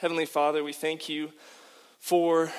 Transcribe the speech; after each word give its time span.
Heavenly 0.00 0.26
Father, 0.26 0.62
we 0.62 0.72
thank 0.72 1.08
you 1.08 1.32
for 1.98 2.52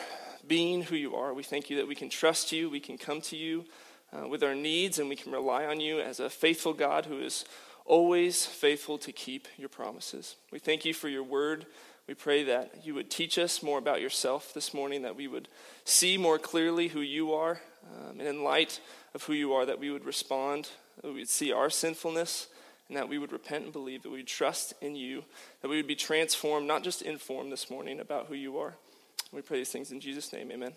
being 0.46 0.82
who 0.82 0.98
you 0.98 1.16
are. 1.16 1.34
We 1.34 1.44
thank 1.44 1.70
you 1.70 1.78
that 1.78 1.88
we 1.88 1.96
can 1.96 2.10
trust 2.10 2.52
you, 2.52 2.70
we 2.70 2.82
can 2.82 2.98
come 2.98 3.22
to 3.22 3.38
you 3.38 3.64
uh, 4.12 4.28
with 4.28 4.44
our 4.44 4.54
needs, 4.54 5.00
and 5.00 5.08
we 5.08 5.16
can 5.16 5.32
rely 5.32 5.64
on 5.66 5.80
you 5.80 6.02
as 6.02 6.20
a 6.20 6.30
faithful 6.30 6.74
God 6.74 7.06
who 7.06 7.22
is 7.22 7.46
always 7.86 8.46
faithful 8.46 8.98
to 8.98 9.14
keep 9.14 9.48
your 9.58 9.70
promises. 9.70 10.36
We 10.52 10.60
thank 10.60 10.84
you 10.84 10.94
for 10.94 11.08
your 11.08 11.24
word. 11.24 11.66
We 12.10 12.14
pray 12.14 12.44
that 12.44 12.86
you 12.86 12.94
would 12.96 13.10
teach 13.10 13.38
us 13.38 13.64
more 13.64 13.78
about 13.78 14.02
yourself 14.02 14.54
this 14.54 14.74
morning, 14.74 15.04
that 15.04 15.16
we 15.16 15.30
would 15.30 15.48
see 15.86 16.18
more 16.18 16.40
clearly 16.40 16.90
who 16.90 17.00
you 17.00 17.32
are, 17.32 17.62
um, 17.86 18.20
and 18.20 18.28
in 18.28 18.44
light 18.44 18.82
of 19.16 19.24
who 19.24 19.34
you 19.34 19.54
are, 19.54 19.66
that 19.66 19.80
we 19.80 19.92
would 19.92 20.04
respond, 20.04 20.68
we 21.06 21.14
would 21.14 21.30
see 21.30 21.54
our 21.54 21.70
sinfulness 21.70 22.48
and 22.90 22.98
that 22.98 23.08
we 23.08 23.18
would 23.18 23.32
repent 23.32 23.64
and 23.64 23.72
believe, 23.72 24.04
that 24.04 24.10
we 24.10 24.18
would 24.18 24.28
trust 24.28 24.74
in 24.82 24.96
you, 24.96 25.24
that 25.62 25.70
we 25.70 25.78
would 25.78 25.88
be 25.88 25.96
transformed, 25.96 26.68
not 26.68 26.84
just 26.84 27.02
informed 27.02 27.52
this 27.52 27.70
morning 27.70 28.00
about 28.00 28.26
who 28.26 28.34
you 28.34 28.58
are. 28.58 28.76
We 29.32 29.42
pray 29.42 29.60
these 29.60 29.70
things 29.70 29.92
in 29.92 30.00
Jesus' 30.00 30.34
name. 30.34 30.52
Amen. 30.52 30.74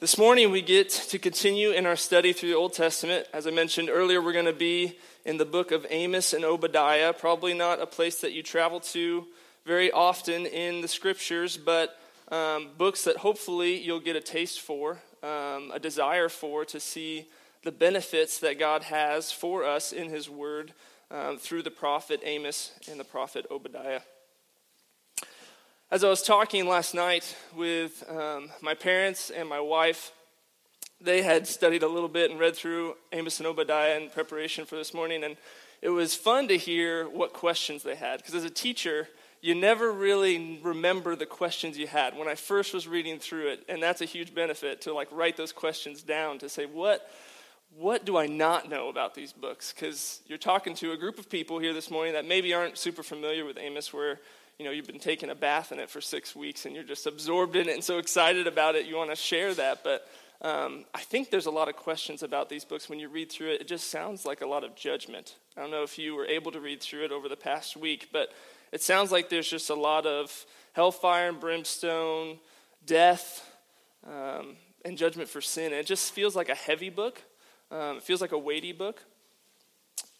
This 0.00 0.18
morning, 0.18 0.50
we 0.50 0.62
get 0.62 0.90
to 0.90 1.18
continue 1.20 1.70
in 1.70 1.86
our 1.86 1.94
study 1.94 2.32
through 2.32 2.48
the 2.48 2.56
Old 2.56 2.72
Testament. 2.72 3.28
As 3.32 3.46
I 3.46 3.52
mentioned 3.52 3.88
earlier, 3.88 4.20
we're 4.20 4.32
going 4.32 4.46
to 4.46 4.52
be 4.52 4.98
in 5.24 5.36
the 5.36 5.44
book 5.44 5.70
of 5.70 5.86
Amos 5.88 6.32
and 6.32 6.44
Obadiah. 6.44 7.12
Probably 7.12 7.54
not 7.54 7.80
a 7.80 7.86
place 7.86 8.20
that 8.22 8.32
you 8.32 8.42
travel 8.42 8.80
to 8.80 9.24
very 9.64 9.92
often 9.92 10.46
in 10.46 10.80
the 10.80 10.88
scriptures, 10.88 11.56
but 11.56 11.96
um, 12.32 12.70
books 12.76 13.04
that 13.04 13.18
hopefully 13.18 13.80
you'll 13.80 14.00
get 14.00 14.16
a 14.16 14.20
taste 14.20 14.60
for, 14.60 14.98
um, 15.22 15.70
a 15.72 15.78
desire 15.80 16.28
for, 16.28 16.64
to 16.64 16.80
see 16.80 17.28
the 17.62 17.72
benefits 17.72 18.38
that 18.40 18.58
God 18.58 18.84
has 18.84 19.30
for 19.30 19.64
us 19.64 19.92
in 19.92 20.08
His 20.08 20.28
Word 20.28 20.72
um, 21.10 21.38
through 21.38 21.62
the 21.62 21.70
prophet 21.70 22.20
Amos 22.24 22.72
and 22.90 22.98
the 22.98 23.04
prophet 23.04 23.46
Obadiah. 23.50 24.00
As 25.90 26.02
I 26.02 26.08
was 26.08 26.22
talking 26.22 26.66
last 26.66 26.94
night 26.94 27.36
with 27.54 28.02
um, 28.10 28.50
my 28.62 28.74
parents 28.74 29.30
and 29.30 29.48
my 29.48 29.60
wife, 29.60 30.12
they 31.00 31.22
had 31.22 31.46
studied 31.46 31.82
a 31.82 31.88
little 31.88 32.08
bit 32.08 32.30
and 32.30 32.40
read 32.40 32.56
through 32.56 32.96
Amos 33.12 33.38
and 33.38 33.46
Obadiah 33.46 34.00
in 34.00 34.08
preparation 34.08 34.64
for 34.64 34.76
this 34.76 34.94
morning, 34.94 35.22
and 35.22 35.36
it 35.82 35.90
was 35.90 36.14
fun 36.14 36.48
to 36.48 36.56
hear 36.56 37.08
what 37.08 37.32
questions 37.32 37.82
they 37.82 37.96
had. 37.96 38.18
Because 38.18 38.34
as 38.34 38.44
a 38.44 38.50
teacher, 38.50 39.08
you 39.40 39.54
never 39.54 39.92
really 39.92 40.60
remember 40.62 41.14
the 41.14 41.26
questions 41.26 41.76
you 41.76 41.88
had 41.88 42.16
when 42.16 42.28
I 42.28 42.36
first 42.36 42.72
was 42.72 42.88
reading 42.88 43.18
through 43.18 43.48
it, 43.48 43.64
and 43.68 43.82
that's 43.82 44.00
a 44.00 44.06
huge 44.06 44.34
benefit 44.34 44.80
to 44.82 44.94
like 44.94 45.08
write 45.12 45.36
those 45.36 45.52
questions 45.52 46.02
down 46.02 46.38
to 46.38 46.48
say 46.48 46.66
what 46.66 47.08
what 47.78 48.04
do 48.04 48.16
I 48.16 48.26
not 48.26 48.68
know 48.68 48.88
about 48.88 49.14
these 49.14 49.32
books? 49.32 49.72
Because 49.72 50.20
you're 50.26 50.38
talking 50.38 50.74
to 50.76 50.92
a 50.92 50.96
group 50.96 51.18
of 51.18 51.30
people 51.30 51.58
here 51.58 51.72
this 51.72 51.90
morning 51.90 52.12
that 52.14 52.26
maybe 52.26 52.52
aren't 52.52 52.76
super 52.76 53.02
familiar 53.02 53.44
with 53.44 53.56
Amos, 53.58 53.92
where 53.92 54.20
you 54.58 54.64
know 54.64 54.70
you've 54.70 54.86
been 54.86 54.98
taking 54.98 55.30
a 55.30 55.34
bath 55.34 55.72
in 55.72 55.78
it 55.78 55.88
for 55.88 56.00
six 56.00 56.36
weeks 56.36 56.66
and 56.66 56.74
you're 56.74 56.84
just 56.84 57.06
absorbed 57.06 57.56
in 57.56 57.68
it 57.68 57.74
and 57.74 57.84
so 57.84 57.98
excited 57.98 58.46
about 58.46 58.74
it, 58.74 58.86
you 58.86 58.96
want 58.96 59.10
to 59.10 59.16
share 59.16 59.54
that. 59.54 59.82
But 59.82 60.06
um, 60.42 60.84
I 60.94 61.00
think 61.00 61.30
there's 61.30 61.46
a 61.46 61.50
lot 61.50 61.68
of 61.68 61.76
questions 61.76 62.22
about 62.22 62.48
these 62.48 62.64
books 62.64 62.88
when 62.88 62.98
you 62.98 63.08
read 63.08 63.30
through 63.30 63.52
it. 63.52 63.60
It 63.60 63.68
just 63.68 63.90
sounds 63.90 64.26
like 64.26 64.42
a 64.42 64.46
lot 64.46 64.64
of 64.64 64.74
judgment. 64.74 65.36
I 65.56 65.60
don't 65.60 65.70
know 65.70 65.82
if 65.82 65.98
you 65.98 66.14
were 66.14 66.26
able 66.26 66.52
to 66.52 66.60
read 66.60 66.80
through 66.82 67.04
it 67.04 67.12
over 67.12 67.28
the 67.28 67.36
past 67.36 67.76
week, 67.76 68.08
but 68.12 68.30
it 68.72 68.82
sounds 68.82 69.12
like 69.12 69.28
there's 69.28 69.48
just 69.48 69.70
a 69.70 69.74
lot 69.74 70.04
of 70.04 70.46
hellfire 70.72 71.28
and 71.28 71.38
brimstone, 71.38 72.38
death, 72.84 73.48
um, 74.06 74.56
and 74.84 74.98
judgment 74.98 75.28
for 75.28 75.40
sin. 75.40 75.72
it 75.72 75.86
just 75.86 76.12
feels 76.12 76.34
like 76.34 76.48
a 76.48 76.54
heavy 76.54 76.90
book. 76.90 77.22
Um, 77.72 77.96
it 77.96 78.02
feels 78.02 78.20
like 78.20 78.32
a 78.32 78.38
weighty 78.38 78.72
book. 78.72 79.02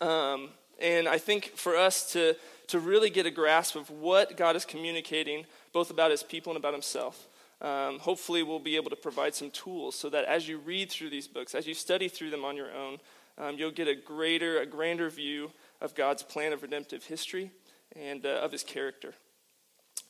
Um, 0.00 0.48
and 0.80 1.06
I 1.06 1.18
think 1.18 1.52
for 1.54 1.76
us 1.76 2.12
to, 2.12 2.34
to 2.68 2.78
really 2.80 3.10
get 3.10 3.26
a 3.26 3.30
grasp 3.30 3.76
of 3.76 3.90
what 3.90 4.36
God 4.38 4.56
is 4.56 4.64
communicating, 4.64 5.44
both 5.72 5.90
about 5.90 6.10
his 6.10 6.22
people 6.22 6.50
and 6.52 6.56
about 6.56 6.72
himself, 6.72 7.28
um, 7.60 7.98
hopefully 7.98 8.42
we'll 8.42 8.58
be 8.58 8.76
able 8.76 8.90
to 8.90 8.96
provide 8.96 9.34
some 9.34 9.50
tools 9.50 9.94
so 9.94 10.08
that 10.08 10.24
as 10.24 10.48
you 10.48 10.58
read 10.58 10.90
through 10.90 11.10
these 11.10 11.28
books, 11.28 11.54
as 11.54 11.66
you 11.66 11.74
study 11.74 12.08
through 12.08 12.30
them 12.30 12.44
on 12.44 12.56
your 12.56 12.72
own, 12.72 12.98
um, 13.38 13.56
you'll 13.56 13.70
get 13.70 13.86
a 13.86 13.94
greater, 13.94 14.58
a 14.58 14.66
grander 14.66 15.10
view 15.10 15.52
of 15.80 15.94
God's 15.94 16.22
plan 16.22 16.52
of 16.52 16.62
redemptive 16.62 17.04
history 17.04 17.50
and 17.94 18.24
uh, 18.24 18.40
of 18.42 18.50
his 18.50 18.62
character. 18.62 19.14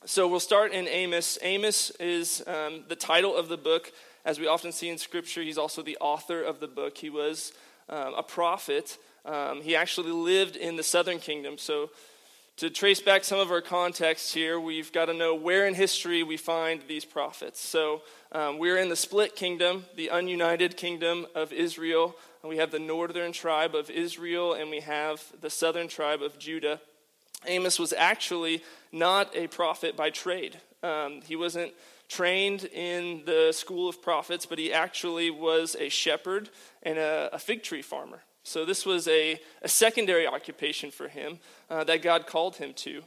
So 0.05 0.27
we'll 0.27 0.39
start 0.39 0.73
in 0.73 0.87
Amos. 0.87 1.37
Amos 1.41 1.91
is 1.91 2.43
um, 2.47 2.85
the 2.87 2.95
title 2.95 3.35
of 3.35 3.47
the 3.49 3.57
book. 3.57 3.91
As 4.25 4.39
we 4.39 4.47
often 4.47 4.71
see 4.71 4.89
in 4.89 4.97
Scripture, 4.97 5.41
he's 5.41 5.57
also 5.57 5.81
the 5.81 5.97
author 5.99 6.41
of 6.41 6.59
the 6.59 6.67
book. 6.67 6.97
He 6.97 7.09
was 7.09 7.51
um, 7.89 8.13
a 8.15 8.23
prophet. 8.23 8.97
Um, 9.25 9.61
he 9.61 9.75
actually 9.75 10.11
lived 10.11 10.55
in 10.55 10.77
the 10.77 10.83
southern 10.83 11.19
kingdom. 11.19 11.57
So, 11.57 11.89
to 12.57 12.69
trace 12.69 13.01
back 13.01 13.23
some 13.23 13.39
of 13.39 13.51
our 13.51 13.61
context 13.61 14.31
here, 14.33 14.59
we've 14.59 14.93
got 14.93 15.05
to 15.05 15.13
know 15.13 15.33
where 15.33 15.65
in 15.65 15.73
history 15.73 16.21
we 16.21 16.37
find 16.37 16.81
these 16.87 17.03
prophets. 17.03 17.59
So, 17.59 18.03
um, 18.31 18.59
we're 18.59 18.77
in 18.77 18.89
the 18.89 18.95
split 18.95 19.35
kingdom, 19.35 19.85
the 19.95 20.09
ununited 20.13 20.77
kingdom 20.77 21.25
of 21.35 21.51
Israel. 21.51 22.15
We 22.43 22.57
have 22.57 22.71
the 22.71 22.79
northern 22.79 23.31
tribe 23.31 23.73
of 23.73 23.89
Israel, 23.89 24.53
and 24.53 24.69
we 24.69 24.81
have 24.81 25.21
the 25.41 25.49
southern 25.49 25.87
tribe 25.87 26.21
of 26.21 26.37
Judah. 26.37 26.79
Amos 27.45 27.79
was 27.79 27.91
actually 27.91 28.63
not 28.91 29.35
a 29.35 29.47
prophet 29.47 29.97
by 29.97 30.09
trade. 30.09 30.59
Um, 30.83 31.21
he 31.25 31.35
wasn't 31.35 31.73
trained 32.09 32.65
in 32.65 33.23
the 33.25 33.51
school 33.51 33.89
of 33.89 34.01
prophets, 34.01 34.45
but 34.45 34.59
he 34.59 34.71
actually 34.71 35.31
was 35.31 35.75
a 35.79 35.89
shepherd 35.89 36.49
and 36.83 36.97
a, 36.97 37.29
a 37.33 37.39
fig 37.39 37.63
tree 37.63 37.81
farmer. 37.81 38.21
So 38.43 38.65
this 38.65 38.85
was 38.85 39.07
a, 39.07 39.39
a 39.61 39.69
secondary 39.69 40.27
occupation 40.27 40.91
for 40.91 41.07
him 41.07 41.39
uh, 41.69 41.85
that 41.85 42.01
God 42.01 42.27
called 42.27 42.57
him 42.57 42.73
to. 42.75 43.03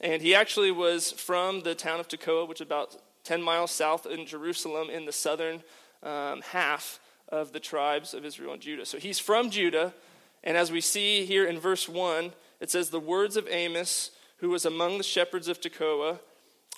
And 0.00 0.20
he 0.20 0.34
actually 0.34 0.70
was 0.70 1.10
from 1.10 1.62
the 1.62 1.74
town 1.74 2.00
of 2.00 2.08
Tekoa, 2.08 2.46
which 2.46 2.60
is 2.60 2.66
about 2.66 2.96
10 3.24 3.42
miles 3.42 3.70
south 3.70 4.06
in 4.06 4.26
Jerusalem 4.26 4.90
in 4.90 5.06
the 5.06 5.12
southern 5.12 5.62
um, 6.02 6.42
half 6.42 7.00
of 7.30 7.52
the 7.52 7.60
tribes 7.60 8.12
of 8.12 8.24
Israel 8.24 8.52
and 8.52 8.60
Judah. 8.60 8.84
So 8.84 8.98
he's 8.98 9.18
from 9.18 9.50
Judah. 9.50 9.94
And 10.42 10.56
as 10.58 10.70
we 10.70 10.82
see 10.82 11.24
here 11.24 11.46
in 11.46 11.58
verse 11.58 11.88
1, 11.88 12.32
it 12.60 12.70
says, 12.70 12.90
The 12.90 13.00
words 13.00 13.38
of 13.38 13.48
Amos, 13.48 14.10
who 14.38 14.50
was 14.50 14.66
among 14.66 14.98
the 14.98 15.04
shepherds 15.04 15.48
of 15.48 15.60
Tekoa, 15.60 16.18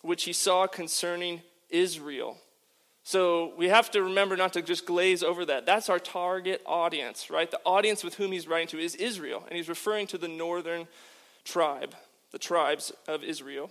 which 0.02 0.24
he 0.24 0.32
saw 0.32 0.66
concerning 0.66 1.42
Israel. 1.70 2.38
So 3.02 3.52
we 3.56 3.68
have 3.68 3.90
to 3.92 4.02
remember 4.02 4.36
not 4.36 4.52
to 4.54 4.62
just 4.62 4.84
glaze 4.84 5.22
over 5.22 5.44
that. 5.44 5.64
That's 5.64 5.88
our 5.88 6.00
target 6.00 6.60
audience, 6.66 7.30
right? 7.30 7.48
The 7.48 7.60
audience 7.64 8.02
with 8.02 8.14
whom 8.16 8.32
he's 8.32 8.48
writing 8.48 8.66
to 8.68 8.78
is 8.78 8.96
Israel, 8.96 9.44
and 9.46 9.56
he's 9.56 9.68
referring 9.68 10.08
to 10.08 10.18
the 10.18 10.26
northern 10.26 10.88
tribe, 11.44 11.94
the 12.32 12.38
tribes 12.38 12.92
of 13.06 13.22
Israel. 13.22 13.70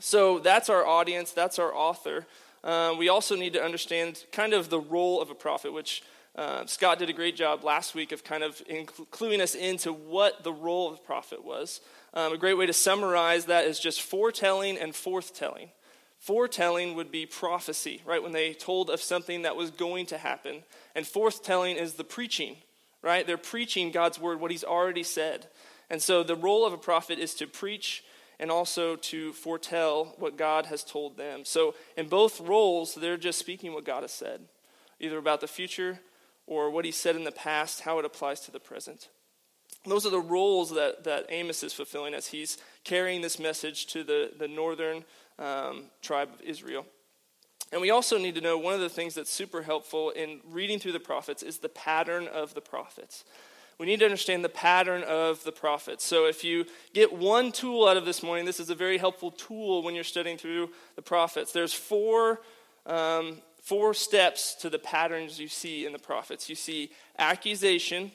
So 0.00 0.40
that's 0.40 0.68
our 0.68 0.84
audience, 0.84 1.30
that's 1.30 1.60
our 1.60 1.72
author. 1.72 2.26
Uh, 2.64 2.94
we 2.98 3.08
also 3.08 3.36
need 3.36 3.52
to 3.52 3.62
understand 3.62 4.24
kind 4.32 4.52
of 4.52 4.68
the 4.68 4.80
role 4.80 5.22
of 5.22 5.30
a 5.30 5.34
prophet, 5.34 5.72
which 5.72 6.02
uh, 6.34 6.66
Scott 6.66 6.98
did 6.98 7.08
a 7.08 7.12
great 7.12 7.36
job 7.36 7.62
last 7.62 7.94
week 7.94 8.10
of 8.10 8.24
kind 8.24 8.42
of 8.42 8.60
cluing 9.12 9.40
us 9.40 9.54
into 9.54 9.92
what 9.92 10.42
the 10.42 10.52
role 10.52 10.90
of 10.90 10.96
the 10.96 11.02
prophet 11.02 11.44
was. 11.44 11.80
Um, 12.14 12.32
a 12.32 12.38
great 12.38 12.56
way 12.56 12.66
to 12.66 12.72
summarize 12.72 13.46
that 13.46 13.64
is 13.64 13.80
just 13.80 14.00
foretelling 14.00 14.78
and 14.78 14.92
forthtelling. 14.92 15.70
Foretelling 16.20 16.94
would 16.94 17.10
be 17.10 17.26
prophecy, 17.26 18.02
right? 18.06 18.22
When 18.22 18.32
they 18.32 18.54
told 18.54 18.88
of 18.88 19.02
something 19.02 19.42
that 19.42 19.56
was 19.56 19.72
going 19.72 20.06
to 20.06 20.18
happen. 20.18 20.62
And 20.94 21.04
forthtelling 21.04 21.76
is 21.76 21.94
the 21.94 22.04
preaching, 22.04 22.56
right? 23.02 23.26
They're 23.26 23.36
preaching 23.36 23.90
God's 23.90 24.20
word, 24.20 24.40
what 24.40 24.52
he's 24.52 24.64
already 24.64 25.02
said. 25.02 25.48
And 25.90 26.00
so 26.00 26.22
the 26.22 26.36
role 26.36 26.64
of 26.64 26.72
a 26.72 26.78
prophet 26.78 27.18
is 27.18 27.34
to 27.34 27.48
preach 27.48 28.04
and 28.38 28.50
also 28.50 28.96
to 28.96 29.32
foretell 29.32 30.14
what 30.18 30.38
God 30.38 30.66
has 30.66 30.84
told 30.84 31.16
them. 31.16 31.44
So 31.44 31.74
in 31.96 32.08
both 32.08 32.40
roles, 32.40 32.94
they're 32.94 33.16
just 33.16 33.38
speaking 33.38 33.74
what 33.74 33.84
God 33.84 34.02
has 34.02 34.12
said, 34.12 34.40
either 35.00 35.18
about 35.18 35.40
the 35.40 35.48
future 35.48 36.00
or 36.46 36.70
what 36.70 36.84
he 36.84 36.90
said 36.90 37.16
in 37.16 37.24
the 37.24 37.32
past, 37.32 37.80
how 37.80 37.98
it 37.98 38.04
applies 38.04 38.40
to 38.40 38.52
the 38.52 38.60
present. 38.60 39.08
Those 39.86 40.06
are 40.06 40.10
the 40.10 40.20
roles 40.20 40.70
that, 40.70 41.04
that 41.04 41.26
Amos 41.28 41.62
is 41.62 41.72
fulfilling 41.72 42.14
as 42.14 42.28
he's 42.28 42.58
carrying 42.84 43.20
this 43.20 43.38
message 43.38 43.86
to 43.88 44.02
the, 44.02 44.32
the 44.38 44.48
northern 44.48 45.04
um, 45.38 45.84
tribe 46.00 46.30
of 46.32 46.40
Israel. 46.40 46.86
And 47.72 47.80
we 47.80 47.90
also 47.90 48.18
need 48.18 48.34
to 48.36 48.40
know 48.40 48.56
one 48.56 48.74
of 48.74 48.80
the 48.80 48.88
things 48.88 49.14
that's 49.14 49.32
super 49.32 49.62
helpful 49.62 50.10
in 50.10 50.40
reading 50.48 50.78
through 50.78 50.92
the 50.92 51.00
prophets 51.00 51.42
is 51.42 51.58
the 51.58 51.68
pattern 51.68 52.28
of 52.28 52.54
the 52.54 52.60
prophets. 52.60 53.24
We 53.78 53.86
need 53.86 53.98
to 53.98 54.04
understand 54.04 54.44
the 54.44 54.48
pattern 54.48 55.02
of 55.02 55.42
the 55.42 55.50
prophets. 55.50 56.04
So, 56.04 56.26
if 56.26 56.44
you 56.44 56.66
get 56.92 57.12
one 57.12 57.50
tool 57.50 57.88
out 57.88 57.96
of 57.96 58.04
this 58.04 58.22
morning, 58.22 58.44
this 58.44 58.60
is 58.60 58.70
a 58.70 58.74
very 58.74 58.98
helpful 58.98 59.32
tool 59.32 59.82
when 59.82 59.96
you're 59.96 60.04
studying 60.04 60.38
through 60.38 60.70
the 60.94 61.02
prophets. 61.02 61.50
There's 61.50 61.74
four, 61.74 62.40
um, 62.86 63.38
four 63.60 63.92
steps 63.92 64.54
to 64.60 64.70
the 64.70 64.78
patterns 64.78 65.40
you 65.40 65.48
see 65.48 65.86
in 65.86 65.92
the 65.92 65.98
prophets. 65.98 66.48
You 66.48 66.54
see 66.54 66.92
accusation, 67.18 68.12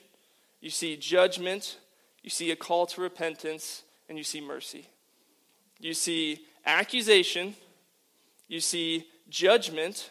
you 0.62 0.70
see 0.70 0.98
judgment, 0.98 1.78
you 2.24 2.30
see 2.30 2.52
a 2.52 2.56
call 2.56 2.86
to 2.88 3.02
repentance, 3.02 3.84
and 4.08 4.18
you 4.18 4.24
see 4.24 4.42
mercy. 4.42 4.88
You 5.80 5.94
see 5.94 6.46
accusation, 6.66 7.56
you 8.48 8.60
see 8.60 9.08
judgment, 9.30 10.10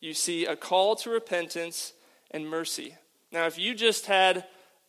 you 0.00 0.14
see 0.14 0.46
a 0.46 0.56
call 0.56 0.96
to 0.96 1.10
repentance 1.10 1.92
and 2.30 2.48
mercy. 2.48 2.96
Now, 3.32 3.46
if 3.46 3.58
you 3.58 3.74
just 3.74 4.06
had 4.06 4.44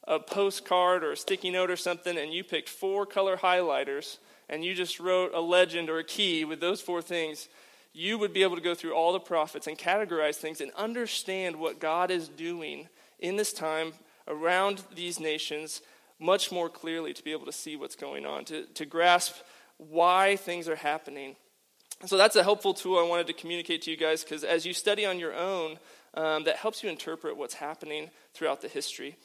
a 0.08 0.20
postcard 0.20 1.04
or 1.04 1.12
a 1.12 1.18
sticky 1.18 1.50
note 1.50 1.70
or 1.70 1.76
something 1.76 2.18
and 2.18 2.34
you 2.34 2.44
picked 2.44 2.70
four 2.70 3.06
color 3.06 3.36
highlighters 3.36 4.18
and 4.48 4.64
you 4.64 4.74
just 4.74 5.00
wrote 5.00 5.34
a 5.34 5.42
legend 5.42 5.90
or 5.90 6.00
a 6.00 6.04
key 6.04 6.46
with 6.46 6.62
those 6.62 6.80
four 6.80 7.02
things, 7.02 7.50
you 7.94 8.18
would 8.18 8.32
be 8.32 8.44
able 8.44 8.56
to 8.56 8.62
go 8.62 8.76
through 8.76 8.94
all 8.94 9.12
the 9.12 9.20
prophets 9.20 9.68
and 9.68 9.78
categorize 9.78 10.36
things 10.36 10.62
and 10.62 10.72
understand 10.74 11.56
what 11.56 11.80
God 11.80 12.10
is 12.10 12.30
doing 12.30 12.88
in 13.20 13.36
this 13.36 13.52
time 13.52 13.94
around 14.28 14.84
these 14.94 15.20
nations 15.20 15.82
much 16.20 16.52
more 16.52 16.70
clearly 16.70 17.14
to 17.14 17.24
be 17.24 17.32
able 17.32 17.46
to 17.46 17.52
see 17.52 17.76
what's 17.76 17.96
going 17.96 18.26
on, 18.26 18.46
to, 18.46 18.66
to 18.74 18.86
grasp 18.86 19.36
why 19.78 20.36
things 20.36 20.68
are 20.68 20.76
happening. 20.76 21.36
So 22.06 22.18
that's 22.18 22.36
a 22.36 22.44
helpful 22.44 22.74
tool 22.74 23.00
I 23.00 23.08
wanted 23.08 23.28
to 23.28 23.34
communicate 23.34 23.84
to 23.84 23.92
you 23.92 23.98
guys 23.98 24.24
because 24.24 24.44
as 24.44 24.66
you 24.66 24.74
study 24.74 25.06
on 25.06 25.20
your 25.20 25.34
own, 25.34 25.78
um, 26.14 26.44
that 26.46 26.58
helps 26.58 26.84
you 26.84 26.90
interpret 26.90 27.38
what's 27.38 27.56
happening 27.56 28.10
throughout 28.34 28.62
the 28.62 28.68
history. 28.68 29.18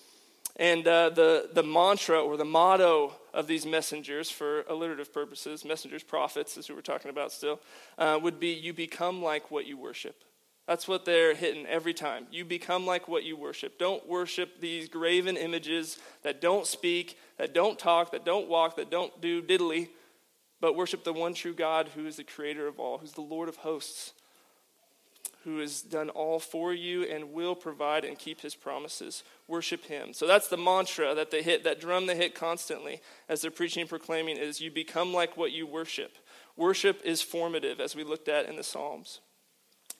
And 0.56 0.86
uh, 0.86 1.10
the, 1.10 1.48
the 1.52 1.62
mantra 1.62 2.20
or 2.20 2.36
the 2.36 2.44
motto 2.44 3.14
of 3.32 3.46
these 3.46 3.64
messengers 3.64 4.30
for 4.30 4.62
alliterative 4.68 5.12
purposes, 5.12 5.64
messengers, 5.64 6.02
prophets, 6.02 6.58
as 6.58 6.68
we 6.68 6.74
were 6.74 6.82
talking 6.82 7.10
about 7.10 7.32
still, 7.32 7.60
uh, 7.96 8.18
would 8.22 8.38
be 8.38 8.52
you 8.52 8.74
become 8.74 9.22
like 9.22 9.50
what 9.50 9.66
you 9.66 9.78
worship. 9.78 10.22
That's 10.66 10.86
what 10.86 11.04
they're 11.04 11.34
hitting 11.34 11.66
every 11.66 11.92
time. 11.92 12.26
You 12.30 12.44
become 12.44 12.86
like 12.86 13.08
what 13.08 13.24
you 13.24 13.36
worship. 13.36 13.78
Don't 13.78 14.08
worship 14.08 14.60
these 14.60 14.88
graven 14.88 15.36
images 15.36 15.98
that 16.22 16.40
don't 16.40 16.66
speak, 16.66 17.18
that 17.36 17.52
don't 17.52 17.78
talk, 17.78 18.12
that 18.12 18.24
don't 18.24 18.48
walk, 18.48 18.76
that 18.76 18.90
don't 18.90 19.20
do 19.20 19.42
diddly, 19.42 19.88
but 20.60 20.76
worship 20.76 21.02
the 21.02 21.12
one 21.12 21.34
true 21.34 21.54
God 21.54 21.88
who 21.96 22.06
is 22.06 22.16
the 22.16 22.24
creator 22.24 22.68
of 22.68 22.78
all, 22.78 22.98
who's 22.98 23.12
the 23.12 23.20
Lord 23.20 23.48
of 23.48 23.56
hosts, 23.56 24.12
who 25.42 25.58
has 25.58 25.82
done 25.82 26.08
all 26.10 26.38
for 26.38 26.72
you 26.72 27.02
and 27.02 27.32
will 27.32 27.56
provide 27.56 28.04
and 28.04 28.16
keep 28.16 28.40
his 28.42 28.54
promises. 28.54 29.24
Worship 29.48 29.84
him. 29.86 30.12
So 30.12 30.28
that's 30.28 30.46
the 30.46 30.56
mantra 30.56 31.16
that 31.16 31.32
they 31.32 31.42
hit, 31.42 31.64
that 31.64 31.80
drum 31.80 32.06
they 32.06 32.16
hit 32.16 32.36
constantly 32.36 33.00
as 33.28 33.42
they're 33.42 33.50
preaching 33.50 33.80
and 33.80 33.90
proclaiming 33.90 34.36
is 34.36 34.60
you 34.60 34.70
become 34.70 35.12
like 35.12 35.36
what 35.36 35.50
you 35.50 35.66
worship. 35.66 36.16
Worship 36.56 37.00
is 37.04 37.22
formative, 37.22 37.80
as 37.80 37.96
we 37.96 38.04
looked 38.04 38.28
at 38.28 38.48
in 38.48 38.54
the 38.54 38.62
Psalms. 38.62 39.18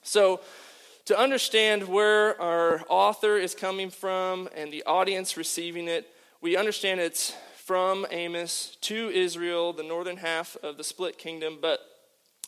So, 0.03 0.41
to 1.05 1.19
understand 1.19 1.87
where 1.87 2.39
our 2.41 2.81
author 2.87 3.37
is 3.37 3.53
coming 3.53 3.89
from 3.89 4.47
and 4.55 4.71
the 4.71 4.83
audience 4.83 5.35
receiving 5.35 5.87
it, 5.89 6.09
we 6.39 6.55
understand 6.55 7.01
it's 7.01 7.35
from 7.55 8.05
Amos 8.11 8.77
to 8.81 9.09
Israel, 9.09 9.73
the 9.73 9.83
northern 9.83 10.17
half 10.17 10.55
of 10.63 10.77
the 10.77 10.83
split 10.83 11.17
kingdom. 11.17 11.57
But 11.61 11.79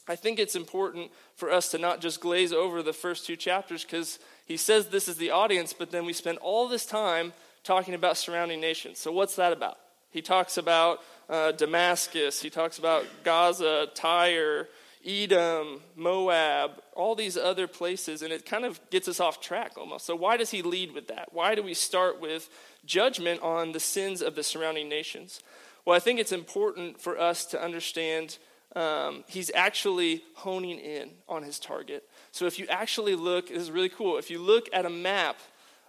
I 0.07 0.15
think 0.15 0.39
it's 0.39 0.55
important 0.55 1.11
for 1.35 1.51
us 1.51 1.69
to 1.71 1.77
not 1.77 2.01
just 2.01 2.21
glaze 2.21 2.53
over 2.53 2.83
the 2.83 2.93
first 2.93 3.25
two 3.25 3.35
chapters 3.35 3.83
because 3.83 4.19
he 4.45 4.57
says 4.57 4.87
this 4.87 5.07
is 5.07 5.17
the 5.17 5.31
audience, 5.31 5.73
but 5.73 5.91
then 5.91 6.05
we 6.05 6.13
spend 6.13 6.37
all 6.39 6.67
this 6.67 6.85
time 6.85 7.33
talking 7.63 7.93
about 7.93 8.17
surrounding 8.17 8.61
nations. 8.61 8.99
So, 8.99 9.11
what's 9.11 9.35
that 9.37 9.51
about? 9.51 9.77
He 10.11 10.21
talks 10.21 10.57
about 10.57 11.01
uh, 11.29 11.51
Damascus, 11.53 12.41
he 12.41 12.49
talks 12.49 12.77
about 12.77 13.05
Gaza, 13.23 13.87
Tyre, 13.95 14.67
Edom, 15.05 15.81
Moab, 15.95 16.81
all 16.95 17.15
these 17.15 17.37
other 17.37 17.67
places, 17.67 18.21
and 18.21 18.33
it 18.33 18.45
kind 18.45 18.65
of 18.65 18.79
gets 18.89 19.07
us 19.07 19.19
off 19.19 19.39
track 19.39 19.73
almost. 19.77 20.05
So, 20.05 20.15
why 20.15 20.37
does 20.37 20.49
he 20.51 20.61
lead 20.61 20.93
with 20.93 21.07
that? 21.09 21.29
Why 21.31 21.53
do 21.53 21.61
we 21.61 21.73
start 21.73 22.19
with 22.19 22.49
judgment 22.85 23.41
on 23.41 23.71
the 23.71 23.79
sins 23.79 24.21
of 24.21 24.35
the 24.35 24.43
surrounding 24.43 24.89
nations? 24.89 25.41
Well, 25.85 25.95
I 25.95 25.99
think 25.99 26.19
it's 26.19 26.31
important 26.31 26.99
for 26.99 27.19
us 27.19 27.45
to 27.47 27.61
understand 27.61 28.39
um, 28.75 29.23
he's 29.27 29.51
actually 29.53 30.23
honing 30.33 30.79
in 30.79 31.11
on 31.29 31.43
his 31.43 31.59
target. 31.59 32.03
So, 32.31 32.45
if 32.47 32.57
you 32.57 32.65
actually 32.67 33.15
look, 33.15 33.49
this 33.49 33.61
is 33.61 33.71
really 33.71 33.89
cool. 33.89 34.17
If 34.17 34.31
you 34.31 34.39
look 34.39 34.67
at 34.73 34.85
a 34.85 34.89
map 34.89 35.37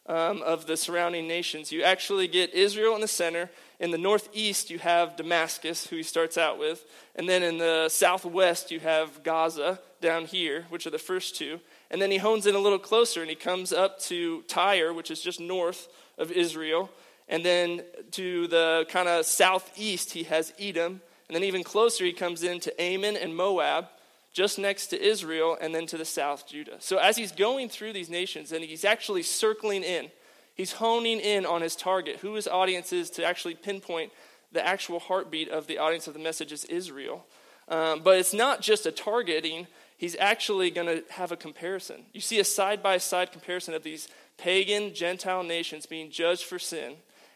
um, 0.06 0.42
of 0.42 0.66
the 0.66 0.76
surrounding 0.76 1.26
nations, 1.26 1.72
you 1.72 1.82
actually 1.82 2.28
get 2.28 2.52
Israel 2.52 2.94
in 2.94 3.00
the 3.00 3.08
center, 3.08 3.50
in 3.78 3.90
the 3.90 3.98
northeast, 3.98 4.70
you 4.70 4.78
have 4.78 5.16
Damascus, 5.16 5.86
who 5.86 5.96
he 5.96 6.02
starts 6.02 6.38
out 6.38 6.58
with. 6.58 6.84
And 7.14 7.28
then 7.28 7.42
in 7.42 7.58
the 7.58 7.88
southwest, 7.88 8.70
you 8.70 8.80
have 8.80 9.22
Gaza 9.22 9.80
down 10.00 10.24
here, 10.24 10.64
which 10.70 10.86
are 10.86 10.90
the 10.90 10.98
first 10.98 11.36
two. 11.36 11.60
And 11.90 12.00
then 12.00 12.10
he 12.10 12.16
hones 12.16 12.46
in 12.46 12.54
a 12.54 12.58
little 12.58 12.78
closer 12.78 13.20
and 13.20 13.30
he 13.30 13.36
comes 13.36 13.72
up 13.72 13.98
to 14.00 14.42
Tyre, 14.42 14.92
which 14.92 15.10
is 15.10 15.20
just 15.20 15.40
north 15.40 15.88
of 16.16 16.30
Israel. 16.32 16.90
And 17.28 17.44
then 17.44 17.82
to 18.12 18.46
the 18.46 18.86
kind 18.88 19.08
of 19.08 19.26
southeast, 19.26 20.12
he 20.12 20.22
has 20.24 20.52
Edom. 20.58 21.00
And 21.28 21.34
then 21.34 21.44
even 21.44 21.64
closer, 21.64 22.04
he 22.04 22.12
comes 22.12 22.42
into 22.42 22.78
Ammon 22.80 23.16
and 23.16 23.34
Moab, 23.34 23.88
just 24.32 24.58
next 24.58 24.88
to 24.88 25.02
Israel, 25.02 25.58
and 25.60 25.74
then 25.74 25.86
to 25.86 25.98
the 25.98 26.04
south, 26.04 26.46
Judah. 26.46 26.76
So 26.78 26.98
as 26.98 27.16
he's 27.16 27.32
going 27.32 27.68
through 27.68 27.94
these 27.94 28.10
nations, 28.10 28.52
and 28.52 28.64
he's 28.64 28.84
actually 28.84 29.22
circling 29.22 29.82
in, 29.82 30.10
He's 30.56 30.72
honing 30.72 31.20
in 31.20 31.44
on 31.44 31.60
his 31.60 31.76
target, 31.76 32.16
who 32.16 32.34
his 32.34 32.48
audience 32.48 32.92
is, 32.92 33.10
to 33.10 33.24
actually 33.24 33.54
pinpoint 33.54 34.10
the 34.52 34.66
actual 34.66 34.98
heartbeat 34.98 35.50
of 35.50 35.66
the 35.66 35.76
audience 35.76 36.08
of 36.08 36.14
the 36.14 36.20
message 36.20 36.50
is 36.50 36.64
Israel. 36.64 37.26
Um, 37.68 38.00
but 38.02 38.18
it's 38.18 38.32
not 38.32 38.62
just 38.62 38.86
a 38.86 38.90
targeting, 38.90 39.66
he's 39.98 40.16
actually 40.18 40.70
going 40.70 40.86
to 40.86 41.04
have 41.10 41.30
a 41.30 41.36
comparison. 41.36 42.04
You 42.14 42.22
see 42.22 42.40
a 42.40 42.44
side 42.44 42.82
by 42.82 42.96
side 42.96 43.32
comparison 43.32 43.74
of 43.74 43.82
these 43.82 44.08
pagan 44.38 44.94
Gentile 44.94 45.42
nations 45.42 45.84
being 45.84 46.10
judged 46.10 46.44
for 46.44 46.58
sin, 46.58 46.94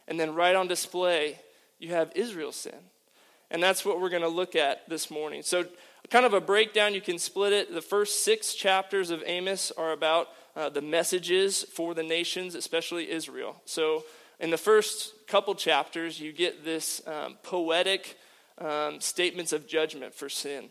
and 0.09 0.19
then 0.19 0.35
right 0.35 0.57
on 0.57 0.67
display, 0.67 1.41
you 1.79 1.91
have 1.91 2.13
Israel's 2.15 2.57
sin. 2.57 2.79
And 3.51 3.63
that's 3.63 3.85
what 3.85 4.01
we're 4.01 4.09
going 4.09 4.23
to 4.23 4.29
look 4.29 4.57
at 4.57 4.89
this 4.89 5.11
morning. 5.11 5.43
So, 5.43 5.67
kind 6.09 6.25
of 6.25 6.33
a 6.33 6.41
breakdown, 6.41 6.95
you 6.95 7.01
can 7.01 7.19
split 7.19 7.53
it. 7.53 7.75
The 7.75 7.83
first 7.83 8.25
six 8.25 8.55
chapters 8.55 9.11
of 9.11 9.23
Amos 9.27 9.73
are 9.77 9.93
about 9.93 10.29
uh, 10.57 10.69
the 10.69 10.83
messages 10.83 11.63
for 11.63 11.95
the 11.95 12.03
nations, 12.03 12.55
especially 12.55 13.11
Israel. 13.11 13.61
So, 13.65 14.05
in 14.39 14.51
the 14.51 14.59
first 14.59 15.13
couple 15.27 15.55
chapters, 15.55 16.19
you 16.19 16.33
get 16.33 16.65
this 16.65 17.03
um, 17.07 17.37
poetic 17.43 18.17
um, 18.59 19.01
statements 19.01 19.53
of 19.53 19.67
judgment 19.67 20.15
for 20.15 20.29
sin. 20.29 20.71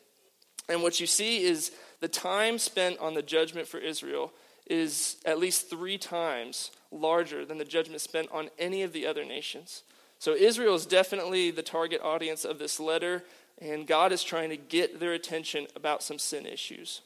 And 0.68 0.82
what 0.82 1.00
you 1.00 1.08
see 1.08 1.44
is 1.44 1.72
the 2.00 2.08
time 2.08 2.58
spent 2.58 3.00
on 3.00 3.14
the 3.14 3.22
judgment 3.22 3.68
for 3.68 3.78
Israel 3.80 4.32
is 4.68 5.18
at 5.26 5.40
least 5.40 5.70
three 5.70 5.98
times 5.98 6.72
larger 6.92 7.46
than 7.46 7.58
the 7.58 7.66
judgment 7.66 8.02
spent 8.02 8.30
on 8.32 8.50
any 8.58 8.84
of 8.84 8.94
the 8.94 9.06
other 9.06 9.26
nations. 9.26 9.84
So 10.20 10.34
Israel 10.34 10.76
is 10.76 10.86
definitely 10.86 11.52
the 11.52 11.64
target 11.64 12.02
audience 12.02 12.46
of 12.46 12.60
this 12.60 12.80
letter, 12.80 13.24
and 13.60 13.88
God 13.88 14.12
is 14.12 14.24
trying 14.24 14.50
to 14.50 14.58
get 14.58 15.00
their 15.00 15.14
attention 15.14 15.68
about 15.76 16.04
some 16.04 16.20
sin 16.20 16.46
issues. 16.46 17.02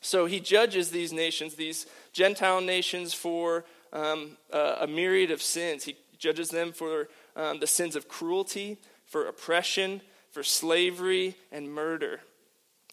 So 0.00 0.26
he 0.26 0.40
judges 0.40 0.90
these 0.90 1.12
nations, 1.12 1.54
these 1.54 1.86
Gentile 2.12 2.60
nations, 2.60 3.12
for 3.12 3.64
um, 3.92 4.36
a, 4.52 4.78
a, 4.82 4.86
myriad 4.86 5.30
of 5.30 5.42
sins. 5.42 5.84
He 5.84 5.96
judges 6.18 6.48
them 6.48 6.72
for 6.72 7.08
um, 7.36 7.60
the 7.60 7.66
sins 7.66 7.96
of 7.96 8.08
cruelty, 8.08 8.78
for 9.04 9.26
oppression, 9.26 10.00
for 10.30 10.42
slavery, 10.42 11.36
and 11.52 11.72
murder. 11.72 12.20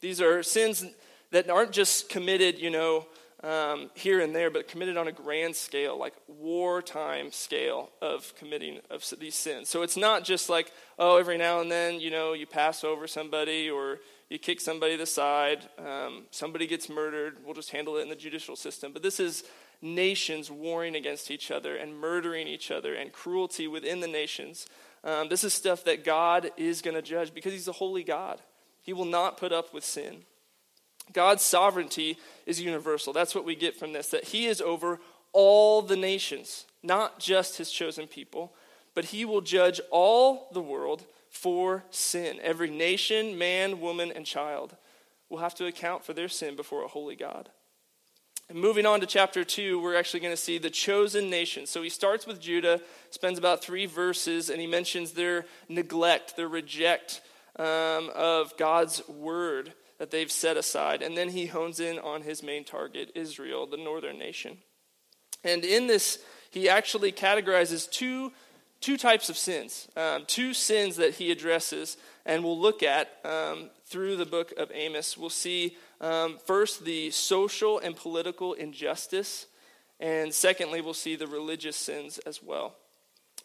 These 0.01 0.21
are 0.21 0.43
sins 0.43 0.85
that 1.31 1.49
aren't 1.49 1.71
just 1.71 2.09
committed, 2.09 2.59
you 2.59 2.69
know, 2.69 3.07
um, 3.43 3.91
here 3.93 4.19
and 4.19 4.35
there, 4.35 4.49
but 4.49 4.67
committed 4.67 4.97
on 4.97 5.07
a 5.07 5.11
grand 5.11 5.55
scale, 5.55 5.97
like 5.97 6.13
wartime 6.27 7.31
scale 7.31 7.91
of 8.01 8.33
committing 8.35 8.79
of 8.89 9.05
these 9.19 9.35
sins. 9.35 9.69
So 9.69 9.83
it's 9.83 9.97
not 9.97 10.23
just 10.23 10.49
like, 10.49 10.71
oh, 10.97 11.17
every 11.17 11.37
now 11.37 11.61
and 11.61 11.71
then, 11.71 11.99
you 11.99 12.09
know, 12.09 12.33
you 12.33 12.47
pass 12.47 12.83
over 12.83 13.07
somebody 13.07 13.69
or 13.69 13.99
you 14.29 14.37
kick 14.37 14.59
somebody 14.59 14.93
to 14.93 14.99
the 14.99 15.05
side, 15.05 15.69
um, 15.77 16.25
somebody 16.31 16.67
gets 16.67 16.89
murdered, 16.89 17.37
we'll 17.45 17.53
just 17.53 17.71
handle 17.71 17.97
it 17.97 18.01
in 18.01 18.09
the 18.09 18.15
judicial 18.15 18.55
system. 18.55 18.91
But 18.91 19.03
this 19.03 19.19
is 19.19 19.43
nations 19.81 20.51
warring 20.51 20.95
against 20.95 21.31
each 21.31 21.51
other 21.51 21.75
and 21.75 21.97
murdering 21.97 22.47
each 22.47 22.71
other 22.71 22.93
and 22.93 23.13
cruelty 23.13 23.67
within 23.67 23.99
the 23.99 24.07
nations. 24.07 24.67
Um, 25.03 25.29
this 25.29 25.43
is 25.43 25.53
stuff 25.53 25.83
that 25.85 26.03
God 26.03 26.51
is 26.57 26.81
going 26.81 26.95
to 26.95 27.01
judge 27.01 27.33
because 27.33 27.53
He's 27.53 27.67
a 27.67 27.73
holy 27.73 28.03
God. 28.03 28.41
He 28.81 28.93
will 28.93 29.05
not 29.05 29.37
put 29.37 29.53
up 29.53 29.73
with 29.73 29.85
sin. 29.85 30.23
God's 31.13 31.43
sovereignty 31.43 32.17
is 32.45 32.61
universal. 32.61 33.13
That's 33.13 33.35
what 33.35 33.45
we 33.45 33.55
get 33.55 33.77
from 33.77 33.93
this, 33.93 34.09
that 34.09 34.25
He 34.25 34.47
is 34.47 34.59
over 34.59 34.99
all 35.31 35.81
the 35.81 35.95
nations, 35.95 36.65
not 36.83 37.19
just 37.19 37.57
His 37.57 37.71
chosen 37.71 38.07
people, 38.07 38.53
but 38.93 39.05
He 39.05 39.23
will 39.23 39.41
judge 39.41 39.79
all 39.89 40.49
the 40.51 40.61
world 40.61 41.05
for 41.37 41.83
sin. 41.91 42.39
Every 42.41 42.69
nation, 42.69 43.37
man, 43.37 43.79
woman, 43.79 44.11
and 44.11 44.25
child 44.25 44.75
will 45.29 45.37
have 45.37 45.53
to 45.55 45.67
account 45.67 46.03
for 46.03 46.13
their 46.13 46.27
sin 46.27 46.55
before 46.55 46.83
a 46.83 46.87
holy 46.87 47.15
God. 47.15 47.49
And 48.49 48.57
moving 48.57 48.85
on 48.85 49.01
to 49.01 49.05
chapter 49.05 49.43
2, 49.43 49.79
we're 49.79 49.95
actually 49.95 50.21
going 50.21 50.33
to 50.33 50.41
see 50.41 50.57
the 50.57 50.69
chosen 50.69 51.29
nation. 51.29 51.67
So 51.67 51.83
he 51.83 51.89
starts 51.89 52.25
with 52.25 52.39
Judah, 52.39 52.81
spends 53.11 53.37
about 53.37 53.61
three 53.61 53.85
verses, 53.85 54.49
and 54.49 54.59
he 54.59 54.67
mentions 54.67 55.11
their 55.11 55.45
neglect, 55.69 56.37
their 56.37 56.47
reject 56.47 57.21
um, 57.57 58.09
of 58.15 58.55
God's 58.57 59.07
word 59.07 59.73
that 59.99 60.11
they've 60.11 60.31
set 60.31 60.57
aside. 60.57 61.01
And 61.01 61.15
then 61.15 61.29
he 61.29 61.45
hones 61.45 61.79
in 61.79 61.99
on 61.99 62.21
his 62.21 62.41
main 62.41 62.63
target, 62.63 63.11
Israel, 63.15 63.67
the 63.67 63.77
northern 63.77 64.17
nation. 64.17 64.57
And 65.43 65.63
in 65.63 65.87
this, 65.87 66.19
he 66.49 66.67
actually 66.67 67.11
categorizes 67.11 67.89
two 67.89 68.31
two 68.81 68.97
types 68.97 69.29
of 69.29 69.37
sins, 69.37 69.87
um, 69.95 70.23
two 70.27 70.53
sins 70.53 70.95
that 70.97 71.15
he 71.15 71.31
addresses, 71.31 71.97
and 72.25 72.43
we'll 72.43 72.59
look 72.59 72.83
at 72.83 73.17
um, 73.23 73.69
through 73.85 74.15
the 74.15 74.25
book 74.25 74.53
of 74.57 74.71
Amos. 74.73 75.17
We'll 75.17 75.29
see 75.29 75.77
um, 76.01 76.37
first 76.45 76.85
the 76.85 77.11
social 77.11 77.79
and 77.79 77.95
political 77.95 78.53
injustice, 78.53 79.47
and 79.99 80.33
secondly, 80.33 80.81
we'll 80.81 80.93
see 80.93 81.15
the 81.15 81.27
religious 81.27 81.75
sins 81.75 82.19
as 82.19 82.43
well. 82.43 82.75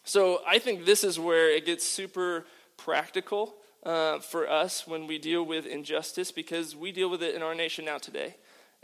So 0.03 0.41
I 0.45 0.59
think 0.59 0.85
this 0.85 1.03
is 1.03 1.17
where 1.17 1.49
it 1.49 1.65
gets 1.65 1.85
super 1.85 2.45
practical 2.77 3.55
uh, 3.83 4.19
for 4.19 4.49
us 4.49 4.85
when 4.85 5.07
we 5.07 5.17
deal 5.17 5.43
with 5.43 5.65
injustice 5.65 6.31
because 6.31 6.75
we 6.75 6.91
deal 6.91 7.09
with 7.09 7.23
it 7.23 7.35
in 7.35 7.41
our 7.41 7.55
nation 7.55 7.85
now 7.85 7.97
today. 7.97 8.35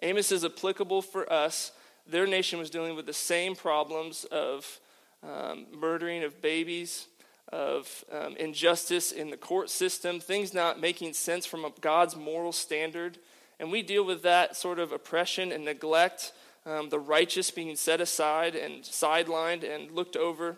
Amos 0.01 0.31
is 0.31 0.45
applicable 0.45 1.01
for 1.01 1.31
us. 1.31 1.71
Their 2.07 2.25
nation 2.25 2.57
was 2.57 2.69
dealing 2.69 2.95
with 2.95 3.05
the 3.05 3.13
same 3.13 3.55
problems 3.55 4.23
of 4.25 4.79
um, 5.23 5.65
murdering 5.77 6.23
of 6.23 6.41
babies, 6.41 7.07
of 7.51 8.05
um, 8.11 8.35
injustice 8.37 9.11
in 9.11 9.29
the 9.29 9.37
court 9.37 9.69
system, 9.69 10.19
things 10.19 10.53
not 10.53 10.79
making 10.79 11.13
sense 11.13 11.45
from 11.45 11.65
God's 11.81 12.15
moral 12.15 12.51
standard. 12.51 13.17
And 13.59 13.71
we 13.71 13.81
deal 13.81 14.05
with 14.05 14.21
that 14.23 14.55
sort 14.55 14.79
of 14.79 14.91
oppression 14.91 15.51
and 15.51 15.65
neglect, 15.65 16.31
um, 16.65 16.89
the 16.89 16.99
righteous 16.99 17.51
being 17.51 17.75
set 17.75 17.99
aside 17.99 18.55
and 18.55 18.83
sidelined 18.83 19.63
and 19.63 19.91
looked 19.91 20.15
over. 20.15 20.57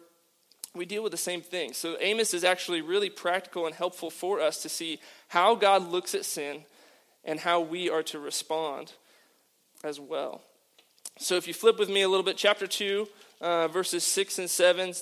We 0.73 0.85
deal 0.85 1.03
with 1.03 1.11
the 1.11 1.17
same 1.17 1.41
thing. 1.41 1.73
So 1.73 1.97
Amos 1.99 2.33
is 2.33 2.43
actually 2.43 2.81
really 2.81 3.09
practical 3.09 3.65
and 3.65 3.75
helpful 3.75 4.09
for 4.09 4.39
us 4.39 4.61
to 4.61 4.69
see 4.69 4.99
how 5.29 5.55
God 5.55 5.89
looks 5.89 6.15
at 6.15 6.25
sin 6.25 6.63
and 7.23 7.39
how 7.39 7.59
we 7.59 7.89
are 7.89 8.03
to 8.03 8.19
respond 8.19 8.93
as 9.83 9.99
well. 9.99 10.41
So 11.17 11.35
if 11.35 11.47
you 11.47 11.53
flip 11.53 11.77
with 11.77 11.89
me 11.89 12.01
a 12.01 12.09
little 12.09 12.23
bit, 12.23 12.37
chapter 12.37 12.67
2, 12.67 13.07
uh, 13.41 13.67
verses 13.67 14.03
6 14.03 14.39
and 14.39 14.49
7 14.49 14.93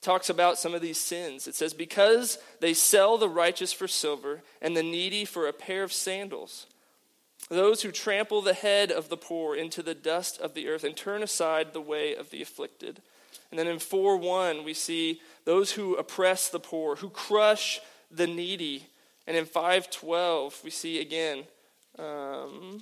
talks 0.00 0.30
about 0.30 0.58
some 0.58 0.74
of 0.74 0.82
these 0.82 0.98
sins. 0.98 1.46
It 1.46 1.54
says, 1.54 1.74
Because 1.74 2.38
they 2.60 2.74
sell 2.74 3.18
the 3.18 3.28
righteous 3.28 3.72
for 3.72 3.88
silver 3.88 4.42
and 4.62 4.76
the 4.76 4.82
needy 4.82 5.24
for 5.24 5.46
a 5.46 5.52
pair 5.52 5.82
of 5.82 5.92
sandals, 5.92 6.66
those 7.48 7.82
who 7.82 7.90
trample 7.90 8.42
the 8.42 8.54
head 8.54 8.92
of 8.92 9.08
the 9.08 9.16
poor 9.16 9.56
into 9.56 9.82
the 9.82 9.94
dust 9.94 10.40
of 10.40 10.54
the 10.54 10.68
earth 10.68 10.84
and 10.84 10.96
turn 10.96 11.22
aside 11.22 11.72
the 11.72 11.80
way 11.80 12.14
of 12.14 12.30
the 12.30 12.42
afflicted. 12.42 13.00
And 13.50 13.58
then 13.58 13.66
in 13.66 13.78
4 13.78 14.16
1, 14.16 14.64
we 14.64 14.74
see 14.74 15.20
those 15.44 15.72
who 15.72 15.96
oppress 15.96 16.48
the 16.48 16.60
poor, 16.60 16.96
who 16.96 17.10
crush 17.10 17.80
the 18.10 18.26
needy. 18.26 18.86
And 19.26 19.36
in 19.36 19.44
512, 19.44 20.60
we 20.64 20.70
see 20.70 21.00
again, 21.00 21.44
um, 21.98 22.80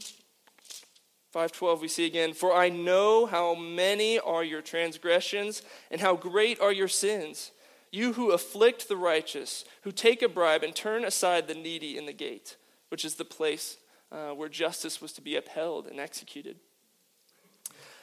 512 1.30 1.82
we 1.82 1.88
see 1.88 2.06
again 2.06 2.32
for 2.32 2.54
i 2.54 2.68
know 2.68 3.26
how 3.26 3.54
many 3.54 4.18
are 4.18 4.42
your 4.42 4.62
transgressions 4.62 5.62
and 5.90 6.00
how 6.00 6.16
great 6.16 6.60
are 6.60 6.72
your 6.72 6.88
sins. 6.88 7.52
You 7.90 8.14
who 8.14 8.32
afflict 8.32 8.88
the 8.88 8.96
righteous 8.96 9.64
who 9.82 9.92
take 9.92 10.20
a 10.22 10.28
bribe 10.28 10.62
and 10.62 10.74
turn 10.74 11.04
aside 11.04 11.48
the 11.48 11.54
needy 11.54 11.96
in 11.96 12.06
the 12.06 12.12
gate 12.12 12.56
which 12.88 13.04
is 13.04 13.16
the 13.16 13.24
place 13.24 13.76
uh, 14.10 14.30
where 14.30 14.48
justice 14.48 15.00
was 15.00 15.12
to 15.12 15.20
be 15.20 15.36
upheld 15.36 15.86
and 15.86 16.00
executed. 16.00 16.56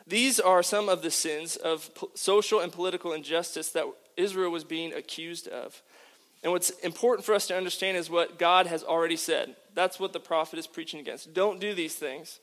These 0.07 0.39
are 0.39 0.61
some 0.61 0.87
of 0.87 1.01
the 1.01 1.09
sins 1.09 1.55
of 1.55 1.89
social 2.13 2.59
and 2.59 2.71
political 2.71 3.13
injustice 3.13 3.71
that 3.71 3.85
israel 4.15 4.51
was 4.51 4.63
being 4.63 4.93
accused 4.93 5.47
of. 5.47 5.81
And 6.43 6.51
what's 6.51 6.69
important 6.69 7.25
for 7.25 7.33
us 7.33 7.47
to 7.47 7.57
understand 7.57 7.97
is 7.97 8.07
what 8.07 8.37
god 8.37 8.67
has 8.67 8.83
already 8.83 9.17
said. 9.17 9.55
That's 9.73 9.99
what 9.99 10.13
the 10.13 10.19
prophet 10.19 10.59
is 10.59 10.67
preaching 10.67 10.99
against. 10.99 11.33
Don't 11.33 11.59
do 11.59 11.73
these 11.73 11.95
things 11.95 12.39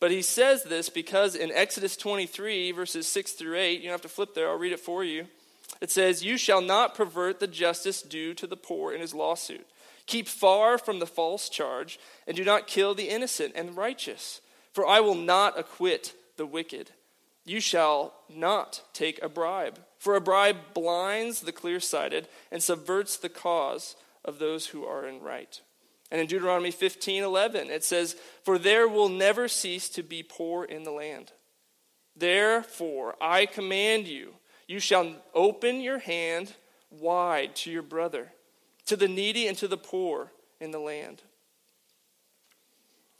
but 0.00 0.10
he 0.10 0.22
says 0.22 0.64
this 0.64 0.88
because 0.88 1.34
in 1.34 1.52
Exodus 1.52 1.96
23, 1.96 2.72
verses 2.72 3.06
6 3.08 3.32
through 3.32 3.56
8, 3.56 3.80
you 3.80 3.84
don't 3.84 3.92
have 3.92 4.02
to 4.02 4.08
flip 4.08 4.34
there, 4.34 4.48
I'll 4.48 4.58
read 4.58 4.72
it 4.72 4.80
for 4.80 5.04
you. 5.04 5.26
It 5.80 5.90
says, 5.90 6.24
You 6.24 6.36
shall 6.36 6.60
not 6.60 6.94
pervert 6.94 7.40
the 7.40 7.46
justice 7.46 8.02
due 8.02 8.34
to 8.34 8.46
the 8.46 8.56
poor 8.56 8.92
in 8.92 9.00
his 9.00 9.14
lawsuit. 9.14 9.66
Keep 10.06 10.28
far 10.28 10.76
from 10.76 10.98
the 10.98 11.06
false 11.06 11.48
charge, 11.48 11.98
and 12.26 12.36
do 12.36 12.44
not 12.44 12.66
kill 12.66 12.94
the 12.94 13.08
innocent 13.08 13.52
and 13.56 13.76
righteous, 13.76 14.40
for 14.72 14.86
I 14.86 15.00
will 15.00 15.14
not 15.14 15.58
acquit 15.58 16.14
the 16.36 16.46
wicked. 16.46 16.90
You 17.46 17.60
shall 17.60 18.14
not 18.28 18.82
take 18.92 19.22
a 19.22 19.28
bribe, 19.28 19.78
for 19.98 20.16
a 20.16 20.20
bribe 20.20 20.56
blinds 20.74 21.40
the 21.40 21.52
clear 21.52 21.80
sighted 21.80 22.28
and 22.50 22.62
subverts 22.62 23.16
the 23.16 23.28
cause 23.28 23.96
of 24.24 24.38
those 24.38 24.68
who 24.68 24.84
are 24.84 25.06
in 25.06 25.20
right. 25.20 25.60
And 26.10 26.20
in 26.20 26.26
Deuteronomy 26.26 26.70
15 26.70 27.22
11, 27.22 27.70
it 27.70 27.84
says, 27.84 28.16
For 28.44 28.58
there 28.58 28.88
will 28.88 29.08
never 29.08 29.48
cease 29.48 29.88
to 29.90 30.02
be 30.02 30.22
poor 30.22 30.64
in 30.64 30.84
the 30.84 30.90
land. 30.90 31.32
Therefore, 32.16 33.16
I 33.20 33.46
command 33.46 34.06
you, 34.06 34.34
you 34.68 34.78
shall 34.78 35.14
open 35.34 35.80
your 35.80 35.98
hand 35.98 36.54
wide 36.90 37.56
to 37.56 37.70
your 37.70 37.82
brother, 37.82 38.32
to 38.86 38.96
the 38.96 39.08
needy 39.08 39.48
and 39.48 39.58
to 39.58 39.68
the 39.68 39.76
poor 39.76 40.30
in 40.60 40.70
the 40.70 40.78
land. 40.78 41.22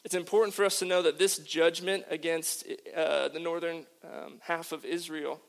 It's 0.04 0.14
important 0.14 0.54
for 0.54 0.64
us 0.64 0.78
to 0.80 0.84
know 0.84 1.02
that 1.02 1.18
this 1.18 1.38
judgment 1.38 2.04
against 2.10 2.66
uh, 2.94 3.28
the 3.28 3.40
northern 3.40 3.86
um, 4.04 4.34
half 4.40 4.70
of 4.70 4.84
Israel, 4.84 5.40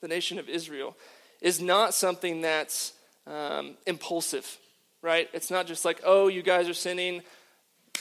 the 0.00 0.08
nation 0.08 0.38
of 0.38 0.48
Israel, 0.48 0.96
is 1.40 1.60
not 1.60 1.94
something 1.94 2.40
that's 2.40 2.92
um, 3.26 3.76
impulsive 3.86 4.58
right? 5.02 5.28
It's 5.32 5.50
not 5.50 5.66
just 5.66 5.84
like, 5.84 6.00
oh, 6.04 6.28
you 6.28 6.42
guys 6.42 6.68
are 6.68 6.74
sinning, 6.74 7.22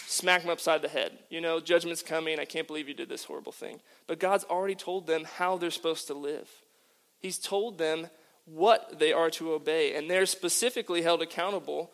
smack 0.06 0.42
them 0.42 0.52
upside 0.52 0.82
the 0.82 0.88
head. 0.88 1.12
You 1.30 1.42
know, 1.42 1.60
judgment's 1.60 2.04
coming. 2.04 2.40
I 2.40 2.46
can't 2.46 2.68
believe 2.68 2.88
you 2.88 2.94
did 2.94 3.10
this 3.10 3.26
horrible 3.26 3.52
thing. 3.52 3.80
But 4.08 4.20
God's 4.20 4.46
already 4.46 4.76
told 4.76 5.08
them 5.08 5.26
how 5.26 5.58
they're 5.58 5.72
supposed 5.72 6.08
to 6.08 6.14
live. 6.14 6.50
He's 7.20 7.38
told 7.38 7.78
them 7.78 8.08
what 8.46 9.00
they 9.00 9.12
are 9.12 9.30
to 9.32 9.54
obey, 9.54 9.96
and 9.96 10.10
they're 10.10 10.26
specifically 10.26 11.02
held 11.02 11.22
accountable 11.22 11.92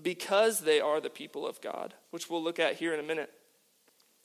because 0.00 0.60
they 0.60 0.80
are 0.80 1.00
the 1.00 1.10
people 1.10 1.46
of 1.46 1.60
God, 1.60 1.94
which 2.10 2.30
we'll 2.30 2.42
look 2.42 2.60
at 2.60 2.76
here 2.76 2.94
in 2.94 3.00
a 3.00 3.02
minute. 3.02 3.32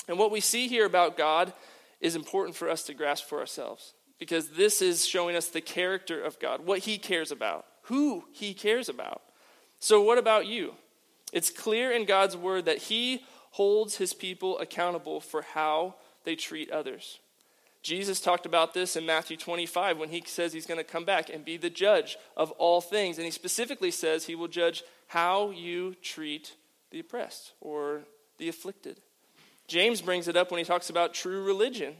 And 0.07 0.19
what 0.19 0.31
we 0.31 0.39
see 0.39 0.67
here 0.67 0.85
about 0.85 1.17
God 1.17 1.53
is 1.99 2.15
important 2.15 2.55
for 2.55 2.69
us 2.69 2.83
to 2.83 2.93
grasp 2.93 3.27
for 3.27 3.39
ourselves 3.39 3.93
because 4.19 4.49
this 4.49 4.81
is 4.81 5.07
showing 5.07 5.35
us 5.35 5.47
the 5.47 5.61
character 5.61 6.21
of 6.21 6.39
God, 6.39 6.65
what 6.65 6.79
He 6.79 6.97
cares 6.97 7.31
about, 7.31 7.65
who 7.83 8.25
He 8.31 8.53
cares 8.53 8.89
about. 8.89 9.21
So, 9.81 9.99
what 9.99 10.19
about 10.19 10.45
you? 10.45 10.75
It's 11.33 11.49
clear 11.49 11.91
in 11.91 12.05
God's 12.05 12.37
word 12.37 12.65
that 12.65 12.77
He 12.77 13.25
holds 13.51 13.97
His 13.97 14.13
people 14.13 14.57
accountable 14.59 15.19
for 15.19 15.41
how 15.41 15.95
they 16.23 16.35
treat 16.35 16.69
others. 16.69 17.19
Jesus 17.81 18.21
talked 18.21 18.45
about 18.45 18.75
this 18.75 18.95
in 18.95 19.07
Matthew 19.07 19.37
25 19.37 19.97
when 19.97 20.09
he 20.09 20.21
says 20.27 20.53
he's 20.53 20.67
going 20.67 20.77
to 20.77 20.83
come 20.83 21.03
back 21.03 21.31
and 21.33 21.43
be 21.43 21.57
the 21.57 21.71
judge 21.71 22.15
of 22.37 22.51
all 22.51 22.79
things. 22.79 23.17
And 23.17 23.25
he 23.25 23.31
specifically 23.31 23.89
says 23.89 24.25
he 24.25 24.35
will 24.35 24.47
judge 24.47 24.83
how 25.07 25.49
you 25.49 25.95
treat 25.95 26.53
the 26.91 26.99
oppressed 26.99 27.53
or 27.59 28.01
the 28.37 28.47
afflicted. 28.47 29.01
James 29.67 29.99
brings 29.99 30.27
it 30.27 30.37
up 30.37 30.51
when 30.51 30.59
he 30.59 30.63
talks 30.63 30.91
about 30.91 31.15
true 31.15 31.43
religion. 31.43 31.95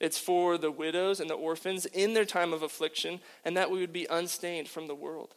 It's 0.00 0.18
for 0.18 0.56
the 0.56 0.70
widows 0.70 1.20
and 1.20 1.28
the 1.28 1.34
orphans 1.34 1.84
in 1.84 2.14
their 2.14 2.24
time 2.24 2.54
of 2.54 2.62
affliction, 2.62 3.20
and 3.44 3.54
that 3.58 3.70
we 3.70 3.80
would 3.80 3.92
be 3.92 4.06
unstained 4.08 4.68
from 4.68 4.86
the 4.86 4.94
world. 4.94 5.34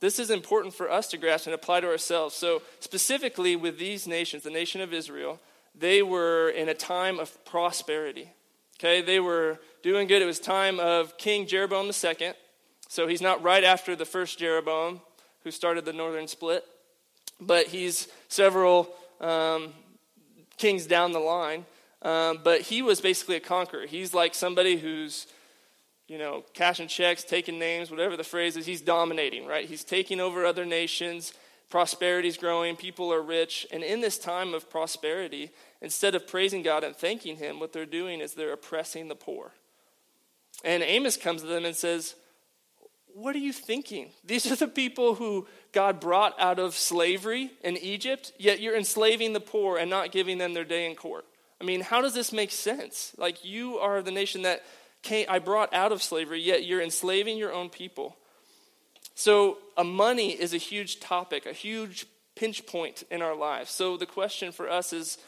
This 0.00 0.18
is 0.18 0.30
important 0.30 0.74
for 0.74 0.90
us 0.90 1.08
to 1.08 1.18
grasp 1.18 1.46
and 1.46 1.54
apply 1.54 1.80
to 1.80 1.86
ourselves. 1.86 2.34
So, 2.34 2.62
specifically 2.80 3.54
with 3.54 3.78
these 3.78 4.06
nations, 4.06 4.42
the 4.42 4.50
nation 4.50 4.80
of 4.80 4.94
Israel, 4.94 5.38
they 5.74 6.02
were 6.02 6.48
in 6.48 6.68
a 6.68 6.74
time 6.74 7.20
of 7.20 7.44
prosperity. 7.44 8.30
Okay, 8.78 9.02
they 9.02 9.20
were 9.20 9.58
doing 9.82 10.08
good. 10.08 10.22
It 10.22 10.26
was 10.26 10.40
time 10.40 10.80
of 10.80 11.18
King 11.18 11.46
Jeroboam 11.46 11.86
II. 11.86 12.32
So 12.88 13.06
he's 13.06 13.20
not 13.20 13.42
right 13.42 13.62
after 13.62 13.94
the 13.94 14.06
first 14.06 14.38
Jeroboam, 14.38 15.00
who 15.44 15.50
started 15.50 15.84
the 15.84 15.92
northern 15.92 16.26
split, 16.26 16.64
but 17.40 17.66
he's 17.66 18.08
several 18.28 18.88
um, 19.20 19.74
kings 20.56 20.86
down 20.86 21.12
the 21.12 21.20
line. 21.20 21.66
Um, 22.02 22.40
but 22.42 22.62
he 22.62 22.80
was 22.80 23.00
basically 23.00 23.36
a 23.36 23.40
conqueror. 23.40 23.86
He's 23.86 24.14
like 24.14 24.34
somebody 24.34 24.76
who's 24.76 25.26
you 26.10 26.18
know, 26.18 26.42
cashing 26.54 26.88
checks, 26.88 27.22
taking 27.22 27.56
names, 27.56 27.88
whatever 27.88 28.16
the 28.16 28.24
phrase 28.24 28.56
is, 28.56 28.66
he's 28.66 28.80
dominating, 28.80 29.46
right? 29.46 29.66
He's 29.66 29.84
taking 29.84 30.18
over 30.18 30.44
other 30.44 30.64
nations. 30.64 31.32
Prosperity's 31.70 32.36
growing, 32.36 32.74
people 32.74 33.12
are 33.12 33.22
rich. 33.22 33.64
And 33.70 33.84
in 33.84 34.00
this 34.00 34.18
time 34.18 34.52
of 34.52 34.68
prosperity, 34.68 35.52
instead 35.80 36.16
of 36.16 36.26
praising 36.26 36.62
God 36.64 36.82
and 36.82 36.96
thanking 36.96 37.36
Him, 37.36 37.60
what 37.60 37.72
they're 37.72 37.86
doing 37.86 38.20
is 38.20 38.34
they're 38.34 38.52
oppressing 38.52 39.06
the 39.06 39.14
poor. 39.14 39.52
And 40.64 40.82
Amos 40.82 41.16
comes 41.16 41.42
to 41.42 41.46
them 41.46 41.64
and 41.64 41.76
says, 41.76 42.16
What 43.14 43.36
are 43.36 43.38
you 43.38 43.52
thinking? 43.52 44.10
These 44.24 44.50
are 44.50 44.56
the 44.56 44.66
people 44.66 45.14
who 45.14 45.46
God 45.70 46.00
brought 46.00 46.34
out 46.40 46.58
of 46.58 46.74
slavery 46.74 47.52
in 47.62 47.76
Egypt, 47.76 48.32
yet 48.36 48.58
you're 48.58 48.76
enslaving 48.76 49.32
the 49.32 49.38
poor 49.38 49.78
and 49.78 49.88
not 49.88 50.10
giving 50.10 50.38
them 50.38 50.54
their 50.54 50.64
day 50.64 50.90
in 50.90 50.96
court. 50.96 51.24
I 51.60 51.64
mean, 51.64 51.82
how 51.82 52.00
does 52.00 52.14
this 52.14 52.32
make 52.32 52.50
sense? 52.50 53.12
Like, 53.16 53.44
you 53.44 53.78
are 53.78 54.02
the 54.02 54.10
nation 54.10 54.42
that 54.42 54.64
came, 55.02 55.26
I 55.28 55.38
brought 55.38 55.72
out 55.72 55.92
of 55.92 56.02
slavery, 56.02 56.40
yet 56.40 56.64
you're 56.64 56.82
enslaving 56.82 57.38
your 57.38 57.52
own 57.52 57.68
people. 57.68 58.16
So, 59.14 59.58
money 59.84 60.30
is 60.30 60.54
a 60.54 60.58
huge 60.58 61.00
topic, 61.00 61.46
a 61.46 61.52
huge 61.52 62.06
pinch 62.36 62.66
point 62.66 63.04
in 63.10 63.22
our 63.22 63.36
lives. 63.36 63.70
So, 63.70 63.96
the 63.96 64.06
question 64.06 64.52
for 64.52 64.68
us 64.68 64.92
is 64.92 65.18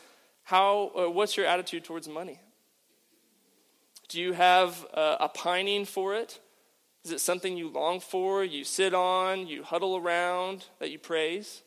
how, 0.45 0.91
uh, 0.97 1.11
what's 1.11 1.37
your 1.37 1.47
attitude 1.47 1.85
towards 1.85 2.09
money? 2.09 2.41
Do 4.09 4.21
you 4.21 4.33
have 4.33 4.85
a, 4.93 5.17
a 5.21 5.29
pining 5.29 5.85
for 5.85 6.15
it? 6.15 6.39
Is 7.05 7.11
it 7.11 7.21
something 7.21 7.57
you 7.57 7.69
long 7.69 8.01
for, 8.01 8.45
you 8.45 8.65
sit 8.65 8.95
on, 8.95 9.47
you 9.47 9.63
huddle 9.63 9.97
around, 9.97 10.67
that 10.79 10.91
you 10.91 10.99
praise? 10.99 11.63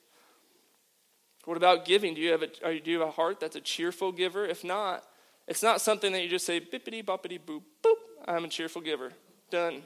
What 1.46 1.58
about 1.58 1.86
giving? 1.86 2.16
Do 2.16 2.22
you 2.22 2.32
have 2.32 2.42
a, 2.42 2.48
do 2.80 2.92
you 2.92 3.00
have 3.00 3.10
a 3.10 3.12
heart 3.12 3.40
that's 3.40 3.56
a 3.56 3.62
cheerful 3.62 4.12
giver? 4.12 4.46
If 4.46 4.64
not, 4.64 5.04
it's 5.48 5.62
not 5.62 5.82
something 5.82 6.12
that 6.14 6.24
you 6.24 6.30
just 6.30 6.46
say, 6.46 6.60
bippity 6.60 7.04
boppity 7.04 7.40
boop, 7.40 7.62
boop, 7.84 7.96
I'm 8.28 8.46
a 8.46 8.48
cheerful 8.48 8.82
giver. 8.82 9.12
Done. 9.52 9.84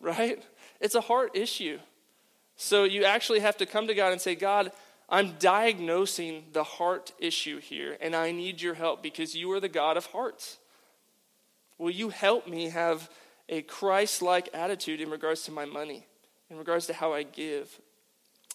right? 0.00 0.42
It's 0.80 0.94
a 0.94 1.00
heart 1.00 1.36
issue. 1.36 1.78
So 2.56 2.84
you 2.84 3.04
actually 3.04 3.40
have 3.40 3.56
to 3.58 3.66
come 3.66 3.86
to 3.86 3.94
God 3.94 4.12
and 4.12 4.20
say, 4.20 4.34
God, 4.34 4.72
I'm 5.08 5.34
diagnosing 5.38 6.44
the 6.52 6.64
heart 6.64 7.12
issue 7.18 7.60
here, 7.60 7.96
and 8.00 8.16
I 8.16 8.32
need 8.32 8.60
your 8.60 8.74
help 8.74 9.02
because 9.02 9.34
you 9.34 9.52
are 9.52 9.60
the 9.60 9.68
God 9.68 9.96
of 9.96 10.06
hearts. 10.06 10.58
Will 11.78 11.90
you 11.90 12.08
help 12.08 12.48
me 12.48 12.70
have 12.70 13.10
a 13.48 13.62
Christ 13.62 14.22
like 14.22 14.48
attitude 14.52 15.00
in 15.00 15.10
regards 15.10 15.42
to 15.44 15.52
my 15.52 15.64
money, 15.64 16.06
in 16.50 16.56
regards 16.56 16.86
to 16.86 16.94
how 16.94 17.12
I 17.12 17.22
give? 17.22 17.80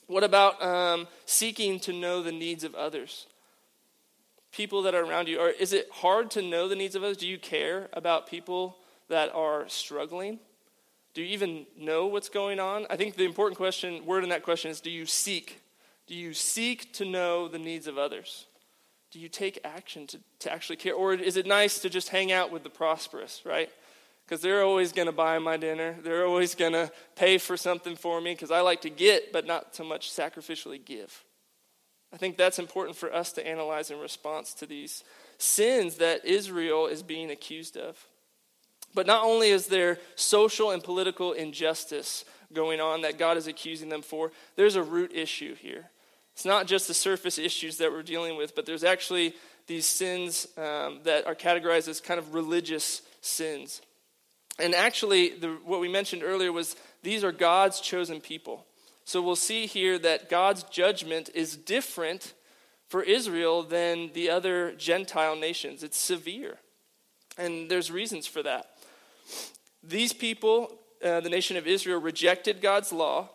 What 0.08 0.24
about 0.24 0.62
um, 0.62 1.08
seeking 1.26 1.80
to 1.82 1.94
know 1.94 2.22
the 2.22 2.32
needs 2.32 2.64
of 2.64 2.76
others? 2.76 3.28
People 4.52 4.82
that 4.84 4.96
are 4.96 5.04
around 5.04 5.28
you. 5.28 5.40
Or 5.40 5.50
is 5.50 5.74
it 5.74 5.90
hard 5.92 6.32
to 6.32 6.42
know 6.42 6.68
the 6.68 6.76
needs 6.76 6.96
of 6.96 7.04
others? 7.04 7.18
Do 7.18 7.28
you 7.28 7.38
care 7.38 7.90
about 7.94 8.28
people 8.28 8.78
that 9.08 9.34
are 9.34 9.68
struggling? 9.70 10.40
Do 11.14 11.22
you 11.22 11.28
even 11.30 11.66
know 11.78 12.08
what's 12.08 12.30
going 12.30 12.60
on? 12.60 12.86
I 12.90 12.96
think 12.96 13.16
the 13.16 13.26
important 13.26 13.58
question, 13.58 14.06
word 14.06 14.24
in 14.24 14.30
that 14.30 14.44
question 14.44 14.72
is 14.72 14.82
do 14.82 14.90
you 14.90 15.06
seek? 15.06 15.62
Do 16.08 16.16
you 16.16 16.34
seek 16.34 16.94
to 16.94 17.06
know 17.06 17.48
the 17.48 17.60
needs 17.60 17.88
of 17.88 17.98
others? 17.98 18.48
Do 19.12 19.20
you 19.20 19.28
take 19.28 19.60
action 19.66 20.08
to, 20.08 20.20
to 20.40 20.52
actually 20.52 20.78
care? 20.78 20.94
Or 20.94 21.14
is 21.14 21.36
it 21.36 21.46
nice 21.46 21.80
to 21.80 21.90
just 21.90 22.10
hang 22.10 22.32
out 22.32 22.52
with 22.52 22.64
the 22.64 22.70
prosperous, 22.70 23.42
right? 23.46 23.70
Because 24.26 24.42
they're 24.42 24.64
always 24.64 24.94
going 24.94 25.08
to 25.08 25.12
buy 25.12 25.38
my 25.40 25.58
dinner. 25.58 25.98
They're 26.02 26.26
always 26.26 26.56
going 26.56 26.72
to 26.72 26.90
pay 27.16 27.38
for 27.38 27.58
something 27.58 27.98
for 27.98 28.22
me 28.22 28.34
because 28.34 28.52
I 28.52 28.62
like 28.62 28.82
to 28.82 28.90
get, 28.90 29.34
but 29.34 29.46
not 29.46 29.76
so 29.76 29.84
much 29.84 30.12
sacrificially 30.12 30.84
give. 30.84 31.26
I 32.14 32.18
think 32.18 32.38
that's 32.38 32.60
important 32.60 32.98
for 32.98 33.14
us 33.14 33.32
to 33.34 33.48
analyze 33.48 33.90
in 33.90 34.00
response 34.00 34.54
to 34.56 34.66
these 34.66 35.04
sins 35.38 35.96
that 35.98 36.26
Israel 36.26 36.88
is 36.88 37.04
being 37.04 37.32
accused 37.32 37.78
of. 37.78 38.06
But 38.94 39.08
not 39.08 39.24
only 39.24 39.50
is 39.50 39.68
there 39.68 39.98
social 40.16 40.72
and 40.72 40.84
political 40.84 41.32
injustice 41.32 42.26
going 42.54 42.82
on 42.82 43.02
that 43.02 43.18
God 43.18 43.38
is 43.38 43.48
accusing 43.48 43.90
them 43.90 44.02
for, 44.02 44.32
there's 44.58 44.76
a 44.76 44.84
root 44.84 45.14
issue 45.14 45.56
here. 45.56 45.90
It's 46.34 46.46
not 46.46 46.68
just 46.68 46.88
the 46.88 46.94
surface 46.94 47.38
issues 47.38 47.78
that 47.78 47.92
we're 47.92 48.04
dealing 48.04 48.38
with, 48.38 48.56
but 48.56 48.66
there's 48.66 48.84
actually 48.84 49.34
these 49.68 49.86
sins 49.86 50.48
um, 50.58 51.00
that 51.04 51.26
are 51.28 51.36
categorized 51.36 51.88
as 51.88 52.02
kind 52.02 52.20
of 52.20 52.34
religious 52.34 53.02
sins. 53.22 53.82
And 54.60 54.76
actually, 54.76 55.30
the, 55.30 55.58
what 55.64 55.80
we 55.80 55.88
mentioned 55.88 56.24
earlier 56.24 56.52
was 56.52 56.76
these 57.04 57.24
are 57.24 57.32
God's 57.32 57.80
chosen 57.80 58.20
people. 58.20 58.66
So 59.04 59.22
we'll 59.22 59.36
see 59.36 59.66
here 59.66 59.98
that 60.00 60.30
God's 60.30 60.64
judgment 60.64 61.30
is 61.34 61.58
different 61.58 62.34
for 62.88 63.02
Israel 63.04 63.64
than 63.64 64.12
the 64.14 64.30
other 64.30 64.74
Gentile 64.74 65.36
nations. 65.36 65.84
It's 65.84 65.98
severe. 65.98 66.58
And 67.38 67.70
there's 67.70 67.90
reasons 67.90 68.28
for 68.28 68.44
that. 68.44 68.72
These 69.84 70.14
people, 70.14 70.78
uh, 71.04 71.22
the 71.22 71.30
nation 71.30 71.58
of 71.58 71.68
Israel, 71.68 72.00
rejected 72.00 72.62
God's 72.62 72.92
law. 72.92 73.30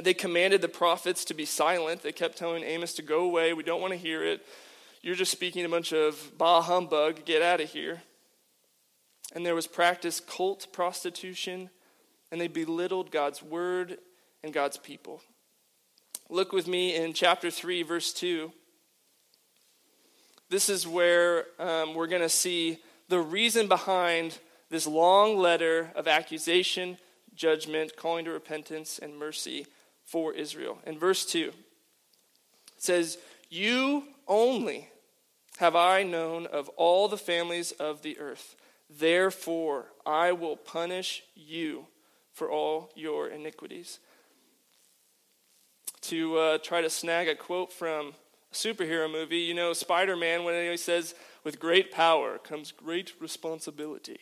They 0.00 0.14
commanded 0.14 0.60
the 0.60 0.68
prophets 0.68 1.24
to 1.26 1.34
be 1.34 1.44
silent. 1.44 2.02
They 2.02 2.12
kept 2.12 2.38
telling 2.38 2.62
Amos 2.62 2.92
to 2.94 3.02
go 3.02 3.24
away. 3.24 3.52
We 3.52 3.64
don't 3.64 3.80
want 3.80 3.92
to 3.92 3.98
hear 3.98 4.24
it. 4.24 4.46
You're 5.02 5.16
just 5.16 5.32
speaking 5.32 5.64
a 5.64 5.68
bunch 5.68 5.92
of 5.92 6.32
bah 6.38 6.60
humbug. 6.60 7.24
Get 7.24 7.42
out 7.42 7.60
of 7.60 7.70
here. 7.70 8.02
And 9.34 9.44
there 9.46 9.54
was 9.54 9.66
practiced 9.66 10.26
cult 10.26 10.72
prostitution, 10.72 11.70
and 12.30 12.40
they 12.40 12.48
belittled 12.48 13.10
God's 13.10 13.42
word 13.42 13.98
and 14.42 14.52
God's 14.52 14.76
people. 14.76 15.22
Look 16.28 16.52
with 16.52 16.66
me 16.66 16.94
in 16.94 17.12
chapter 17.12 17.50
3, 17.50 17.82
verse 17.82 18.12
2. 18.12 18.52
This 20.48 20.68
is 20.68 20.86
where 20.86 21.46
um, 21.58 21.94
we're 21.94 22.06
going 22.06 22.22
to 22.22 22.28
see 22.28 22.78
the 23.08 23.20
reason 23.20 23.68
behind 23.68 24.38
this 24.68 24.86
long 24.86 25.36
letter 25.36 25.90
of 25.94 26.06
accusation, 26.06 26.98
judgment, 27.34 27.96
calling 27.96 28.24
to 28.24 28.30
repentance, 28.30 28.98
and 28.98 29.16
mercy 29.16 29.66
for 30.04 30.32
Israel. 30.32 30.78
In 30.86 30.98
verse 30.98 31.24
2, 31.26 31.48
it 31.48 31.54
says, 32.78 33.18
You 33.48 34.04
only 34.26 34.88
have 35.58 35.76
I 35.76 36.02
known 36.04 36.46
of 36.46 36.68
all 36.70 37.08
the 37.08 37.18
families 37.18 37.72
of 37.72 38.02
the 38.02 38.18
earth. 38.18 38.56
Therefore, 38.88 39.86
I 40.06 40.32
will 40.32 40.56
punish 40.56 41.22
you 41.34 41.86
for 42.32 42.50
all 42.50 42.90
your 42.94 43.28
iniquities. 43.28 43.98
To 46.02 46.38
uh, 46.38 46.58
try 46.58 46.80
to 46.80 46.90
snag 46.90 47.28
a 47.28 47.34
quote 47.34 47.72
from 47.72 48.14
a 48.50 48.54
superhero 48.54 49.10
movie, 49.10 49.38
you 49.38 49.54
know, 49.54 49.72
Spider 49.72 50.16
Man, 50.16 50.44
when 50.44 50.70
he 50.70 50.76
says, 50.76 51.14
With 51.44 51.60
great 51.60 51.92
power 51.92 52.38
comes 52.38 52.72
great 52.72 53.12
responsibility. 53.20 54.18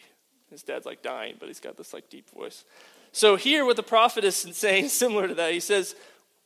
His 0.51 0.63
dad's 0.63 0.87
like 0.87 1.03
dying, 1.03 1.37
but 1.39 1.49
he's 1.49 1.61
got 1.61 1.77
this 1.77 1.93
like 1.93 2.11
deep 2.11 2.31
voice. 2.31 2.65
So 3.13 3.37
here, 3.37 3.65
what 3.65 3.77
the 3.77 3.83
prophet 3.83 4.25
is 4.25 4.37
saying, 4.53 4.89
similar 4.89 5.29
to 5.29 5.35
that, 5.35 5.53
he 5.53 5.61
says, 5.61 5.95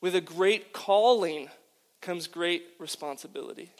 with 0.01 0.14
a 0.14 0.21
great 0.21 0.73
calling 0.73 1.49
comes 2.01 2.27
great 2.27 2.64
responsibility. 2.79 3.71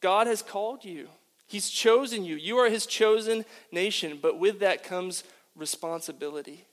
God 0.00 0.26
has 0.26 0.42
called 0.42 0.84
you. 0.84 1.08
He's 1.46 1.70
chosen 1.70 2.24
you. 2.24 2.36
You 2.36 2.58
are 2.58 2.68
his 2.68 2.86
chosen 2.86 3.44
nation, 3.72 4.18
but 4.20 4.38
with 4.38 4.60
that 4.60 4.84
comes 4.84 5.24
responsibility. 5.54 6.66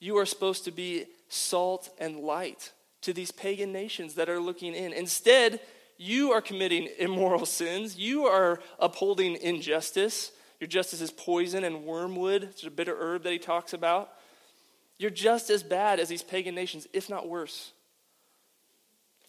You 0.00 0.16
are 0.16 0.26
supposed 0.26 0.64
to 0.64 0.70
be 0.70 1.04
salt 1.28 1.90
and 1.98 2.20
light 2.20 2.72
to 3.06 3.12
these 3.12 3.30
pagan 3.30 3.72
nations 3.72 4.14
that 4.14 4.28
are 4.28 4.40
looking 4.40 4.74
in. 4.74 4.92
Instead, 4.92 5.60
you 5.96 6.32
are 6.32 6.40
committing 6.40 6.88
immoral 6.98 7.46
sins. 7.46 7.96
You 7.96 8.24
are 8.26 8.58
upholding 8.80 9.36
injustice. 9.36 10.32
Your 10.58 10.66
justice 10.66 11.00
is 11.00 11.12
poison 11.12 11.62
and 11.62 11.84
wormwood. 11.84 12.42
It's 12.42 12.64
a 12.64 12.70
bitter 12.70 12.96
herb 12.98 13.22
that 13.22 13.32
he 13.32 13.38
talks 13.38 13.72
about. 13.72 14.10
You're 14.98 15.10
just 15.10 15.50
as 15.50 15.62
bad 15.62 16.00
as 16.00 16.08
these 16.08 16.24
pagan 16.24 16.56
nations, 16.56 16.88
if 16.92 17.08
not 17.08 17.28
worse. 17.28 17.70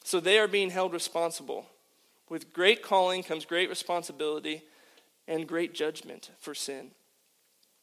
So 0.04 0.20
they 0.20 0.40
are 0.40 0.48
being 0.48 0.72
held 0.72 0.92
responsible. 0.92 1.68
With 2.30 2.52
great 2.52 2.82
calling 2.82 3.22
comes 3.22 3.46
great 3.46 3.70
responsibility 3.70 4.64
and 5.28 5.48
great 5.48 5.76
judgment 5.76 6.32
for 6.40 6.56
sin. 6.56 6.90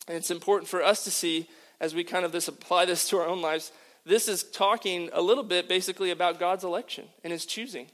And 0.09 0.17
it's 0.17 0.33
important 0.33 0.69
for 0.69 0.83
us 0.83 1.05
to 1.05 1.13
see 1.13 1.49
as 1.81 1.95
we 1.95 2.03
kind 2.03 2.25
of 2.25 2.33
this 2.33 2.49
apply 2.49 2.87
this 2.87 3.09
to 3.11 3.19
our 3.19 3.29
own 3.29 3.41
lives. 3.41 3.71
This 4.05 4.29
is 4.29 4.45
talking 4.45 5.11
a 5.13 5.23
little 5.23 5.45
bit 5.45 5.69
basically 5.69 6.11
about 6.11 6.39
God's 6.39 6.65
election 6.65 7.07
and 7.23 7.33
his 7.33 7.47
choosing. 7.47 7.87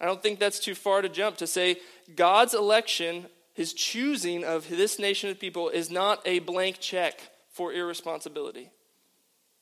I 0.00 0.06
don't 0.06 0.22
think 0.22 0.38
that's 0.38 0.58
too 0.58 0.74
far 0.74 1.02
to 1.02 1.08
jump 1.08 1.36
to 1.38 1.46
say 1.46 1.78
God's 2.16 2.54
election 2.54 3.26
his 3.54 3.72
choosing 3.72 4.44
of 4.44 4.68
this 4.68 4.98
nation 4.98 5.30
of 5.30 5.38
people 5.38 5.68
is 5.68 5.88
not 5.88 6.20
a 6.26 6.40
blank 6.40 6.80
check 6.80 7.20
for 7.50 7.72
irresponsibility. 7.72 8.70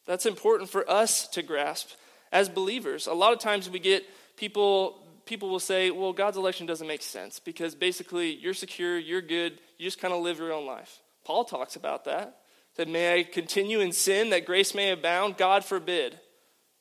That's 0.07 0.27
important 0.27 0.71
for 0.71 0.91
us 0.91 1.29
to 1.29 1.43
grasp 1.43 1.91
as 2.33 2.49
believers. 2.49 3.07
A 3.07 3.13
lot 3.13 3.35
of 3.35 3.39
times 3.39 3.71
we 3.71 3.79
get 3.79 4.05
people 4.37 4.99
people 5.25 5.51
will 5.51 5.61
say, 5.61 5.91
"Well, 5.91 6.13
God's 6.13 6.37
election 6.37 6.67
doesn't 6.67 6.87
make 6.87 7.03
sense 7.03 7.39
because 7.39 7.77
basically 7.77 8.35
you're 8.35 8.55
secure, 8.55 8.99
you're 8.99 9.21
good, 9.21 9.61
you 9.79 9.87
just 9.87 10.01
kind 10.01 10.13
of 10.13 10.21
live 10.21 10.39
your 10.39 10.53
own 10.53 10.67
life." 10.67 11.01
Paul 11.23 11.45
talks 11.45 11.77
about 11.77 12.05
that. 12.07 12.42
That 12.77 12.89
may 12.89 13.19
I 13.19 13.23
continue 13.23 13.81
in 13.81 13.93
sin 13.93 14.31
that 14.31 14.47
grace 14.47 14.75
may 14.75 14.91
abound? 14.91 15.37
God 15.37 15.65
forbid. 15.65 16.19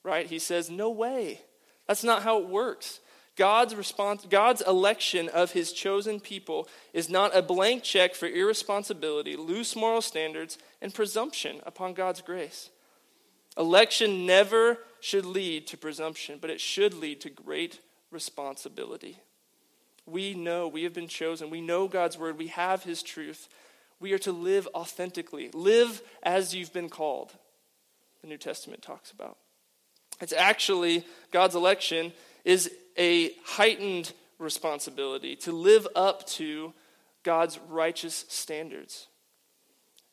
Right? 0.03 0.27
He 0.27 0.39
says, 0.39 0.69
"No 0.69 0.89
way. 0.89 1.41
That's 1.87 2.03
not 2.03 2.23
how 2.23 2.39
it 2.39 2.47
works." 2.47 3.01
God's 3.35 3.75
response, 3.75 4.25
God's 4.29 4.61
election 4.61 5.29
of 5.29 5.53
his 5.53 5.71
chosen 5.71 6.19
people 6.19 6.67
is 6.91 7.09
not 7.09 7.35
a 7.35 7.41
blank 7.41 7.81
check 7.81 8.13
for 8.13 8.27
irresponsibility, 8.27 9.35
loose 9.35 9.75
moral 9.75 10.01
standards, 10.01 10.57
and 10.81 10.93
presumption 10.93 11.61
upon 11.63 11.93
God's 11.93 12.21
grace. 12.21 12.69
Election 13.57 14.25
never 14.25 14.85
should 14.99 15.25
lead 15.25 15.65
to 15.67 15.77
presumption, 15.77 16.39
but 16.39 16.49
it 16.49 16.61
should 16.61 16.93
lead 16.93 17.21
to 17.21 17.29
great 17.29 17.79
responsibility. 18.11 19.17
We 20.05 20.33
know 20.33 20.67
we 20.67 20.83
have 20.83 20.93
been 20.93 21.07
chosen. 21.07 21.49
We 21.49 21.61
know 21.61 21.87
God's 21.87 22.17
word. 22.17 22.37
We 22.37 22.47
have 22.47 22.83
his 22.83 23.01
truth. 23.01 23.47
We 24.01 24.13
are 24.13 24.19
to 24.19 24.31
live 24.31 24.67
authentically. 24.73 25.51
Live 25.53 26.01
as 26.23 26.55
you've 26.55 26.73
been 26.73 26.89
called, 26.89 27.31
the 28.21 28.27
New 28.27 28.37
Testament 28.37 28.81
talks 28.81 29.11
about. 29.11 29.37
It's 30.19 30.33
actually 30.33 31.05
God's 31.31 31.53
election 31.55 32.11
is 32.43 32.71
a 32.97 33.31
heightened 33.45 34.11
responsibility 34.39 35.35
to 35.37 35.51
live 35.51 35.87
up 35.95 36.25
to 36.29 36.73
God's 37.23 37.59
righteous 37.69 38.25
standards. 38.27 39.07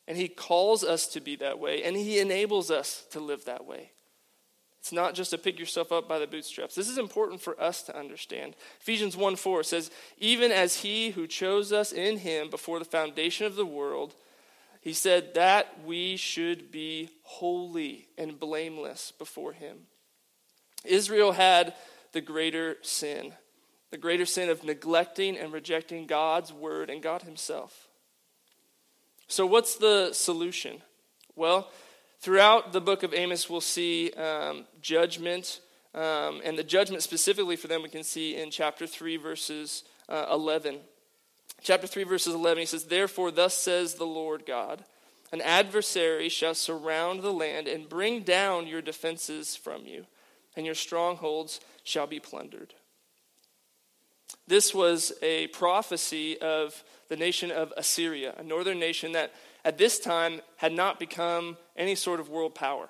And 0.07 0.17
He 0.17 0.27
calls 0.27 0.83
us 0.83 1.07
to 1.07 1.19
be 1.19 1.35
that 1.37 1.59
way, 1.59 1.83
and 1.83 1.97
He 1.97 2.19
enables 2.19 2.69
us 2.69 3.05
to 3.11 3.19
live 3.19 3.45
that 3.45 3.65
way. 3.65 3.91
It's 4.79 4.91
not 4.91 5.13
just 5.13 5.31
to 5.31 5.37
pick 5.37 5.59
yourself 5.59 5.91
up 5.91 6.07
by 6.07 6.19
the 6.19 6.27
bootstraps. 6.27 6.75
This 6.75 6.89
is 6.89 6.97
important 6.97 7.41
for 7.41 7.59
us 7.61 7.83
to 7.83 7.97
understand. 7.97 8.55
Ephesians 8.79 9.17
1 9.17 9.35
4 9.35 9.63
says, 9.63 9.91
Even 10.17 10.51
as 10.51 10.77
He 10.77 11.11
who 11.11 11.27
chose 11.27 11.73
us 11.73 11.91
in 11.91 12.17
Him 12.17 12.49
before 12.49 12.79
the 12.79 12.85
foundation 12.85 13.45
of 13.45 13.55
the 13.55 13.65
world, 13.65 14.15
He 14.81 14.93
said 14.93 15.33
that 15.33 15.83
we 15.85 16.15
should 16.15 16.71
be 16.71 17.09
holy 17.23 18.07
and 18.17 18.39
blameless 18.39 19.11
before 19.11 19.51
Him. 19.51 19.79
Israel 20.85 21.33
had 21.33 21.73
the 22.13 22.21
greater 22.21 22.77
sin 22.81 23.33
the 23.91 23.97
greater 23.97 24.25
sin 24.25 24.49
of 24.49 24.63
neglecting 24.63 25.37
and 25.37 25.51
rejecting 25.51 26.05
God's 26.05 26.53
word 26.53 26.89
and 26.89 27.01
God 27.01 27.23
Himself. 27.23 27.87
So, 29.27 29.45
what's 29.45 29.75
the 29.75 30.11
solution? 30.13 30.81
Well, 31.35 31.71
throughout 32.19 32.73
the 32.73 32.81
book 32.81 33.03
of 33.03 33.13
Amos, 33.13 33.49
we'll 33.49 33.61
see 33.61 34.11
um, 34.13 34.65
judgment, 34.81 35.61
um, 35.93 36.41
and 36.43 36.57
the 36.57 36.63
judgment 36.63 37.03
specifically 37.03 37.55
for 37.55 37.67
them 37.67 37.81
we 37.81 37.89
can 37.89 38.03
see 38.03 38.35
in 38.35 38.51
chapter 38.51 38.85
3, 38.85 39.17
verses 39.17 39.83
uh, 40.07 40.27
11. 40.31 40.79
Chapter 41.61 41.87
3, 41.87 42.03
verses 42.03 42.33
11, 42.33 42.59
he 42.59 42.65
says, 42.65 42.85
Therefore, 42.85 43.31
thus 43.31 43.53
says 43.53 43.95
the 43.95 44.05
Lord 44.05 44.45
God, 44.45 44.83
an 45.31 45.41
adversary 45.41 46.29
shall 46.29 46.55
surround 46.55 47.21
the 47.21 47.33
land 47.33 47.67
and 47.67 47.89
bring 47.89 48.21
down 48.21 48.67
your 48.67 48.81
defenses 48.81 49.55
from 49.55 49.85
you, 49.85 50.05
and 50.55 50.65
your 50.65 50.75
strongholds 50.75 51.59
shall 51.83 52.07
be 52.07 52.19
plundered. 52.19 52.73
This 54.47 54.73
was 54.73 55.13
a 55.21 55.47
prophecy 55.47 56.39
of 56.39 56.83
the 57.07 57.15
nation 57.15 57.51
of 57.51 57.73
Assyria, 57.77 58.33
a 58.37 58.43
northern 58.43 58.79
nation 58.79 59.11
that 59.11 59.31
at 59.69 59.77
this 59.77 59.99
time 59.99 60.41
had 60.55 60.73
not 60.73 60.97
become 60.97 61.55
any 61.77 61.93
sort 61.93 62.19
of 62.19 62.27
world 62.27 62.55
power. 62.55 62.89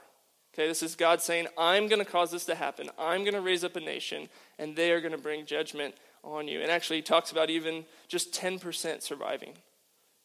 Okay, 0.54 0.66
this 0.66 0.82
is 0.82 0.96
God 0.96 1.22
saying, 1.22 1.48
I'm 1.58 1.90
going 1.90 2.00
to 2.00 2.10
cause 2.10 2.32
this 2.32 2.46
to 2.46 2.56
happen. 2.56 2.90
I'm 2.98 3.26
going 3.26 3.34
to 3.34 3.42
raise 3.42 3.66
up 3.66 3.76
a 3.76 3.82
nation, 3.82 4.30
and 4.58 4.78
they 4.78 4.94
are 4.94 5.02
going 5.02 5.12
to 5.12 5.18
bring 5.18 5.46
judgment 5.46 5.94
on 6.24 6.48
you. 6.48 6.62
And 6.62 6.72
actually, 6.72 6.96
he 6.96 7.02
talks 7.02 7.34
about 7.34 7.50
even 7.50 7.84
just 8.08 8.32
10% 8.34 9.02
surviving. 9.02 9.56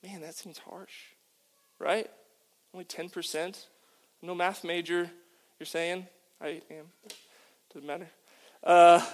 Man, 0.00 0.20
that 0.20 0.36
seems 0.36 0.58
harsh, 0.58 0.94
right? 1.80 2.08
Only 2.72 2.84
10%? 2.84 3.66
No 4.22 4.36
math 4.36 4.62
major, 4.62 5.10
you're 5.58 5.66
saying? 5.66 6.06
I 6.40 6.62
am. 6.70 6.86
Doesn't 7.72 7.84
matter. 7.84 8.06
Uh, 8.62 9.04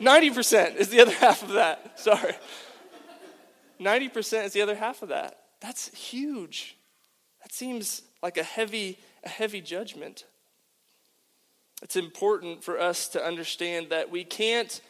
90% 0.00 0.76
is 0.76 0.88
the 0.88 1.02
other 1.02 1.12
half 1.12 1.42
of 1.42 1.50
that. 1.50 2.00
Sorry. 2.00 2.32
90% 3.78 4.44
is 4.46 4.54
the 4.54 4.62
other 4.62 4.76
half 4.76 5.02
of 5.02 5.10
that. 5.10 5.43
That's 5.64 5.88
huge. 5.94 6.76
That 7.42 7.50
seems 7.50 8.02
like 8.22 8.36
a 8.36 8.42
heavy, 8.42 8.98
a 9.24 9.30
heavy 9.30 9.62
judgment. 9.62 10.26
It's 11.80 11.96
important 11.96 12.62
for 12.62 12.78
us 12.78 13.08
to 13.08 13.24
understand 13.24 13.88
that 13.88 14.10
we 14.10 14.24
can't 14.24 14.82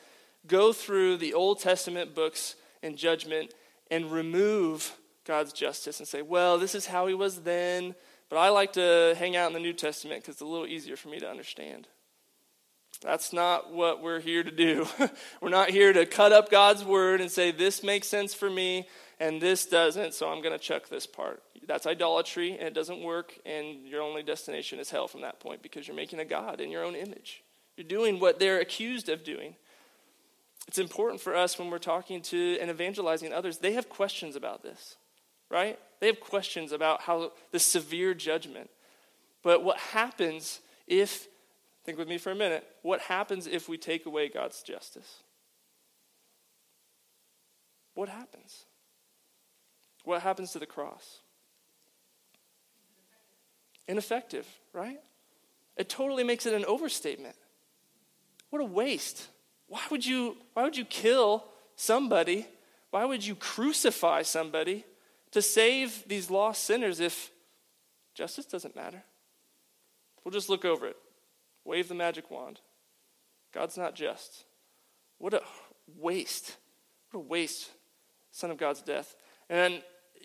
go 0.49 0.73
through 0.73 1.19
the 1.19 1.33
Old 1.33 1.61
Testament 1.61 2.13
books 2.13 2.57
and 2.83 2.97
judgment 2.97 3.55
and 3.89 4.11
remove 4.11 4.97
God's 5.25 5.53
justice 5.53 6.01
and 6.01 6.09
say, 6.09 6.23
well, 6.23 6.59
this 6.59 6.75
is 6.75 6.87
how 6.87 7.07
he 7.07 7.15
was 7.15 7.43
then, 7.43 7.95
but 8.29 8.37
I 8.37 8.49
like 8.49 8.73
to 8.73 9.15
hang 9.17 9.37
out 9.37 9.47
in 9.47 9.53
the 9.53 9.61
New 9.61 9.75
Testament 9.75 10.23
because 10.23 10.35
it's 10.35 10.43
a 10.43 10.45
little 10.47 10.67
easier 10.67 10.97
for 10.97 11.09
me 11.09 11.21
to 11.21 11.31
understand. 11.31 11.87
That's 13.05 13.35
not 13.35 13.71
what 13.71 14.03
we're 14.03 14.21
here 14.21 14.43
to 14.43 14.51
do. 14.51 14.88
we're 15.43 15.51
not 15.51 15.69
here 15.69 15.93
to 15.93 16.07
cut 16.07 16.33
up 16.33 16.51
God's 16.51 16.83
word 16.83 17.21
and 17.21 17.31
say, 17.31 17.51
this 17.51 17.83
makes 17.83 18.09
sense 18.09 18.33
for 18.33 18.49
me 18.49 18.88
and 19.21 19.40
this 19.40 19.67
doesn't, 19.67 20.14
so 20.14 20.29
I'm 20.29 20.40
going 20.40 20.59
to 20.59 20.59
chuck 20.59 20.88
this 20.88 21.07
part. 21.07 21.43
That's 21.67 21.87
idolatry 21.87 22.53
and 22.53 22.62
it 22.62 22.75
doesn't 22.75 23.03
work, 23.03 23.38
and 23.45 23.87
your 23.87 24.03
only 24.03 24.23
destination 24.23 24.81
is 24.81 24.90
hell 24.90 25.07
from 25.07 25.21
that 25.21 25.38
point 25.38 25.62
because 25.62 25.87
you're 25.87 25.97
making 25.97 26.19
a 26.19 26.25
God 26.25 26.61
in 26.61 26.71
your 26.71 26.83
own 26.83 26.95
image. 26.95 27.45
You're 27.77 27.87
doing 27.87 28.21
what 28.21 28.38
they're 28.38 28.61
accused 28.61 29.09
of 29.09 29.23
doing. 29.23 29.55
It's 30.67 30.79
important 30.79 31.21
for 31.21 31.37
us 31.37 31.59
when 31.59 31.71
we're 31.71 31.79
talking 31.79 32.23
to 32.23 32.59
and 32.59 32.71
evangelizing 32.71 33.33
others, 33.33 33.59
they 33.59 33.75
have 33.75 33.90
questions 33.90 34.35
about 34.35 34.62
this, 34.62 34.97
right? 35.51 35.79
They 36.01 36.07
have 36.07 36.21
questions 36.21 36.73
about 36.73 37.03
how 37.03 37.33
the 37.51 37.59
severe 37.59 38.14
judgment. 38.14 38.71
But 39.43 39.62
what 39.62 39.79
happens 39.79 40.61
if 40.87 41.29
Think 41.85 41.99
with 41.99 42.09
me 42.09 42.18
for 42.18 42.31
a 42.31 42.35
minute. 42.35 42.66
What 42.83 43.01
happens 43.01 43.47
if 43.47 43.68
we 43.68 43.77
take 43.77 44.07
away 44.07 44.29
God's 44.29 44.62
justice? 44.62 45.23
What 47.94 48.09
happens? 48.09 48.64
What 50.05 50.23
happens 50.23 50.53
to 50.53 50.59
the 50.59 50.66
cross? 50.66 51.20
Ineffective, 53.87 54.47
right? 54.73 55.01
It 55.77 55.88
totally 55.88 56.25
makes 56.25 56.47
it 56.47 56.55
an 56.55 56.64
overstatement. 56.64 57.37
What 58.51 58.62
a 58.62 58.64
waste. 58.64 59.29
Why 59.66 59.81
would 59.90 60.07
you 60.07 60.37
why 60.55 60.62
would 60.62 60.77
you 60.77 60.85
kill 60.85 61.44
somebody? 61.77 62.47
Why 62.90 63.05
would 63.05 63.27
you 63.27 63.35
crucify 63.35 64.23
somebody 64.23 64.85
to 65.33 65.42
save 65.42 66.07
these 66.07 66.31
lost 66.31 66.64
sinners 66.64 67.01
if 67.01 67.31
justice 68.14 68.47
doesn't 68.47 68.77
matter? 68.77 69.03
We'll 70.23 70.33
just 70.33 70.49
look 70.49 70.64
over 70.64 70.87
it. 70.87 70.97
Wave 71.64 71.88
the 71.88 71.94
magic 71.94 72.31
wand. 72.31 72.61
God's 73.53 73.77
not 73.77 73.94
just. 73.94 74.44
What 75.18 75.35
a 75.35 75.42
waste. 75.96 76.57
What 77.11 77.20
a 77.20 77.22
waste. 77.22 77.70
Son 78.33 78.50
of 78.50 78.59
God's 78.59 78.83
death. 78.83 79.14
And, 79.48 79.83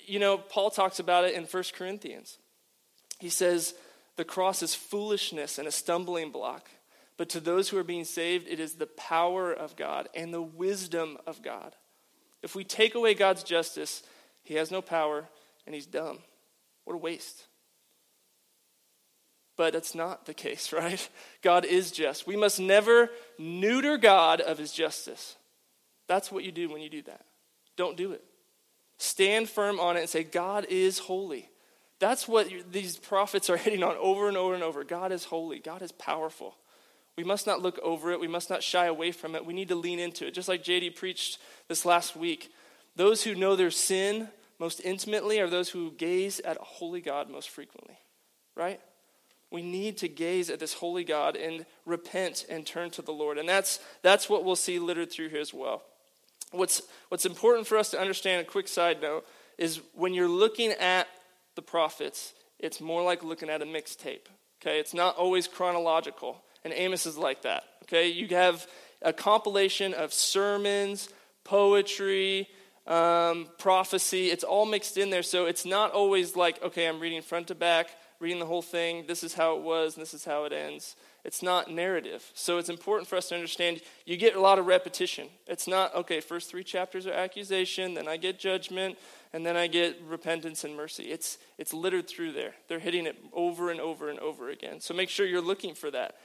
you 0.08 0.20
know, 0.20 0.38
Paul 0.38 0.72
talks 0.72 1.00
about 1.00 1.26
it 1.26 1.36
in 1.36 1.44
1 1.44 1.64
Corinthians. 1.76 2.38
He 3.20 3.30
says, 3.30 3.76
the 4.16 4.26
cross 4.26 4.64
is 4.64 4.76
foolishness 4.76 5.58
and 5.58 5.68
a 5.68 5.72
stumbling 5.72 6.32
block. 6.32 6.70
But 7.18 7.30
to 7.30 7.40
those 7.40 7.70
who 7.70 7.78
are 7.78 7.84
being 7.84 8.06
saved, 8.06 8.48
it 8.48 8.60
is 8.60 8.76
the 8.76 8.88
power 8.88 9.52
of 9.54 9.76
God 9.76 10.08
and 10.16 10.34
the 10.34 10.42
wisdom 10.42 11.18
of 11.28 11.44
God. 11.44 11.76
If 12.42 12.56
we 12.56 12.64
take 12.64 12.96
away 12.96 13.14
God's 13.14 13.44
justice, 13.44 14.04
he 14.42 14.56
has 14.56 14.72
no 14.72 14.82
power 14.82 15.26
and 15.66 15.76
he's 15.76 15.86
dumb. 15.86 16.20
What 16.86 16.94
a 16.94 16.98
waste. 16.98 17.46
But 19.60 19.74
that's 19.74 19.94
not 19.94 20.26
the 20.26 20.34
case, 20.34 20.72
right? 20.74 21.10
God 21.42 21.66
is 21.66 21.92
just. 21.92 22.26
We 22.26 22.38
must 22.38 22.62
never 22.62 23.10
neuter 23.38 23.98
God 23.98 24.40
of 24.40 24.58
his 24.58 24.72
justice. 24.72 25.36
That's 26.08 26.32
what 26.32 26.46
you 26.46 26.52
do 26.54 26.70
when 26.70 26.82
you 26.82 26.90
do 26.90 27.02
that. 27.02 27.26
Don't 27.76 27.98
do 27.98 28.14
it. 28.14 28.24
Stand 28.98 29.50
firm 29.50 29.78
on 29.78 29.98
it 29.98 30.00
and 30.00 30.10
say, 30.10 30.24
God 30.24 30.66
is 30.70 31.00
holy. 31.00 31.50
That's 32.00 32.26
what 32.26 32.48
these 32.72 32.96
prophets 32.96 33.50
are 33.50 33.58
hitting 33.66 33.84
on 33.84 33.98
over 33.98 34.30
and 34.30 34.38
over 34.38 34.54
and 34.54 34.64
over. 34.64 34.86
God 34.86 35.12
is 35.12 35.26
holy, 35.26 35.60
God 35.60 35.82
is 35.82 35.92
powerful. 35.92 36.56
We 37.18 37.26
must 37.26 37.46
not 37.46 37.62
look 37.62 37.80
over 37.80 38.14
it. 38.14 38.20
We 38.22 38.30
must 38.30 38.50
not 38.50 38.64
shy 38.64 38.86
away 38.86 39.12
from 39.12 39.36
it. 39.36 39.46
We 39.46 39.52
need 39.52 39.68
to 39.68 39.76
lean 39.76 40.00
into 40.00 40.26
it. 40.26 40.34
Just 40.34 40.48
like 40.48 40.64
JD 40.64 40.96
preached 40.96 41.38
this 41.68 41.84
last 41.84 42.16
week. 42.16 42.50
Those 42.96 43.24
who 43.24 43.36
know 43.36 43.58
their 43.58 43.72
sin 43.72 44.30
most 44.58 44.80
intimately 44.86 45.42
are 45.42 45.50
those 45.50 45.68
who 45.68 45.92
gaze 45.92 46.40
at 46.40 46.56
a 46.56 46.64
holy 46.64 47.02
God 47.02 47.30
most 47.30 47.50
frequently, 47.50 47.98
right? 48.56 48.80
We 49.52 49.62
need 49.64 49.98
to 49.98 50.08
gaze 50.08 50.50
at 50.50 50.60
this 50.60 50.74
holy 50.74 51.04
God 51.04 51.36
and 51.36 51.66
repent 51.86 52.46
and 52.50 52.66
turn 52.66 52.92
to 52.92 53.02
the 53.02 53.12
Lord. 53.12 53.38
And 53.38 53.50
that's, 53.50 53.80
that's 54.04 54.30
what 54.30 54.46
we'll 54.46 54.56
see 54.56 54.78
littered 54.78 55.12
through 55.12 55.30
here 55.30 55.42
as 55.42 55.54
well. 55.54 55.82
What's, 56.52 56.82
what's 57.10 57.26
important 57.26 57.68
for 57.68 57.78
us 57.78 57.90
to 57.92 58.00
understand, 58.00 58.42
a 58.42 58.50
quick 58.50 58.68
side 58.68 59.02
note, 59.02 59.26
is 59.58 59.82
when 59.94 60.14
you're 60.14 60.28
looking 60.28 60.72
at 60.72 61.08
the 61.56 61.62
prophets, 61.62 62.34
it's 62.60 62.80
more 62.80 63.04
like 63.04 63.24
looking 63.24 63.50
at 63.50 63.62
a 63.62 63.66
mixtape. 63.66 64.28
Okay, 64.62 64.80
it's 64.80 64.94
not 64.94 65.16
always 65.16 65.48
chronological. 65.48 66.44
And 66.64 66.74
Amos 66.74 67.06
is 67.06 67.18
like 67.18 67.44
that. 67.44 67.64
Okay, 67.84 68.08
you 68.08 68.28
have 68.36 68.68
a 69.02 69.14
compilation 69.14 69.94
of 69.94 70.14
sermons, 70.14 71.10
poetry, 71.44 72.48
um, 72.86 73.48
prophecy. 73.58 74.30
It's 74.30 74.44
all 74.44 74.66
mixed 74.66 74.98
in 74.98 75.10
there. 75.10 75.24
So 75.24 75.46
it's 75.46 75.66
not 75.66 75.92
always 75.92 76.36
like, 76.36 76.62
okay, 76.62 76.88
I'm 76.88 77.00
reading 77.00 77.22
front 77.22 77.48
to 77.48 77.56
back 77.56 77.90
reading 78.20 78.40
the 78.40 78.46
whole 78.46 78.62
thing, 78.62 79.06
this 79.08 79.24
is 79.24 79.34
how 79.34 79.56
it 79.56 79.62
was, 79.62 79.96
and 79.96 80.02
this 80.02 80.14
is 80.14 80.26
how 80.26 80.44
it 80.44 80.52
ends. 80.52 80.96
It's 81.24 81.42
not 81.42 81.72
narrative. 81.72 82.30
So 82.34 82.58
it's 82.58 82.70
important 82.70 83.08
for 83.08 83.16
us 83.16 83.30
to 83.30 83.36
understand 83.36 83.82
you 84.06 84.18
get 84.18 84.36
a 84.36 84.42
lot 84.42 84.60
of 84.60 84.68
repetition. 84.68 85.28
It's 85.48 85.68
not, 85.68 85.96
okay, 85.96 86.20
first 86.20 86.50
three 86.50 86.64
chapters 86.64 87.08
are 87.08 87.14
accusation, 87.14 87.94
then 87.94 88.08
I 88.08 88.18
get 88.18 88.40
judgment, 88.40 88.98
and 89.32 89.46
then 89.46 89.56
I 89.56 89.68
get 89.68 90.02
repentance 90.06 90.64
and 90.64 90.76
mercy. 90.76 91.04
It's, 91.06 91.38
it's 91.58 91.74
littered 91.74 92.08
through 92.10 92.34
there. 92.34 92.56
They're 92.68 92.80
hitting 92.80 93.06
it 93.06 93.18
over 93.32 93.72
and 93.72 93.80
over 93.80 94.10
and 94.10 94.20
over 94.20 94.50
again. 94.50 94.82
So 94.82 94.94
make 94.94 95.10
sure 95.10 95.26
you're 95.26 95.42
looking 95.42 95.76
for 95.76 95.90
that. 95.92 96.16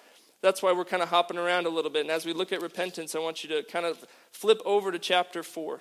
That's 0.43 0.63
why 0.63 0.73
we're 0.73 0.85
kind 0.85 1.03
of 1.03 1.09
hopping 1.09 1.39
around 1.39 1.67
a 1.67 1.71
little 1.71 1.91
bit. 1.91 2.03
And 2.03 2.11
as 2.11 2.27
we 2.27 2.33
look 2.33 2.53
at 2.53 2.61
repentance, 2.61 3.15
I 3.15 3.19
want 3.19 3.45
you 3.45 3.51
to 3.51 3.63
kind 3.63 3.87
of 3.87 4.05
flip 4.31 4.61
over 4.65 4.93
to 4.93 4.99
chapter 4.99 5.43
4. 5.43 5.81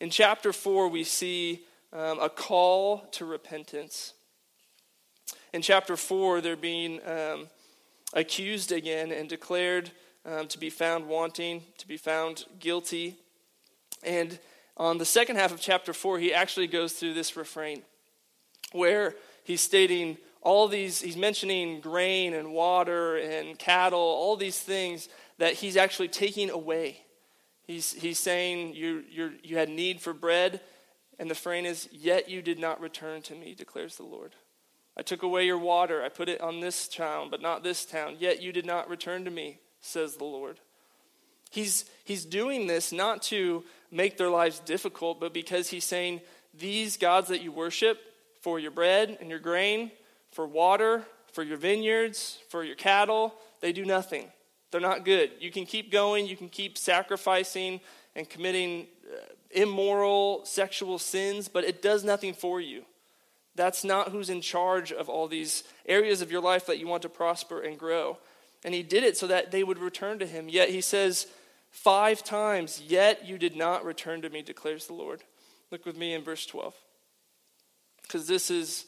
In 0.00 0.10
chapter 0.10 0.52
4, 0.52 0.88
we 0.88 1.04
see 1.04 1.64
um, 1.92 2.20
a 2.20 2.28
call 2.28 3.06
to 3.12 3.24
repentance. 3.24 4.14
In 5.52 5.62
chapter 5.62 5.96
4, 5.96 6.40
they're 6.40 6.56
being 6.56 7.00
um, 7.06 7.48
accused 8.12 8.70
again 8.72 9.12
and 9.12 9.28
declared 9.28 9.90
um, 10.26 10.46
to 10.48 10.58
be 10.58 10.70
found 10.70 11.06
wanting, 11.06 11.62
to 11.78 11.88
be 11.88 11.96
found 11.96 12.44
guilty. 12.58 13.16
And 14.02 14.38
on 14.76 14.98
the 14.98 15.04
second 15.04 15.36
half 15.36 15.52
of 15.52 15.60
chapter 15.60 15.92
4, 15.92 16.18
he 16.18 16.34
actually 16.34 16.66
goes 16.66 16.92
through 16.92 17.14
this 17.14 17.36
refrain 17.36 17.82
where 18.72 19.14
he's 19.44 19.62
stating 19.62 20.18
all 20.42 20.68
these, 20.68 21.00
he's 21.00 21.16
mentioning 21.16 21.80
grain 21.80 22.34
and 22.34 22.52
water 22.52 23.16
and 23.16 23.58
cattle, 23.58 23.98
all 23.98 24.36
these 24.36 24.60
things 24.60 25.08
that 25.38 25.54
he's 25.54 25.76
actually 25.76 26.08
taking 26.08 26.50
away. 26.50 26.98
He's, 27.66 27.92
he's 27.92 28.18
saying 28.18 28.74
you 28.74 29.04
you 29.10 29.32
you 29.42 29.58
had 29.58 29.68
need 29.68 30.00
for 30.00 30.14
bread, 30.14 30.60
and 31.18 31.28
the 31.28 31.34
refrain 31.34 31.66
is, 31.66 31.88
Yet 31.92 32.28
you 32.28 32.40
did 32.40 32.58
not 32.58 32.80
return 32.80 33.20
to 33.22 33.34
me, 33.34 33.54
declares 33.54 33.96
the 33.96 34.04
Lord. 34.04 34.34
I 34.98 35.02
took 35.02 35.22
away 35.22 35.46
your 35.46 35.58
water. 35.58 36.02
I 36.02 36.08
put 36.08 36.28
it 36.28 36.40
on 36.40 36.60
this 36.60 36.88
town, 36.88 37.30
but 37.30 37.40
not 37.40 37.62
this 37.62 37.84
town. 37.84 38.16
Yet 38.18 38.42
you 38.42 38.52
did 38.52 38.66
not 38.66 38.90
return 38.90 39.24
to 39.24 39.30
me, 39.30 39.58
says 39.80 40.16
the 40.16 40.24
Lord. 40.24 40.58
He's, 41.50 41.84
he's 42.04 42.24
doing 42.24 42.66
this 42.66 42.92
not 42.92 43.22
to 43.24 43.64
make 43.90 44.18
their 44.18 44.28
lives 44.28 44.58
difficult, 44.60 45.20
but 45.20 45.32
because 45.32 45.68
he's 45.68 45.84
saying, 45.84 46.20
These 46.52 46.96
gods 46.96 47.28
that 47.28 47.42
you 47.42 47.52
worship 47.52 48.00
for 48.40 48.58
your 48.58 48.70
bread 48.70 49.16
and 49.20 49.30
your 49.30 49.38
grain, 49.38 49.90
for 50.32 50.46
water, 50.46 51.04
for 51.32 51.42
your 51.42 51.56
vineyards, 51.56 52.38
for 52.48 52.64
your 52.64 52.74
cattle. 52.74 53.34
They 53.60 53.72
do 53.72 53.84
nothing. 53.84 54.26
They're 54.70 54.80
not 54.80 55.04
good. 55.04 55.30
You 55.40 55.50
can 55.50 55.66
keep 55.66 55.90
going, 55.90 56.26
you 56.26 56.36
can 56.36 56.48
keep 56.48 56.76
sacrificing 56.76 57.80
and 58.14 58.28
committing 58.28 58.88
uh, 59.10 59.20
immoral 59.50 60.44
sexual 60.44 60.98
sins, 60.98 61.48
but 61.48 61.64
it 61.64 61.80
does 61.80 62.04
nothing 62.04 62.34
for 62.34 62.60
you. 62.60 62.84
That's 63.58 63.82
not 63.82 64.12
who's 64.12 64.30
in 64.30 64.40
charge 64.40 64.92
of 64.92 65.08
all 65.08 65.26
these 65.26 65.64
areas 65.84 66.22
of 66.22 66.30
your 66.30 66.40
life 66.40 66.66
that 66.66 66.78
you 66.78 66.86
want 66.86 67.02
to 67.02 67.08
prosper 67.08 67.60
and 67.60 67.76
grow. 67.76 68.18
And 68.64 68.72
he 68.72 68.84
did 68.84 69.02
it 69.02 69.16
so 69.16 69.26
that 69.26 69.50
they 69.50 69.64
would 69.64 69.80
return 69.80 70.20
to 70.20 70.26
him. 70.26 70.48
Yet 70.48 70.70
he 70.70 70.80
says 70.80 71.26
five 71.72 72.22
times, 72.22 72.80
Yet 72.86 73.26
you 73.26 73.36
did 73.36 73.56
not 73.56 73.84
return 73.84 74.22
to 74.22 74.30
me, 74.30 74.42
declares 74.42 74.86
the 74.86 74.92
Lord. 74.92 75.24
Look 75.72 75.84
with 75.84 75.98
me 75.98 76.14
in 76.14 76.22
verse 76.22 76.46
12. 76.46 76.72
Because 78.02 78.28
this 78.28 78.48
is 78.48 78.86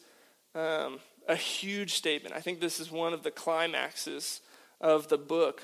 um, 0.55 1.01
a 1.29 1.35
huge 1.37 1.95
statement. 1.95 2.37
I 2.37 2.41
think 2.41 2.61
this 2.61 2.79
is 2.79 2.93
one 2.93 3.13
of 3.13 3.25
the 3.25 3.33
climaxes 3.33 4.41
of 4.81 5.09
the 5.09 5.19
book 5.19 5.63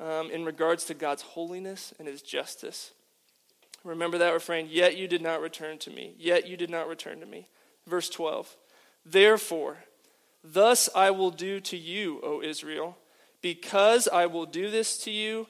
um, 0.00 0.30
in 0.30 0.46
regards 0.46 0.84
to 0.84 0.94
God's 0.94 1.22
holiness 1.22 1.92
and 1.98 2.08
his 2.08 2.22
justice. 2.22 2.92
Remember 3.84 4.16
that 4.16 4.32
refrain, 4.32 4.68
Yet 4.70 4.96
you 4.96 5.08
did 5.08 5.20
not 5.20 5.42
return 5.42 5.76
to 5.80 5.90
me. 5.90 6.14
Yet 6.18 6.48
you 6.48 6.56
did 6.56 6.70
not 6.70 6.88
return 6.88 7.20
to 7.20 7.26
me. 7.26 7.46
Verse 7.86 8.08
12. 8.08 8.56
Therefore, 9.04 9.78
thus 10.44 10.88
I 10.94 11.10
will 11.10 11.30
do 11.30 11.60
to 11.60 11.76
you, 11.76 12.20
O 12.22 12.42
Israel 12.42 12.96
because 13.42 14.08
I 14.08 14.26
will 14.26 14.46
do 14.46 14.70
this 14.70 14.98
to 14.98 15.10
you, 15.10 15.46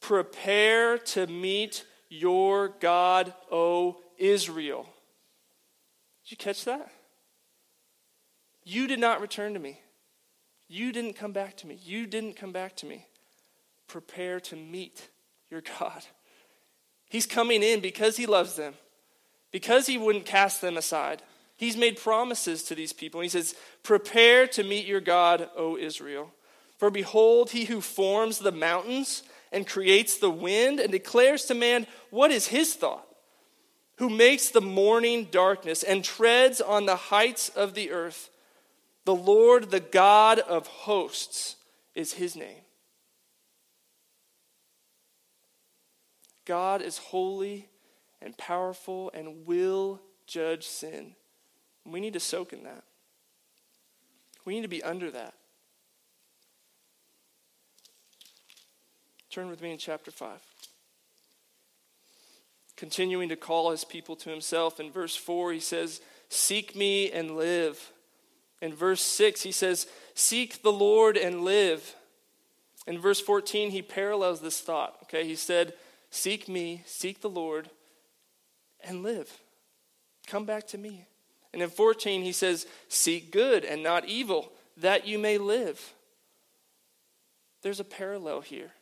prepare 0.00 0.98
to 0.98 1.26
meet 1.26 1.84
your 2.08 2.68
God, 2.68 3.32
O 3.50 3.98
Israel. 4.18 4.86
Did 6.24 6.32
you 6.32 6.36
catch 6.36 6.64
that? 6.64 6.90
You 8.64 8.86
did 8.86 9.00
not 9.00 9.20
return 9.20 9.54
to 9.54 9.60
me. 9.60 9.80
You 10.68 10.92
didn't 10.92 11.14
come 11.14 11.32
back 11.32 11.56
to 11.58 11.66
me. 11.66 11.78
You 11.82 12.06
didn't 12.06 12.34
come 12.34 12.52
back 12.52 12.76
to 12.76 12.86
me. 12.86 13.06
Prepare 13.88 14.40
to 14.40 14.56
meet 14.56 15.08
your 15.50 15.62
God. 15.78 16.04
He's 17.10 17.26
coming 17.26 17.62
in 17.62 17.80
because 17.80 18.16
he 18.16 18.26
loves 18.26 18.54
them, 18.56 18.74
because 19.50 19.86
he 19.86 19.98
wouldn't 19.98 20.24
cast 20.24 20.60
them 20.60 20.76
aside. 20.76 21.22
He's 21.56 21.76
made 21.76 21.96
promises 21.96 22.62
to 22.64 22.74
these 22.74 22.92
people. 22.92 23.20
He 23.20 23.28
says, 23.28 23.54
Prepare 23.82 24.46
to 24.48 24.64
meet 24.64 24.86
your 24.86 25.00
God, 25.00 25.48
O 25.56 25.76
Israel. 25.76 26.32
For 26.78 26.90
behold, 26.90 27.50
he 27.50 27.66
who 27.66 27.80
forms 27.80 28.38
the 28.38 28.52
mountains 28.52 29.22
and 29.52 29.66
creates 29.66 30.18
the 30.18 30.30
wind 30.30 30.80
and 30.80 30.90
declares 30.90 31.44
to 31.44 31.54
man 31.54 31.86
what 32.10 32.30
is 32.30 32.48
his 32.48 32.74
thought, 32.74 33.06
who 33.98 34.10
makes 34.10 34.48
the 34.48 34.60
morning 34.60 35.28
darkness 35.30 35.82
and 35.82 36.02
treads 36.02 36.60
on 36.60 36.86
the 36.86 36.96
heights 36.96 37.50
of 37.50 37.74
the 37.74 37.90
earth. 37.92 38.30
The 39.04 39.14
Lord, 39.14 39.70
the 39.70 39.80
God 39.80 40.38
of 40.40 40.66
hosts, 40.66 41.56
is 41.94 42.14
his 42.14 42.34
name. 42.34 42.62
God 46.44 46.82
is 46.82 46.98
holy 46.98 47.68
and 48.20 48.36
powerful 48.36 49.10
and 49.14 49.46
will 49.46 50.00
judge 50.26 50.66
sin. 50.66 51.14
We 51.84 52.00
need 52.00 52.12
to 52.12 52.20
soak 52.20 52.52
in 52.52 52.64
that. 52.64 52.84
We 54.44 54.54
need 54.54 54.62
to 54.62 54.68
be 54.68 54.82
under 54.82 55.10
that. 55.10 55.34
Turn 59.30 59.48
with 59.48 59.62
me 59.62 59.72
in 59.72 59.78
chapter 59.78 60.10
5. 60.10 60.38
Continuing 62.76 63.28
to 63.28 63.36
call 63.36 63.70
his 63.70 63.84
people 63.84 64.16
to 64.16 64.30
himself. 64.30 64.78
In 64.78 64.90
verse 64.90 65.16
4, 65.16 65.52
he 65.52 65.60
says, 65.60 66.00
Seek 66.28 66.76
me 66.76 67.10
and 67.10 67.36
live. 67.36 67.92
In 68.60 68.74
verse 68.74 69.00
6, 69.00 69.42
he 69.42 69.52
says, 69.52 69.86
Seek 70.14 70.62
the 70.62 70.72
Lord 70.72 71.16
and 71.16 71.44
live. 71.44 71.94
In 72.86 72.98
verse 72.98 73.20
14, 73.20 73.70
he 73.70 73.82
parallels 73.82 74.40
this 74.40 74.60
thought. 74.60 74.96
Okay, 75.04 75.26
he 75.26 75.36
said, 75.36 75.74
Seek 76.10 76.48
me, 76.48 76.82
seek 76.84 77.22
the 77.22 77.30
Lord, 77.30 77.70
and 78.84 79.02
live. 79.02 79.40
Come 80.26 80.44
back 80.44 80.66
to 80.68 80.78
me. 80.78 81.06
And 81.52 81.62
in 81.62 81.70
14, 81.70 82.22
he 82.22 82.32
says, 82.32 82.66
Seek 82.88 83.30
good 83.30 83.64
and 83.64 83.82
not 83.82 84.06
evil, 84.06 84.52
that 84.78 85.06
you 85.06 85.18
may 85.18 85.38
live. 85.38 85.92
There's 87.62 87.80
a 87.80 87.84
parallel 87.84 88.40
here 88.40 88.72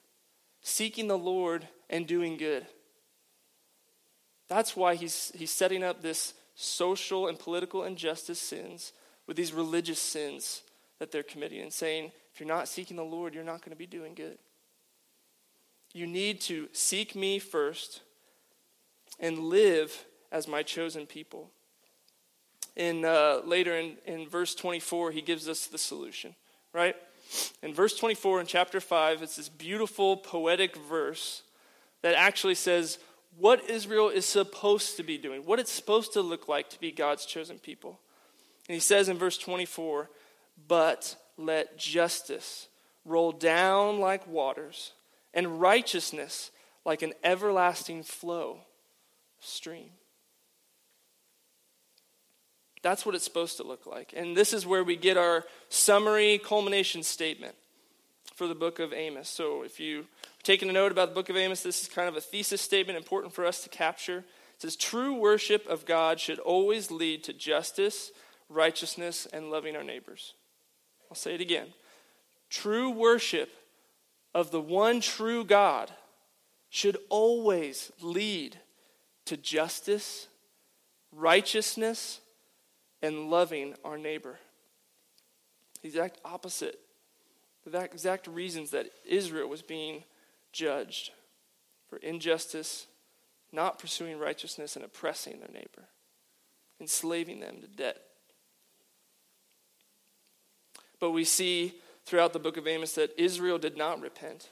seeking 0.63 1.09
the 1.09 1.19
Lord 1.19 1.67
and 1.89 2.07
doing 2.07 2.37
good. 2.37 2.67
That's 4.49 4.77
why 4.77 4.95
he's, 4.95 5.33
he's 5.35 5.51
setting 5.51 5.83
up 5.83 6.03
this 6.03 6.35
social 6.55 7.29
and 7.29 7.39
political 7.39 7.85
injustice 7.85 8.41
sins 8.41 8.93
with 9.27 9.37
these 9.37 9.53
religious 9.53 9.99
sins 9.99 10.63
that 10.99 11.13
they're 11.13 11.23
committing 11.23 11.63
and 11.63 11.73
saying, 11.73 12.13
if 12.33 12.41
you're 12.41 12.49
not 12.49 12.69
seeking 12.69 12.97
the 12.97 13.03
Lord, 13.03 13.35
you're 13.35 13.45
not 13.45 13.61
going 13.61 13.71
to 13.71 13.77
be 13.77 13.87
doing 13.87 14.15
good. 14.15 14.39
You 15.93 16.07
need 16.07 16.41
to 16.43 16.69
seek 16.73 17.15
me 17.15 17.39
first 17.39 18.03
and 19.19 19.39
live 19.39 20.05
as 20.31 20.47
my 20.47 20.63
chosen 20.63 21.07
people. 21.07 21.51
In, 22.77 23.05
uh, 23.05 23.41
later 23.45 23.77
in, 23.77 23.97
in 24.07 24.29
verse 24.29 24.55
24, 24.55 25.11
he 25.11 25.21
gives 25.21 25.49
us 25.49 25.67
the 25.67 25.79
solution, 25.79 26.35
right? 26.73 26.97
In 27.63 27.75
verse 27.75 27.97
24 27.97 28.41
in 28.41 28.47
chapter 28.47 28.81
5, 28.81 29.23
it's 29.23 29.37
this 29.37 29.49
beautiful 29.49 30.17
poetic 30.17 30.77
verse 30.77 31.43
that 32.03 32.15
actually 32.15 32.55
says 32.55 32.99
what 33.39 33.69
Israel 33.71 34.09
is 34.09 34.27
supposed 34.27 34.97
to 34.97 35.03
be 35.03 35.19
doing, 35.19 35.43
what 35.43 35.59
it's 35.59 35.73
supposed 35.73 36.13
to 36.15 36.23
look 36.23 36.49
like 36.49 36.69
to 36.71 36.81
be 36.81 36.91
God's 36.91 37.27
chosen 37.27 37.59
people. 37.59 38.01
And 38.69 38.75
he 38.75 38.81
says 38.81 39.09
in 39.09 39.19
verse 39.19 39.39
24, 39.39 40.11
But 40.69 41.17
let 41.37 41.79
justice 41.79 42.69
roll 43.05 43.33
down 43.33 43.99
like 43.99 44.27
waters, 44.27 44.93
and 45.33 45.61
righteousness 45.61 46.51
like 46.85 47.03
an 47.03 47.13
everlasting 47.23 48.03
flow 48.03 48.59
stream. 49.41 49.91
That's 52.83 53.05
what 53.05 53.15
it's 53.15 53.25
supposed 53.25 53.59
to 53.59 53.63
look 53.63 53.87
like. 53.87 54.13
And 54.17 54.37
this 54.37 54.53
is 54.53 54.67
where 54.67 54.83
we 54.83 54.97
get 54.97 55.17
our 55.17 55.45
summary 55.69 56.39
culmination 56.39 57.03
statement 57.03 57.55
for 58.35 58.47
the 58.47 58.55
book 58.55 58.79
of 58.79 58.93
Amos. 58.93 59.29
So 59.29 59.63
if 59.63 59.79
you 59.79 60.07
taking 60.43 60.71
a 60.71 60.73
note 60.73 60.93
about 60.93 61.11
the 61.11 61.15
book 61.15 61.29
of 61.29 61.37
Amos, 61.37 61.63
this 61.63 61.83
is 61.83 61.89
kind 61.89 62.09
of 62.09 62.17
a 62.17 62.21
thesis 62.21 62.61
statement 62.61 62.97
important 62.97 63.35
for 63.35 63.45
us 63.45 63.63
to 63.65 63.69
capture. 63.69 64.19
It 64.19 64.63
says, 64.63 64.77
True 64.77 65.15
worship 65.15 65.67
of 65.69 65.85
God 65.85 66.19
should 66.19 66.39
always 66.39 66.91
lead 66.91 67.23
to 67.25 67.35
justice, 67.35 68.13
righteousness, 68.49 69.27
and 69.31 69.51
loving 69.51 69.77
our 69.77 69.85
neighbors. 69.85 70.35
I'll 71.11 71.17
say 71.17 71.35
it 71.35 71.41
again. 71.41 71.69
True 72.49 72.91
worship 72.91 73.51
of 74.35 74.51
the 74.51 74.61
one 74.61 75.01
true 75.01 75.45
God 75.45 75.91
should 76.71 76.97
always 77.09 77.93
lead 78.01 78.59
to 79.27 79.37
justice, 79.37 80.29
righteousness, 81.13 82.20
and 83.03 83.31
loving 83.31 83.75
our 83.85 83.99
neighbor. 83.99 84.39
The 85.83 85.89
exact 85.89 86.19
opposite, 86.25 86.79
the 87.65 87.79
exact 87.81 88.27
reasons 88.27 88.71
that 88.71 88.91
Israel 89.05 89.49
was 89.49 89.63
being 89.63 90.05
judged 90.53 91.11
for 91.89 91.97
injustice, 91.99 92.87
not 93.53 93.79
pursuing 93.79 94.19
righteousness, 94.19 94.77
and 94.77 94.85
oppressing 94.85 95.41
their 95.41 95.51
neighbor, 95.53 95.89
enslaving 96.81 97.41
them 97.41 97.61
to 97.61 97.67
debt. 97.67 98.01
But 100.99 101.11
we 101.13 101.25
see 101.25 101.75
throughout 102.05 102.33
the 102.33 102.39
book 102.39 102.57
of 102.57 102.67
Amos 102.67 102.93
that 102.95 103.19
Israel 103.19 103.59
did 103.59 103.77
not 103.77 104.01
repent. 104.01 104.51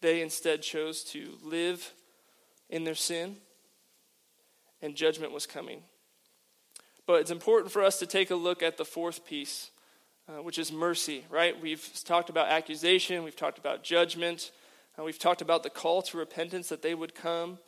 They 0.00 0.22
instead 0.22 0.62
chose 0.62 1.02
to 1.04 1.36
live 1.42 1.92
in 2.70 2.84
their 2.84 2.94
sin 2.94 3.36
and 4.82 4.94
judgment 4.94 5.32
was 5.32 5.46
coming. 5.46 5.82
But 7.06 7.20
it's 7.20 7.30
important 7.30 7.72
for 7.72 7.82
us 7.82 7.98
to 8.00 8.06
take 8.06 8.30
a 8.30 8.34
look 8.34 8.62
at 8.62 8.76
the 8.76 8.84
fourth 8.84 9.24
piece, 9.24 9.70
uh, 10.28 10.42
which 10.42 10.58
is 10.58 10.72
mercy, 10.72 11.24
right? 11.30 11.60
We've 11.60 11.88
talked 12.04 12.30
about 12.30 12.48
accusation, 12.48 13.22
we've 13.22 13.36
talked 13.36 13.58
about 13.58 13.84
judgment, 13.84 14.50
we've 15.02 15.18
talked 15.18 15.40
about 15.40 15.62
the 15.62 15.70
call 15.70 16.02
to 16.02 16.18
repentance 16.18 16.68
that 16.68 16.82
they 16.82 16.94
would 16.94 17.14
come. 17.14 17.58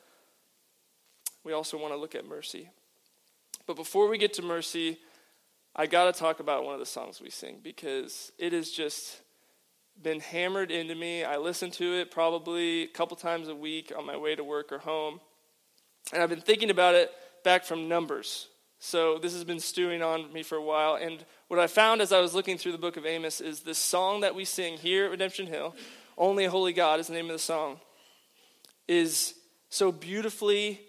We 1.45 1.53
also 1.53 1.79
want 1.79 1.93
to 1.93 1.97
look 1.97 2.15
at 2.15 2.27
mercy. 2.27 2.71
But 3.67 3.77
before 3.77 4.09
we 4.09 4.19
get 4.19 4.33
to 4.35 4.43
mercy, 4.43 4.99
I 5.77 5.87
got 5.87 6.13
to 6.13 6.19
talk 6.19 6.41
about 6.41 6.65
one 6.65 6.75
of 6.75 6.81
the 6.81 6.87
songs 6.87 7.21
we 7.21 7.31
sing 7.31 7.61
because 7.63 8.33
it 8.39 8.53
has 8.53 8.71
just 8.71 9.21
been 10.03 10.21
hammered 10.21 10.71
into 10.71 10.95
me. 10.95 11.23
I 11.23 11.37
listen 11.37 11.71
to 11.73 12.01
it 12.01 12.11
probably 12.11 12.83
a 12.83 12.89
couple 12.89 13.17
times 13.17 13.49
a 13.49 13.55
week 13.55 13.93
on 13.97 14.07
my 14.07 14.17
way 14.17 14.35
to 14.35 14.43
work 14.43 14.73
or 14.73 14.79
home. 14.79 15.21
And 16.13 16.23
I've 16.23 16.31
been 16.31 16.41
thinking 16.41 16.71
about 16.71 16.95
it 16.95 17.13
back 17.45 17.65
from 17.65 17.89
Numbers. 17.89 18.49
So 18.79 19.19
this 19.19 19.33
has 19.33 19.45
been 19.45 19.61
stewing 19.61 20.03
on 20.03 20.33
me 20.33 20.43
for 20.43 20.57
a 20.57 20.63
while. 20.63 20.95
And 20.95 21.25
what 21.49 21.61
I 21.61 21.67
found 21.67 22.01
as 22.01 22.13
I 22.13 22.21
was 22.21 22.35
looking 22.35 22.57
through 22.57 22.73
the 22.73 22.79
book 22.79 22.97
of 22.97 23.05
Amos 23.05 23.41
is 23.41 23.61
this 23.61 23.79
song 23.79 24.21
that 24.21 24.35
we 24.35 24.45
sing 24.45 24.79
here 24.79 25.07
at 25.07 25.11
Redemption 25.11 25.47
Hill, 25.47 25.75
Only 26.17 26.45
a 26.45 26.51
Holy 26.51 26.73
God 26.73 27.01
is 27.01 27.09
the 27.09 27.13
name 27.13 27.27
of 27.27 27.33
the 27.33 27.39
song, 27.39 27.81
is 28.87 29.35
so 29.69 29.93
beautifully 29.93 30.81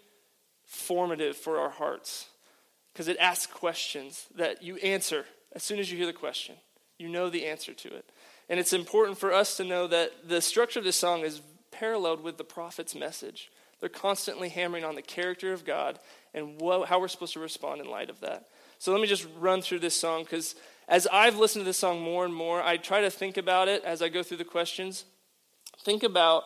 formative 0.64 1.36
for 1.36 1.58
our 1.58 1.70
hearts 1.70 2.28
because 2.92 3.08
it 3.08 3.16
asks 3.18 3.52
questions 3.52 4.26
that 4.36 4.62
you 4.62 4.76
answer 4.76 5.24
as 5.52 5.62
soon 5.62 5.78
as 5.78 5.90
you 5.90 5.96
hear 5.96 6.06
the 6.06 6.12
question. 6.12 6.54
You 6.98 7.08
know 7.08 7.28
the 7.28 7.46
answer 7.46 7.72
to 7.74 7.88
it. 7.88 8.08
And 8.48 8.60
it's 8.60 8.72
important 8.72 9.18
for 9.18 9.32
us 9.32 9.56
to 9.56 9.64
know 9.64 9.86
that 9.86 10.28
the 10.28 10.40
structure 10.40 10.78
of 10.78 10.84
this 10.84 10.96
song 10.96 11.20
is 11.20 11.40
paralleled 11.70 12.22
with 12.22 12.36
the 12.36 12.44
prophet's 12.44 12.94
message. 12.94 13.50
They're 13.80 13.88
constantly 13.88 14.50
hammering 14.50 14.84
on 14.84 14.94
the 14.94 15.02
character 15.02 15.52
of 15.52 15.64
God 15.64 15.98
and 16.34 16.60
what, 16.60 16.88
how 16.88 17.00
we're 17.00 17.08
supposed 17.08 17.32
to 17.32 17.40
respond 17.40 17.80
in 17.80 17.90
light 17.90 18.10
of 18.10 18.20
that. 18.20 18.46
So 18.78 18.92
let 18.92 19.00
me 19.00 19.06
just 19.06 19.26
run 19.38 19.62
through 19.62 19.80
this 19.80 19.98
song 19.98 20.24
because 20.24 20.54
as 20.88 21.06
I've 21.12 21.38
listened 21.38 21.62
to 21.62 21.68
this 21.68 21.78
song 21.78 22.00
more 22.00 22.24
and 22.24 22.34
more, 22.34 22.62
I 22.62 22.76
try 22.76 23.00
to 23.00 23.10
think 23.10 23.36
about 23.36 23.68
it 23.68 23.84
as 23.84 24.02
I 24.02 24.08
go 24.08 24.22
through 24.22 24.38
the 24.38 24.44
questions. 24.44 25.04
Think 25.82 26.02
about 26.02 26.44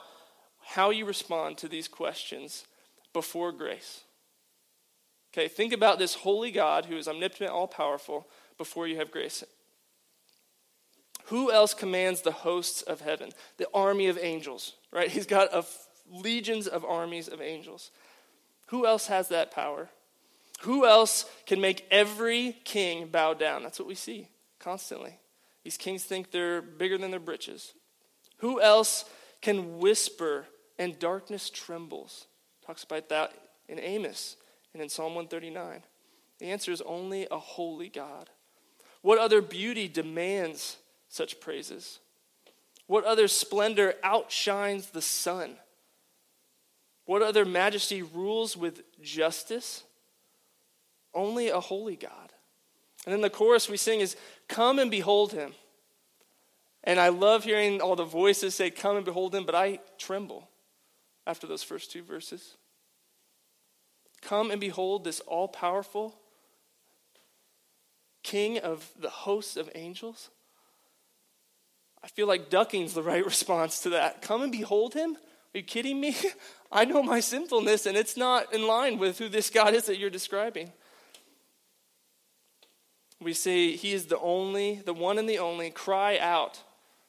how 0.64 0.90
you 0.90 1.06
respond 1.06 1.58
to 1.58 1.68
these 1.68 1.88
questions 1.88 2.64
before 3.12 3.52
grace. 3.52 4.02
Okay, 5.32 5.48
think 5.48 5.72
about 5.72 5.98
this 5.98 6.14
holy 6.14 6.50
God 6.50 6.86
who 6.86 6.96
is 6.96 7.08
omnipotent, 7.08 7.50
all 7.50 7.66
powerful, 7.66 8.28
before 8.56 8.86
you 8.86 8.96
have 8.96 9.10
grace. 9.10 9.42
Who 11.26 11.50
else 11.50 11.74
commands 11.74 12.20
the 12.20 12.32
hosts 12.32 12.82
of 12.82 13.00
heaven? 13.00 13.30
The 13.56 13.66
army 13.74 14.06
of 14.06 14.18
angels, 14.20 14.74
right? 14.92 15.10
He's 15.10 15.26
got 15.26 15.48
a 15.52 15.64
legions 16.10 16.66
of 16.66 16.84
armies 16.84 17.28
of 17.28 17.40
angels. 17.40 17.90
Who 18.68 18.86
else 18.86 19.06
has 19.08 19.28
that 19.28 19.50
power? 19.50 19.90
Who 20.60 20.86
else 20.86 21.26
can 21.46 21.60
make 21.60 21.86
every 21.90 22.56
king 22.64 23.08
bow 23.08 23.34
down? 23.34 23.62
That's 23.62 23.78
what 23.78 23.88
we 23.88 23.94
see 23.94 24.28
constantly. 24.58 25.18
These 25.62 25.76
kings 25.76 26.04
think 26.04 26.30
they're 26.30 26.62
bigger 26.62 26.98
than 26.98 27.10
their 27.10 27.20
britches. 27.20 27.74
Who 28.38 28.60
else 28.60 29.04
can 29.40 29.78
whisper 29.78 30.46
and 30.78 30.98
darkness 30.98 31.50
trembles? 31.50 32.26
Talks 32.66 32.84
about 32.84 33.08
that 33.10 33.32
in 33.68 33.78
Amos 33.78 34.36
and 34.72 34.82
in 34.82 34.88
Psalm 34.88 35.14
139. 35.14 35.82
The 36.38 36.46
answer 36.46 36.72
is 36.72 36.82
only 36.82 37.26
a 37.30 37.38
holy 37.38 37.88
God. 37.88 38.30
What 39.02 39.18
other 39.18 39.40
beauty 39.40 39.86
demands 39.86 40.78
such 41.08 41.40
praises? 41.40 42.00
What 42.86 43.04
other 43.04 43.28
splendor 43.28 43.94
outshines 44.02 44.90
the 44.90 45.02
sun? 45.02 45.56
What 47.04 47.22
other 47.22 47.44
majesty 47.44 48.02
rules 48.02 48.56
with 48.56 48.82
justice? 49.02 49.84
Only 51.12 51.48
a 51.48 51.60
holy 51.60 51.96
God. 51.96 52.32
And 53.04 53.12
then 53.12 53.20
the 53.20 53.30
chorus 53.30 53.68
we 53.68 53.76
sing 53.76 54.00
is, 54.00 54.16
Come 54.48 54.78
and 54.78 54.90
behold 54.90 55.32
him. 55.32 55.52
And 56.82 56.98
I 56.98 57.08
love 57.08 57.44
hearing 57.44 57.80
all 57.80 57.96
the 57.96 58.04
voices 58.04 58.54
say, 58.54 58.70
Come 58.70 58.96
and 58.96 59.04
behold 59.04 59.34
him, 59.34 59.44
but 59.44 59.54
I 59.54 59.80
tremble 59.98 60.48
after 61.26 61.46
those 61.46 61.62
first 61.62 61.90
two 61.90 62.02
verses. 62.02 62.56
Come 64.22 64.50
and 64.50 64.60
behold 64.60 65.04
this 65.04 65.20
all 65.20 65.48
powerful 65.48 66.16
King 68.22 68.58
of 68.58 68.90
the 68.98 69.10
hosts 69.10 69.56
of 69.56 69.70
angels. 69.74 70.30
I 72.02 72.08
feel 72.08 72.26
like 72.26 72.50
ducking's 72.50 72.94
the 72.94 73.02
right 73.02 73.24
response 73.24 73.80
to 73.80 73.90
that. 73.90 74.22
Come 74.22 74.42
and 74.42 74.50
behold 74.50 74.94
him? 74.94 75.16
Are 75.54 75.58
you 75.58 75.64
kidding 75.64 76.00
me? 76.00 76.16
I 76.72 76.84
know 76.84 77.02
my 77.02 77.20
sinfulness, 77.20 77.86
and 77.86 77.96
it's 77.96 78.16
not 78.16 78.52
in 78.52 78.66
line 78.66 78.98
with 78.98 79.18
who 79.18 79.28
this 79.28 79.50
God 79.50 79.74
is 79.74 79.86
that 79.86 79.98
you're 79.98 80.10
describing. 80.10 80.72
We 83.20 83.32
say, 83.32 83.76
He 83.76 83.92
is 83.92 84.06
the 84.06 84.18
only, 84.18 84.82
the 84.84 84.94
one 84.94 85.18
and 85.18 85.28
the 85.28 85.38
only. 85.38 85.70
Cry 85.70 86.18
out. 86.18 86.62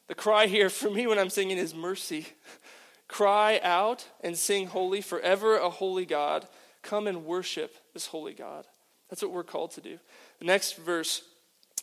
The 0.08 0.16
cry 0.16 0.46
here 0.46 0.70
for 0.70 0.92
me 0.92 1.08
when 1.08 1.18
I'm 1.18 1.32
singing 1.32 1.58
is 1.58 1.74
mercy. 1.74 2.28
Cry 3.08 3.60
out 3.62 4.08
and 4.22 4.36
sing 4.36 4.68
holy, 4.68 5.02
forever 5.02 5.58
a 5.58 5.70
holy 5.70 6.06
God. 6.06 6.48
Come 6.82 7.08
and 7.08 7.26
worship 7.26 7.76
this 7.94 8.08
holy 8.08 8.34
God. 8.34 8.66
That's 9.10 9.22
what 9.22 9.32
we're 9.32 9.44
called 9.44 9.72
to 9.72 9.82
do. 9.82 10.00
The 10.40 10.46
next 10.46 10.78
verse 10.78 11.22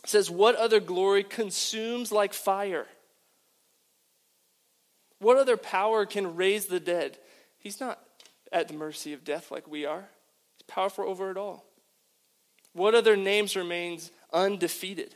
says, 0.05 0.31
What 0.31 0.57
other 0.57 0.81
glory 0.81 1.25
consumes 1.25 2.13
like 2.13 2.33
fire? 2.33 2.87
What 5.23 5.37
other 5.37 5.57
power 5.57 6.05
can 6.05 6.35
raise 6.35 6.67
the 6.67 6.81
dead? 6.81 7.17
He's 7.59 7.79
not 7.79 8.01
at 8.51 8.67
the 8.67 8.75
mercy 8.75 9.13
of 9.13 9.23
death 9.23 9.53
like 9.53 9.69
we 9.69 9.87
are. 9.87 10.09
He's 10.57 10.63
powerful 10.67 11.09
over 11.09 11.31
it 11.31 11.37
all. 11.37 11.65
What 12.73 12.97
other 12.97 13.17
names 13.17 13.55
remains 13.55 14.11
undefeated? 14.33 15.15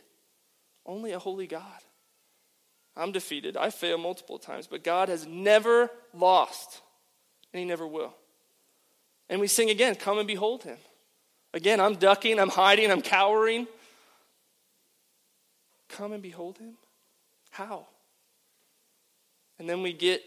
Only 0.87 1.11
a 1.11 1.19
holy 1.19 1.49
God. 1.49 1.83
I'm 2.97 3.11
defeated. 3.11 3.57
I 3.57 3.71
fail 3.71 3.99
multiple 3.99 4.39
times, 4.39 4.69
but 4.69 4.85
God 4.85 5.09
has 5.09 5.27
never 5.27 5.91
lost, 6.15 6.81
and 7.53 7.59
He 7.59 7.67
never 7.67 7.87
will. 7.87 8.15
And 9.29 9.41
we 9.41 9.49
sing 9.49 9.71
again, 9.71 9.97
Come 9.97 10.19
and 10.19 10.29
behold 10.29 10.63
Him. 10.63 10.79
Again, 11.53 11.81
I'm 11.81 11.97
ducking, 11.97 12.39
I'm 12.39 12.49
hiding, 12.49 12.93
I'm 12.93 13.03
cowering. 13.03 13.67
Come 15.89 16.13
and 16.13 16.23
behold 16.23 16.59
Him. 16.59 16.75
How? 17.51 17.87
And 19.59 19.69
then 19.69 19.83
we 19.83 19.93
get 19.93 20.23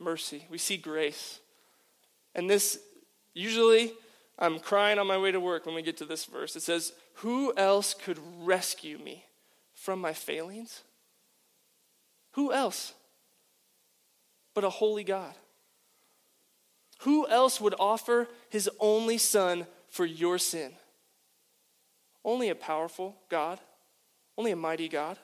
mercy. 0.00 0.46
We 0.50 0.58
see 0.58 0.76
grace. 0.76 1.40
And 2.34 2.50
this, 2.50 2.78
usually, 3.32 3.92
I'm 4.38 4.58
crying 4.58 4.98
on 4.98 5.06
my 5.06 5.18
way 5.18 5.30
to 5.32 5.40
work 5.40 5.66
when 5.66 5.74
we 5.74 5.82
get 5.82 5.96
to 5.98 6.04
this 6.04 6.24
verse. 6.24 6.56
It 6.56 6.62
says, 6.62 6.92
Who 7.16 7.52
else 7.56 7.94
could 7.94 8.18
rescue 8.40 8.98
me 8.98 9.24
from 9.74 10.00
my 10.00 10.12
failings? 10.12 10.82
Who 12.32 12.52
else 12.52 12.94
but 14.54 14.64
a 14.64 14.70
holy 14.70 15.04
God? 15.04 15.34
Who 17.00 17.28
else 17.28 17.60
would 17.60 17.74
offer 17.78 18.28
his 18.48 18.68
only 18.80 19.18
son 19.18 19.66
for 19.88 20.04
your 20.04 20.38
sin? 20.38 20.72
Only 22.24 22.48
a 22.48 22.54
powerful 22.54 23.16
God, 23.28 23.60
only 24.38 24.50
a 24.50 24.56
mighty 24.56 24.88
God. 24.88 25.18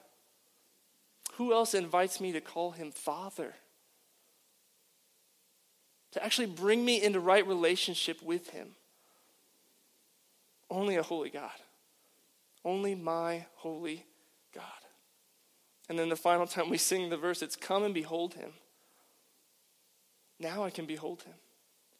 Who 1.35 1.53
else 1.53 1.75
invites 1.75 2.21
me 2.21 2.33
to 2.33 2.40
call 2.40 2.73
him 2.73 2.90
Father? 2.90 3.55
To 6.12 6.25
actually 6.25 6.49
bring 6.49 6.85
me 6.85 7.03
into 7.03 7.21
right 7.21 7.47
relationship 7.47 8.23
with 8.23 8.51
him. 8.51 8.69
Only 10.71 10.97
a 10.97 11.03
holy 11.03 11.31
God. 11.31 11.51
Only 12.64 12.95
my 12.95 13.47
holy 13.57 14.05
God. 14.55 14.64
And 15.88 15.99
then 15.99 16.09
the 16.09 16.16
final 16.16 16.47
time 16.47 16.69
we 16.69 16.79
sing 16.79 17.11
the 17.11 17.16
verse, 17.16 17.43
it's 17.43 17.57
come 17.57 17.83
and 17.83 17.95
behold 17.95 18.35
him. 18.35 18.53
Now 20.38 20.64
I 20.64 20.71
can 20.71 20.87
behold 20.87 21.23
him. 21.23 21.35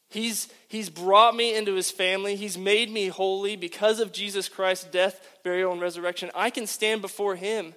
He's, 0.09 0.49
he's 0.69 0.91
brought 0.91 1.37
me 1.37 1.55
into 1.57 1.75
his 1.75 1.91
family. 1.91 2.35
He's 2.35 2.59
made 2.59 2.91
me 2.91 3.09
holy 3.09 3.55
because 3.55 4.01
of 4.01 4.13
Jesus 4.13 4.49
Christ's 4.49 4.85
death, 4.85 5.39
burial, 5.45 5.73
and 5.73 5.81
resurrection. 5.81 6.31
I 6.35 6.51
can 6.51 6.67
stand 6.67 7.01
before 7.01 7.37
him 7.37 7.75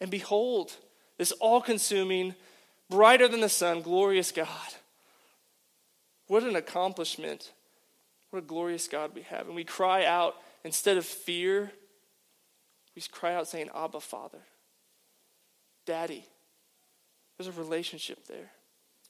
and 0.00 0.10
behold 0.10 0.72
this 1.16 1.32
all 1.32 1.60
consuming, 1.60 2.34
brighter 2.88 3.28
than 3.28 3.40
the 3.40 3.48
sun, 3.48 3.82
glorious 3.82 4.30
God. 4.32 4.48
What 6.28 6.42
an 6.42 6.56
accomplishment. 6.56 7.52
What 8.30 8.40
a 8.40 8.46
glorious 8.46 8.86
God 8.86 9.12
we 9.14 9.22
have. 9.22 9.46
And 9.46 9.54
we 9.54 9.64
cry 9.64 10.04
out, 10.04 10.36
instead 10.64 10.96
of 10.96 11.04
fear, 11.04 11.72
we 12.94 13.02
cry 13.10 13.34
out 13.34 13.48
saying, 13.48 13.70
Abba, 13.74 14.00
Father, 14.00 14.40
Daddy. 15.86 16.24
There's 17.36 17.48
a 17.48 17.60
relationship 17.60 18.26
there. 18.26 18.50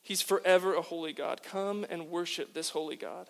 He's 0.03 0.23
forever 0.23 0.75
a 0.75 0.83
holy 0.83 1.13
God. 1.13 1.43
Come 1.43 1.85
and 1.89 2.09
worship 2.09 2.55
this 2.55 2.71
holy 2.71 2.97
God. 2.97 3.29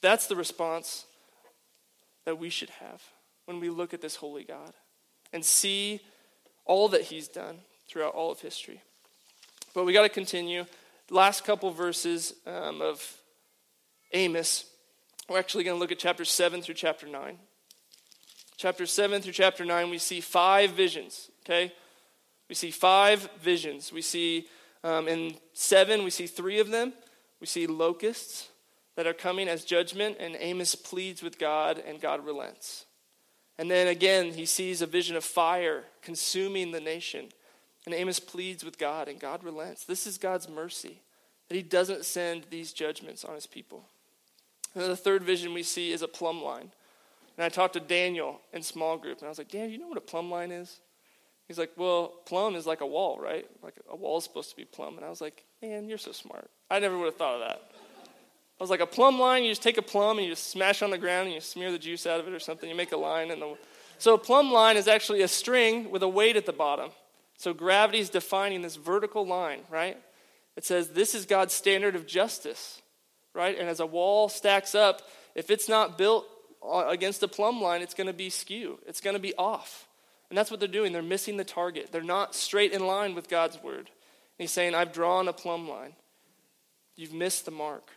That's 0.00 0.26
the 0.26 0.36
response 0.36 1.06
that 2.24 2.38
we 2.38 2.48
should 2.48 2.70
have 2.70 3.02
when 3.46 3.60
we 3.60 3.70
look 3.70 3.92
at 3.92 4.00
this 4.00 4.16
holy 4.16 4.44
God 4.44 4.72
and 5.32 5.44
see 5.44 6.00
all 6.68 6.88
that 6.90 7.02
he's 7.02 7.26
done 7.26 7.58
throughout 7.88 8.14
all 8.14 8.30
of 8.30 8.40
history. 8.40 8.80
But 9.74 9.84
we 9.84 9.92
got 9.92 10.02
to 10.02 10.08
continue. 10.08 10.66
Last 11.10 11.44
couple 11.44 11.70
verses 11.72 12.34
um, 12.46 12.80
of 12.80 13.16
Amos. 14.12 14.66
We're 15.28 15.38
actually 15.38 15.64
going 15.64 15.76
to 15.76 15.80
look 15.80 15.90
at 15.92 15.98
chapter 15.98 16.24
7 16.24 16.62
through 16.62 16.76
chapter 16.76 17.06
9. 17.06 17.38
Chapter 18.56 18.86
7 18.86 19.22
through 19.22 19.32
chapter 19.32 19.64
9, 19.64 19.90
we 19.90 19.98
see 19.98 20.20
five 20.20 20.70
visions, 20.72 21.30
okay? 21.44 21.72
We 22.48 22.54
see 22.54 22.70
five 22.70 23.28
visions. 23.40 23.92
We 23.92 24.02
see 24.02 24.48
um, 24.82 25.06
in 25.06 25.36
7, 25.52 26.02
we 26.02 26.10
see 26.10 26.26
three 26.26 26.58
of 26.58 26.70
them. 26.70 26.92
We 27.40 27.46
see 27.46 27.66
locusts 27.66 28.48
that 28.96 29.06
are 29.06 29.14
coming 29.14 29.48
as 29.48 29.64
judgment, 29.64 30.16
and 30.18 30.36
Amos 30.40 30.74
pleads 30.74 31.22
with 31.22 31.38
God, 31.38 31.80
and 31.86 32.00
God 32.00 32.26
relents. 32.26 32.84
And 33.58 33.70
then 33.70 33.88
again, 33.88 34.32
he 34.32 34.46
sees 34.46 34.80
a 34.80 34.86
vision 34.86 35.16
of 35.16 35.24
fire 35.24 35.84
consuming 36.02 36.70
the 36.70 36.80
nation. 36.80 37.28
And 37.84 37.94
Amos 37.94 38.20
pleads 38.20 38.64
with 38.64 38.78
God, 38.78 39.08
and 39.08 39.18
God 39.18 39.42
relents. 39.42 39.84
This 39.84 40.06
is 40.06 40.18
God's 40.18 40.48
mercy 40.48 41.00
that 41.48 41.54
he 41.54 41.62
doesn't 41.62 42.04
send 42.04 42.44
these 42.50 42.72
judgments 42.72 43.24
on 43.24 43.34
his 43.34 43.46
people. 43.46 43.84
And 44.74 44.82
then 44.82 44.90
the 44.90 44.96
third 44.96 45.22
vision 45.22 45.54
we 45.54 45.62
see 45.62 45.92
is 45.92 46.02
a 46.02 46.08
plumb 46.08 46.42
line. 46.42 46.70
And 47.36 47.44
I 47.44 47.48
talked 47.48 47.74
to 47.74 47.80
Daniel 47.80 48.40
in 48.52 48.62
small 48.62 48.96
group, 48.96 49.18
and 49.18 49.26
I 49.26 49.28
was 49.28 49.38
like, 49.38 49.50
Dan, 49.50 49.70
you 49.70 49.78
know 49.78 49.88
what 49.88 49.96
a 49.96 50.02
plumb 50.02 50.30
line 50.30 50.50
is? 50.50 50.80
He's 51.46 51.58
like, 51.58 51.70
Well, 51.76 52.12
plumb 52.26 52.54
is 52.54 52.66
like 52.66 52.82
a 52.82 52.86
wall, 52.86 53.18
right? 53.18 53.46
Like 53.62 53.74
a 53.90 53.96
wall 53.96 54.18
is 54.18 54.24
supposed 54.24 54.50
to 54.50 54.56
be 54.56 54.64
plumb. 54.64 54.96
And 54.96 55.04
I 55.04 55.08
was 55.08 55.20
like, 55.20 55.44
Man, 55.62 55.88
you're 55.88 55.98
so 55.98 56.12
smart. 56.12 56.50
I 56.70 56.78
never 56.78 56.98
would 56.98 57.06
have 57.06 57.16
thought 57.16 57.40
of 57.40 57.48
that. 57.48 57.62
I 58.60 58.62
was 58.62 58.70
like, 58.70 58.80
a 58.80 58.86
plumb 58.86 59.20
line, 59.20 59.44
you 59.44 59.50
just 59.50 59.62
take 59.62 59.78
a 59.78 59.82
plum 59.82 60.18
and 60.18 60.26
you 60.26 60.32
just 60.32 60.50
smash 60.50 60.82
on 60.82 60.90
the 60.90 60.98
ground 60.98 61.26
and 61.26 61.34
you 61.34 61.40
smear 61.40 61.70
the 61.70 61.78
juice 61.78 62.06
out 62.06 62.18
of 62.18 62.26
it 62.26 62.34
or 62.34 62.40
something. 62.40 62.68
You 62.68 62.74
make 62.74 62.92
a 62.92 62.96
line. 62.96 63.30
And 63.30 63.40
the... 63.40 63.56
So 63.98 64.14
a 64.14 64.18
plumb 64.18 64.52
line 64.52 64.76
is 64.76 64.88
actually 64.88 65.22
a 65.22 65.28
string 65.28 65.90
with 65.90 66.02
a 66.02 66.08
weight 66.08 66.36
at 66.36 66.44
the 66.44 66.52
bottom. 66.52 66.90
So 67.36 67.54
gravity 67.54 68.00
is 68.00 68.10
defining 68.10 68.62
this 68.62 68.74
vertical 68.74 69.24
line, 69.24 69.60
right? 69.70 69.96
It 70.56 70.64
says 70.64 70.88
this 70.88 71.14
is 71.14 71.24
God's 71.24 71.54
standard 71.54 71.94
of 71.94 72.04
justice, 72.04 72.82
right? 73.32 73.56
And 73.56 73.68
as 73.68 73.78
a 73.78 73.86
wall 73.86 74.28
stacks 74.28 74.74
up, 74.74 75.02
if 75.36 75.50
it's 75.50 75.68
not 75.68 75.96
built 75.96 76.26
against 76.88 77.22
a 77.22 77.28
plumb 77.28 77.62
line, 77.62 77.80
it's 77.80 77.94
going 77.94 78.08
to 78.08 78.12
be 78.12 78.28
skew. 78.28 78.80
It's 78.86 79.00
going 79.00 79.14
to 79.14 79.22
be 79.22 79.34
off. 79.36 79.86
And 80.30 80.36
that's 80.36 80.50
what 80.50 80.58
they're 80.58 80.68
doing. 80.68 80.92
They're 80.92 81.00
missing 81.00 81.36
the 81.36 81.44
target. 81.44 81.90
They're 81.92 82.02
not 82.02 82.34
straight 82.34 82.72
in 82.72 82.84
line 82.86 83.14
with 83.14 83.28
God's 83.28 83.62
word. 83.62 83.86
And 83.86 83.86
he's 84.38 84.50
saying, 84.50 84.74
I've 84.74 84.92
drawn 84.92 85.28
a 85.28 85.32
plumb 85.32 85.68
line. 85.68 85.94
You've 86.96 87.14
missed 87.14 87.44
the 87.44 87.52
mark. 87.52 87.92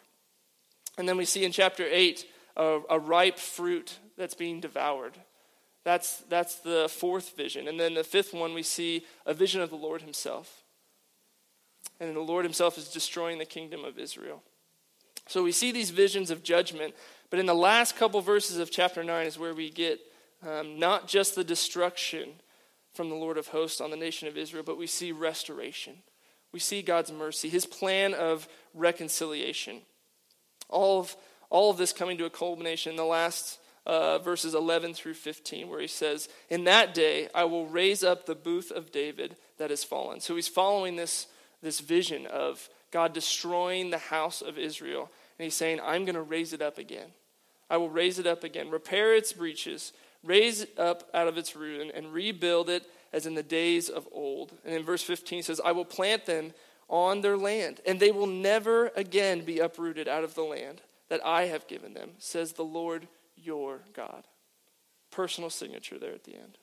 And 1.02 1.10
then 1.10 1.18
we 1.18 1.26
see 1.26 1.46
in 1.46 1.52
chapter 1.52 1.84
8 1.84 2.28
a, 2.58 2.80
a 2.92 3.00
ripe 3.00 3.40
fruit 3.40 3.98
that's 4.20 4.36
being 4.36 4.60
devoured. 4.60 5.14
That's, 5.84 6.18
that's 6.30 6.58
the 6.58 6.90
fourth 6.92 7.36
vision. 7.36 7.68
And 7.68 7.80
then 7.80 7.96
the 7.96 8.04
fifth 8.04 8.36
one, 8.36 8.54
we 8.54 8.62
see 8.62 9.04
a 9.26 9.34
vision 9.34 9.62
of 9.62 9.72
the 9.72 9.78
Lord 9.78 10.04
Himself. 10.04 10.64
And 12.00 12.16
the 12.16 12.20
Lord 12.20 12.46
Himself 12.46 12.78
is 12.78 12.88
destroying 12.88 13.40
the 13.40 13.46
kingdom 13.46 13.84
of 13.84 13.98
Israel. 13.98 14.44
So 15.28 15.42
we 15.42 15.52
see 15.52 15.72
these 15.72 15.90
visions 15.90 16.30
of 16.30 16.44
judgment, 16.44 16.94
but 17.32 17.40
in 17.40 17.48
the 17.48 17.56
last 17.56 17.96
couple 17.96 18.22
verses 18.22 18.60
of 18.60 18.70
chapter 18.70 19.04
9 19.04 19.26
is 19.26 19.40
where 19.40 19.56
we 19.56 19.72
get 19.72 20.00
um, 20.48 20.78
not 20.78 21.08
just 21.08 21.34
the 21.34 21.44
destruction 21.44 22.30
from 22.94 23.10
the 23.10 23.16
Lord 23.16 23.40
of 23.40 23.48
hosts 23.48 23.82
on 23.82 23.90
the 23.90 23.98
nation 23.98 24.28
of 24.28 24.38
Israel, 24.38 24.64
but 24.64 24.78
we 24.78 24.86
see 24.86 25.12
restoration. 25.12 25.96
We 26.52 26.60
see 26.60 26.84
God's 26.84 27.12
mercy, 27.12 27.50
His 27.50 27.66
plan 27.66 28.14
of 28.14 28.48
reconciliation. 28.76 29.82
All 30.72 31.00
of, 31.00 31.16
all 31.50 31.70
of 31.70 31.78
this 31.78 31.94
coming 31.94 32.18
to 32.18 32.26
a 32.26 32.30
culmination 32.30 32.92
in 32.92 32.98
the 32.98 33.06
last 33.06 33.60
uh, 33.86 34.20
verses 34.20 34.54
11 34.54 34.94
through 34.94 35.14
15, 35.14 35.70
where 35.70 35.82
he 35.82 35.88
says, 35.88 36.30
In 36.50 36.66
that 36.66 36.94
day 36.94 37.30
I 37.34 37.44
will 37.46 37.68
raise 37.68 38.04
up 38.04 38.26
the 38.26 38.36
booth 38.36 38.72
of 38.72 38.92
David 38.92 39.36
that 39.58 39.70
has 39.70 39.84
fallen. 39.84 40.20
So 40.20 40.36
he's 40.36 40.48
following 40.48 40.96
this, 40.96 41.28
this 41.62 41.80
vision 41.80 42.26
of 42.28 42.70
God 42.92 43.14
destroying 43.14 43.90
the 43.90 43.98
house 43.98 44.42
of 44.42 44.58
Israel. 44.58 45.10
And 45.38 45.44
he's 45.46 45.56
saying, 45.56 45.80
I'm 45.84 46.06
going 46.06 46.16
to 46.16 46.22
raise 46.22 46.54
it 46.54 46.62
up 46.62 46.78
again. 46.78 47.10
I 47.70 47.78
will 47.78 47.90
raise 47.90 48.20
it 48.20 48.28
up 48.28 48.44
again, 48.44 48.70
repair 48.70 49.16
its 49.16 49.32
breaches, 49.32 49.94
raise 50.24 50.64
it 50.64 50.78
up 50.78 51.10
out 51.14 51.30
of 51.30 51.38
its 51.38 51.56
ruin, 51.56 51.90
and 51.96 52.14
rebuild 52.14 52.70
it 52.70 52.86
as 53.14 53.26
in 53.26 53.34
the 53.34 53.44
days 53.44 53.90
of 53.90 54.08
old. 54.12 54.52
And 54.66 54.76
in 54.76 54.84
verse 54.84 55.04
15 55.04 55.44
says, 55.44 55.62
I 55.64 55.72
will 55.72 55.86
plant 55.86 56.26
them 56.26 56.54
on 56.92 57.22
their 57.22 57.38
land, 57.38 57.80
and 57.86 58.00
they 58.00 58.12
will 58.12 58.28
never 58.28 58.92
again 58.96 59.44
be 59.44 59.60
uprooted 59.60 60.08
out 60.08 60.24
of 60.24 60.36
the 60.36 60.44
land 60.44 60.82
that 61.10 61.26
I 61.26 61.44
have 61.44 61.68
given 61.68 61.94
them, 61.94 62.12
says 62.20 62.54
the 62.54 62.64
Lord 62.64 63.08
your 63.36 63.80
God. 63.94 64.26
Personal 65.10 65.50
signature 65.50 65.98
there 65.98 66.14
at 66.14 66.26
the 66.26 66.36
end. 66.36 66.58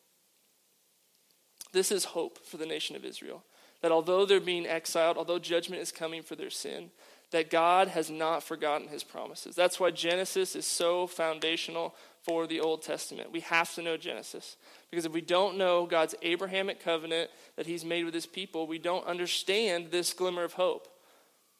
This 1.72 1.90
is 1.90 2.04
hope 2.04 2.38
for 2.46 2.58
the 2.58 2.66
nation 2.66 2.94
of 2.94 3.04
Israel. 3.04 3.42
That 3.80 3.92
although 3.92 4.26
they're 4.26 4.40
being 4.40 4.66
exiled, 4.66 5.16
although 5.16 5.38
judgment 5.38 5.82
is 5.82 5.92
coming 5.92 6.22
for 6.22 6.34
their 6.34 6.50
sin, 6.50 6.90
that 7.30 7.50
God 7.50 7.88
has 7.88 8.10
not 8.10 8.42
forgotten 8.42 8.88
his 8.88 9.04
promises. 9.04 9.54
That's 9.54 9.78
why 9.78 9.90
Genesis 9.90 10.56
is 10.56 10.66
so 10.66 11.06
foundational 11.06 11.94
for 12.22 12.46
the 12.46 12.60
Old 12.60 12.82
Testament. 12.82 13.32
We 13.32 13.40
have 13.40 13.74
to 13.74 13.82
know 13.82 13.96
Genesis. 13.96 14.56
Because 14.90 15.04
if 15.04 15.12
we 15.12 15.20
don't 15.20 15.58
know 15.58 15.86
God's 15.86 16.14
Abrahamic 16.22 16.82
covenant 16.82 17.30
that 17.56 17.66
he's 17.66 17.84
made 17.84 18.04
with 18.04 18.14
his 18.14 18.26
people, 18.26 18.66
we 18.66 18.78
don't 18.78 19.06
understand 19.06 19.90
this 19.90 20.12
glimmer 20.12 20.44
of 20.44 20.54
hope. 20.54 20.88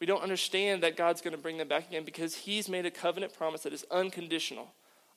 We 0.00 0.06
don't 0.06 0.22
understand 0.22 0.82
that 0.82 0.96
God's 0.96 1.20
going 1.20 1.36
to 1.36 1.42
bring 1.42 1.58
them 1.58 1.68
back 1.68 1.88
again 1.88 2.04
because 2.04 2.34
he's 2.34 2.68
made 2.68 2.86
a 2.86 2.90
covenant 2.90 3.36
promise 3.36 3.62
that 3.62 3.72
is 3.72 3.84
unconditional. 3.90 4.68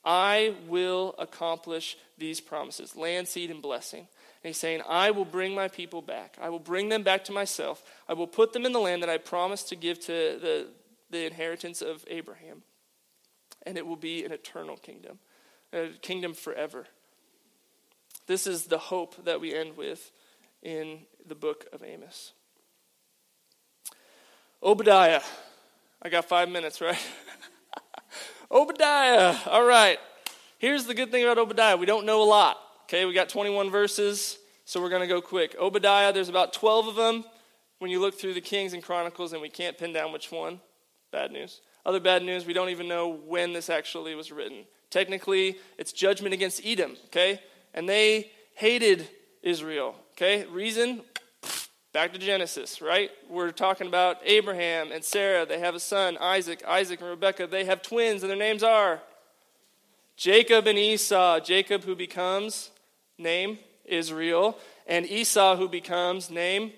I 0.03 0.55
will 0.67 1.13
accomplish 1.19 1.97
these 2.17 2.41
promises 2.41 2.95
land, 2.95 3.27
seed, 3.27 3.51
and 3.51 3.61
blessing. 3.61 4.07
And 4.43 4.49
he's 4.49 4.57
saying, 4.57 4.81
I 4.89 5.11
will 5.11 5.25
bring 5.25 5.53
my 5.53 5.67
people 5.67 6.01
back. 6.01 6.35
I 6.41 6.49
will 6.49 6.59
bring 6.59 6.89
them 6.89 7.03
back 7.03 7.23
to 7.25 7.31
myself. 7.31 7.83
I 8.09 8.13
will 8.13 8.27
put 8.27 8.53
them 8.53 8.65
in 8.65 8.71
the 8.71 8.79
land 8.79 9.03
that 9.03 9.09
I 9.09 9.17
promised 9.17 9.69
to 9.69 9.75
give 9.75 9.99
to 10.01 10.13
the, 10.41 10.67
the 11.11 11.25
inheritance 11.27 11.81
of 11.81 12.03
Abraham. 12.07 12.63
And 13.67 13.77
it 13.77 13.85
will 13.85 13.95
be 13.95 14.25
an 14.25 14.31
eternal 14.31 14.77
kingdom, 14.77 15.19
a 15.71 15.89
kingdom 16.01 16.33
forever. 16.33 16.87
This 18.25 18.47
is 18.47 18.65
the 18.65 18.79
hope 18.79 19.25
that 19.25 19.39
we 19.39 19.53
end 19.53 19.77
with 19.77 20.11
in 20.63 21.01
the 21.27 21.35
book 21.35 21.65
of 21.71 21.83
Amos. 21.83 22.33
Obadiah. 24.63 25.21
I 26.01 26.09
got 26.09 26.25
five 26.25 26.49
minutes, 26.49 26.81
right? 26.81 26.99
Obadiah. 28.51 29.35
All 29.47 29.65
right. 29.65 29.99
Here's 30.57 30.85
the 30.85 30.93
good 30.95 31.11
thing 31.11 31.23
about 31.23 31.37
Obadiah 31.37 31.77
we 31.77 31.85
don't 31.85 32.05
know 32.07 32.23
a 32.23 32.25
lot. 32.25 32.57
Okay, 32.91 33.05
we 33.05 33.13
got 33.13 33.29
21 33.29 33.71
verses, 33.71 34.37
so 34.65 34.81
we're 34.81 34.89
going 34.89 35.01
to 35.01 35.07
go 35.07 35.21
quick. 35.21 35.55
Obadiah, 35.57 36.11
there's 36.11 36.27
about 36.27 36.51
12 36.51 36.89
of 36.89 36.95
them 36.95 37.23
when 37.79 37.89
you 37.89 38.01
look 38.01 38.19
through 38.19 38.33
the 38.33 38.41
Kings 38.41 38.73
and 38.73 38.83
Chronicles, 38.83 39.31
and 39.31 39.41
we 39.41 39.47
can't 39.47 39.77
pin 39.77 39.93
down 39.93 40.11
which 40.11 40.29
one. 40.29 40.59
Bad 41.09 41.31
news. 41.31 41.61
Other 41.85 42.01
bad 42.01 42.21
news, 42.21 42.45
we 42.45 42.51
don't 42.51 42.67
even 42.67 42.89
know 42.89 43.07
when 43.07 43.53
this 43.53 43.69
actually 43.69 44.13
was 44.13 44.29
written. 44.29 44.65
Technically, 44.89 45.55
it's 45.77 45.93
judgment 45.93 46.33
against 46.33 46.65
Edom, 46.65 46.97
okay? 47.05 47.39
And 47.73 47.87
they 47.87 48.29
hated 48.55 49.07
Israel, 49.41 49.95
okay? 50.17 50.45
Reason, 50.47 51.01
Back 51.93 52.11
to 52.11 52.19
Genesis, 52.19 52.81
right? 52.81 53.09
We're 53.29 53.51
talking 53.51 53.87
about 53.87 54.17
Abraham 54.25 54.91
and 54.91 55.01
Sarah. 55.01 55.45
They 55.45 55.59
have 55.59 55.75
a 55.75 55.79
son, 55.79 56.17
Isaac. 56.19 56.61
Isaac 56.67 56.99
and 56.99 57.09
Rebekah, 57.09 57.47
they 57.47 57.63
have 57.63 57.81
twins, 57.81 58.21
and 58.21 58.29
their 58.29 58.37
names 58.37 58.63
are 58.63 58.99
Jacob 60.17 60.67
and 60.67 60.77
Esau. 60.77 61.39
Jacob, 61.39 61.85
who 61.85 61.95
becomes 61.95 62.70
name 63.21 63.59
Israel, 63.85 64.57
and 64.87 65.05
Esau, 65.05 65.55
who 65.55 65.69
becomes 65.69 66.29
name 66.29 66.73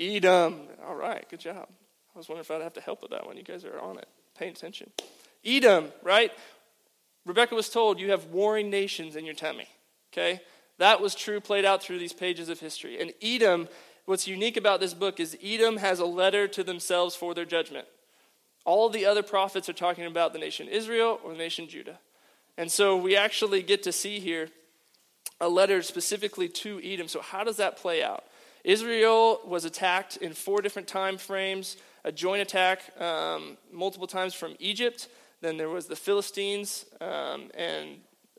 Edom. 0.00 0.54
Edom. 0.54 0.60
All 0.86 0.96
right, 0.96 1.28
good 1.28 1.40
job. 1.40 1.68
I 2.14 2.18
was 2.18 2.28
wondering 2.28 2.44
if 2.44 2.50
I'd 2.50 2.62
have 2.62 2.74
to 2.74 2.80
help 2.80 3.02
with 3.02 3.12
that 3.12 3.26
one. 3.26 3.36
You 3.36 3.42
guys 3.42 3.64
are 3.64 3.78
on 3.78 3.98
it, 3.98 4.08
paying 4.36 4.52
attention. 4.52 4.90
Edom, 5.44 5.88
right? 6.02 6.32
Rebecca 7.24 7.54
was 7.54 7.68
told 7.68 8.00
you 8.00 8.10
have 8.10 8.26
warring 8.26 8.70
nations 8.70 9.16
in 9.16 9.24
your 9.24 9.34
tummy. 9.34 9.68
Okay? 10.12 10.40
That 10.78 11.00
was 11.00 11.14
true, 11.14 11.40
played 11.40 11.64
out 11.64 11.82
through 11.82 11.98
these 11.98 12.12
pages 12.12 12.48
of 12.48 12.58
history. 12.58 13.00
And 13.00 13.12
Edom 13.22 13.68
what's 14.10 14.26
unique 14.26 14.56
about 14.56 14.80
this 14.80 14.92
book 14.92 15.20
is 15.20 15.38
Edom 15.42 15.76
has 15.76 16.00
a 16.00 16.04
letter 16.04 16.48
to 16.48 16.64
themselves 16.64 17.14
for 17.14 17.32
their 17.32 17.44
judgment. 17.44 17.86
All 18.64 18.88
the 18.90 19.06
other 19.06 19.22
prophets 19.22 19.68
are 19.68 19.74
talking 19.74 20.04
about 20.04 20.32
the 20.32 20.38
nation 20.38 20.66
Israel 20.66 21.20
or 21.22 21.32
the 21.32 21.38
nation 21.38 21.68
Judah. 21.68 22.00
And 22.58 22.72
so 22.72 22.96
we 22.96 23.16
actually 23.16 23.62
get 23.62 23.84
to 23.84 23.92
see 23.92 24.18
here 24.18 24.48
a 25.40 25.48
letter 25.48 25.82
specifically 25.82 26.48
to 26.48 26.80
Edom. 26.84 27.08
So, 27.08 27.20
how 27.20 27.44
does 27.44 27.56
that 27.56 27.76
play 27.76 28.02
out? 28.02 28.24
Israel 28.64 29.40
was 29.44 29.64
attacked 29.64 30.16
in 30.18 30.34
four 30.34 30.60
different 30.60 30.88
time 30.88 31.16
frames 31.16 31.76
a 32.04 32.12
joint 32.12 32.42
attack 32.42 32.80
um, 33.00 33.56
multiple 33.72 34.06
times 34.06 34.34
from 34.34 34.54
Egypt. 34.58 35.08
Then 35.40 35.56
there 35.56 35.68
was 35.68 35.86
the 35.86 35.96
Philistines, 35.96 36.84
um, 37.00 37.50
and 37.54 37.98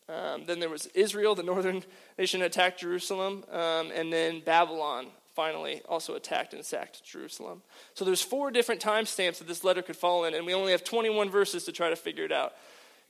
um, 0.09 0.45
then 0.45 0.59
there 0.59 0.69
was 0.69 0.87
Israel, 0.87 1.35
the 1.35 1.43
northern 1.53 1.83
nation 2.17 2.41
attacked 2.41 2.79
Jerusalem, 2.79 3.43
um, 3.51 3.91
and 3.93 4.11
then 4.11 4.41
Babylon 4.41 5.07
finally 5.35 5.81
also 5.87 6.15
attacked 6.15 6.53
and 6.53 6.65
sacked 6.65 7.03
Jerusalem. 7.03 7.61
So 7.93 8.03
there's 8.03 8.21
four 8.21 8.51
different 8.51 8.81
timestamps 8.81 9.37
that 9.37 9.47
this 9.47 9.63
letter 9.63 9.81
could 9.81 9.95
fall 9.95 10.25
in, 10.25 10.33
and 10.33 10.45
we 10.45 10.53
only 10.53 10.73
have 10.73 10.83
21 10.83 11.29
verses 11.29 11.63
to 11.65 11.71
try 11.71 11.89
to 11.89 11.95
figure 11.95 12.25
it 12.25 12.31
out. 12.31 12.53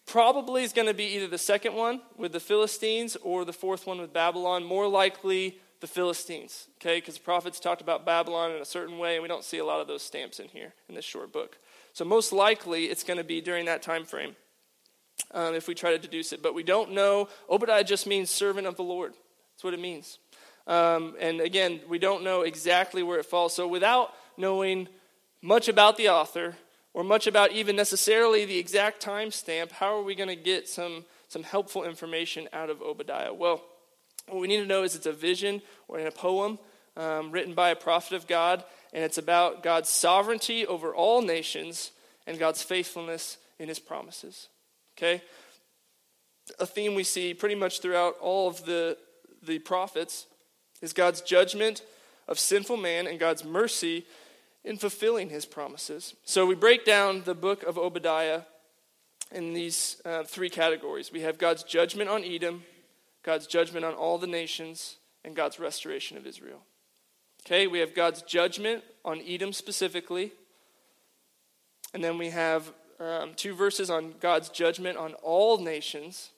Probably 0.06 0.64
is 0.64 0.74
going 0.74 0.88
to 0.88 0.94
be 0.94 1.16
either 1.16 1.28
the 1.28 1.38
second 1.38 1.74
one 1.74 2.02
with 2.18 2.32
the 2.34 2.40
Philistines 2.40 3.16
or 3.18 3.46
the 3.46 3.54
fourth 3.54 3.88
one 3.88 4.00
with 4.00 4.12
Babylon. 4.12 4.64
More 4.64 4.88
likely 4.88 5.60
the 5.80 5.88
Philistines, 5.88 6.68
okay? 6.80 6.98
Because 6.98 7.16
the 7.16 7.24
prophets 7.24 7.60
talked 7.60 7.82
about 7.82 8.06
Babylon 8.06 8.52
in 8.52 8.62
a 8.62 8.66
certain 8.66 8.98
way, 8.98 9.16
and 9.16 9.24
we 9.24 9.28
don't 9.28 9.44
see 9.44 9.58
a 9.58 9.66
lot 9.66 9.82
of 9.82 9.88
those 9.88 10.04
stamps 10.04 10.40
in 10.40 10.48
here 10.48 10.74
in 10.88 10.96
this 10.96 11.06
short 11.06 11.32
book. 11.34 11.58
So 11.94 12.06
most 12.06 12.32
likely 12.32 12.86
it's 12.86 13.04
going 13.04 13.18
to 13.18 13.24
be 13.24 13.42
during 13.42 13.66
that 13.66 13.82
time 13.82 14.06
frame 14.06 14.36
um, 15.34 15.56
if 15.56 15.68
we 15.68 15.74
try 15.74 15.92
to 15.92 15.98
deduce 15.98 16.34
it. 16.34 16.42
But 16.42 16.54
we 16.54 16.64
don't 16.64 16.92
know. 16.92 17.30
Obadiah 17.50 17.84
just 17.84 18.06
means 18.06 18.30
servant 18.30 18.68
of 18.68 18.76
the 18.76 18.84
Lord. 18.84 19.14
That's 19.54 19.64
what 19.64 19.74
it 19.74 19.80
means. 19.80 20.20
Um, 20.68 21.16
and 21.20 21.42
again, 21.42 21.82
we 21.90 22.00
don't 22.00 22.24
know 22.24 22.42
exactly 22.42 23.04
where 23.04 23.20
it 23.20 23.26
falls. 23.26 23.54
So 23.54 23.68
without 23.68 24.14
knowing 24.38 24.88
much 25.42 25.68
about 25.68 25.98
the 25.98 26.10
author 26.10 26.56
or 26.94 27.04
much 27.04 27.28
about 27.28 27.52
even 27.52 27.76
necessarily 27.76 28.46
the 28.46 28.58
exact 28.58 29.04
timestamp, 29.04 29.72
how 29.72 29.96
are 29.96 30.04
we 30.04 30.16
going 30.16 30.30
to 30.30 30.36
get 30.36 30.68
some, 30.68 31.06
some 31.30 31.44
helpful 31.44 31.84
information 31.84 32.50
out 32.52 32.70
of 32.70 32.82
Obadiah? 32.82 33.34
Well, 33.34 33.64
what 34.28 34.42
we 34.42 34.48
need 34.48 34.58
to 34.58 34.66
know 34.66 34.84
is 34.84 34.96
it's 34.96 35.06
a 35.06 35.14
vision 35.14 35.62
or 35.88 36.00
in 36.00 36.08
a 36.08 36.12
poem 36.12 36.60
um, 36.98 37.32
written 37.32 37.54
by 37.54 37.70
a 37.70 37.76
prophet 37.76 38.14
of 38.14 38.28
God, 38.28 38.64
and 38.94 39.04
it's 39.04 39.18
about 39.18 39.64
God's 39.64 39.90
sovereignty 39.90 40.66
over 40.66 40.94
all 40.94 41.22
nations 41.22 41.92
and 42.28 42.38
God's 42.38 42.62
faithfulness 42.62 43.38
in 43.58 43.68
his 43.70 43.80
promises. 43.80 44.50
Okay? 44.98 45.22
A 46.60 46.66
theme 46.66 46.96
we 46.96 47.04
see 47.04 47.34
pretty 47.34 47.56
much 47.56 47.82
throughout 47.82 48.16
all 48.20 48.50
of 48.50 48.66
the, 48.66 48.98
the 49.42 49.60
prophets 49.60 50.28
is 50.82 50.94
God's 50.94 51.22
judgment 51.22 51.84
of 52.28 52.40
sinful 52.40 52.78
man 52.78 53.08
and 53.08 53.20
God's 53.20 53.46
mercy 53.46 54.06
in 54.64 54.78
fulfilling 54.78 55.30
his 55.30 55.46
promises. 55.46 56.16
So 56.24 56.46
we 56.46 56.56
break 56.56 56.86
down 56.86 57.24
the 57.24 57.36
book 57.36 57.64
of 57.64 57.78
Obadiah 57.78 58.42
in 59.32 59.54
these 59.54 60.02
uh, 60.06 60.24
three 60.24 60.50
categories. 60.50 61.12
We 61.12 61.22
have 61.22 61.38
God's 61.38 61.64
judgment 61.64 62.10
on 62.10 62.24
Edom, 62.24 62.64
God's 63.24 63.48
judgment 63.48 63.86
on 63.86 63.94
all 63.94 64.18
the 64.18 64.28
nations, 64.28 64.98
and 65.24 65.36
God's 65.36 65.60
restoration 65.60 66.18
of 66.18 66.28
Israel. 66.28 66.62
Okay, 67.46 67.68
we 67.68 67.80
have 67.80 67.96
God's 67.96 68.22
judgment 68.22 68.84
on 69.04 69.22
Edom 69.28 69.54
specifically. 69.54 70.32
And 71.94 72.04
then 72.04 72.18
we 72.18 72.30
have 72.30 72.72
um, 73.00 73.34
two 73.36 73.54
verses 73.54 73.90
on 73.90 74.14
God's 74.20 74.50
judgment 74.50 74.98
on 74.98 75.14
all 75.16 75.58
nations. 75.58 76.30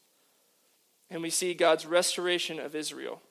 And 1.09 1.21
we 1.21 1.29
see 1.29 1.53
God's 1.53 1.85
restoration 1.85 2.59
of 2.59 2.75
Israel. 2.75 3.21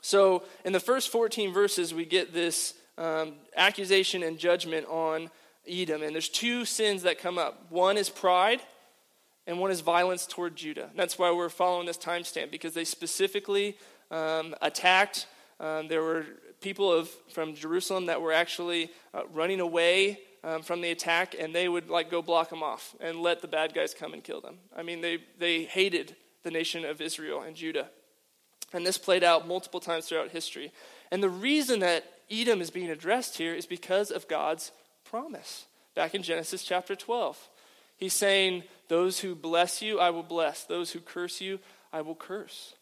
So, 0.00 0.44
in 0.64 0.72
the 0.72 0.80
first 0.80 1.10
14 1.10 1.52
verses, 1.52 1.92
we 1.92 2.04
get 2.04 2.32
this 2.32 2.74
um, 2.98 3.34
accusation 3.56 4.22
and 4.22 4.38
judgment 4.38 4.86
on 4.88 5.30
Edom. 5.68 6.02
And 6.02 6.14
there's 6.14 6.28
two 6.28 6.64
sins 6.64 7.02
that 7.02 7.18
come 7.18 7.38
up 7.38 7.66
one 7.70 7.96
is 7.96 8.08
pride, 8.08 8.60
and 9.46 9.58
one 9.58 9.70
is 9.70 9.80
violence 9.80 10.26
toward 10.26 10.56
Judah. 10.56 10.88
And 10.90 10.98
that's 10.98 11.18
why 11.18 11.30
we're 11.32 11.48
following 11.48 11.86
this 11.86 11.98
timestamp, 11.98 12.50
because 12.50 12.74
they 12.74 12.84
specifically 12.84 13.76
um, 14.10 14.54
attacked. 14.62 15.26
Um, 15.60 15.88
there 15.88 16.02
were 16.02 16.26
people 16.60 16.92
of, 16.92 17.08
from 17.32 17.54
Jerusalem 17.54 18.06
that 18.06 18.20
were 18.20 18.32
actually 18.32 18.90
uh, 19.14 19.22
running 19.32 19.60
away 19.60 20.20
um, 20.42 20.62
from 20.62 20.80
the 20.80 20.90
attack, 20.90 21.34
and 21.38 21.54
they 21.54 21.68
would 21.68 21.88
like 21.90 22.10
go 22.10 22.22
block 22.22 22.50
them 22.50 22.62
off 22.62 22.94
and 23.00 23.20
let 23.20 23.42
the 23.42 23.48
bad 23.48 23.74
guys 23.74 23.94
come 23.94 24.12
and 24.12 24.22
kill 24.22 24.40
them. 24.40 24.58
I 24.76 24.82
mean, 24.82 25.00
they, 25.00 25.18
they 25.38 25.64
hated 25.64 26.16
the 26.42 26.50
nation 26.50 26.84
of 26.84 27.00
Israel 27.00 27.42
and 27.42 27.56
Judah. 27.56 27.88
And 28.72 28.86
this 28.86 28.98
played 28.98 29.24
out 29.24 29.46
multiple 29.46 29.80
times 29.80 30.06
throughout 30.06 30.30
history. 30.30 30.72
And 31.10 31.22
the 31.22 31.28
reason 31.28 31.80
that 31.80 32.04
Edom 32.30 32.60
is 32.60 32.70
being 32.70 32.90
addressed 32.90 33.38
here 33.38 33.54
is 33.54 33.66
because 33.66 34.10
of 34.10 34.28
God's 34.28 34.72
promise. 35.04 35.66
Back 35.94 36.14
in 36.14 36.22
Genesis 36.22 36.64
chapter 36.64 36.94
12, 36.94 37.38
he's 37.96 38.14
saying, 38.14 38.64
Those 38.88 39.20
who 39.20 39.34
bless 39.34 39.80
you, 39.80 39.98
I 39.98 40.10
will 40.10 40.22
bless. 40.22 40.64
Those 40.64 40.92
who 40.92 41.00
curse 41.00 41.40
you, 41.40 41.58
I 41.92 42.02
will 42.02 42.14
curse. 42.14 42.74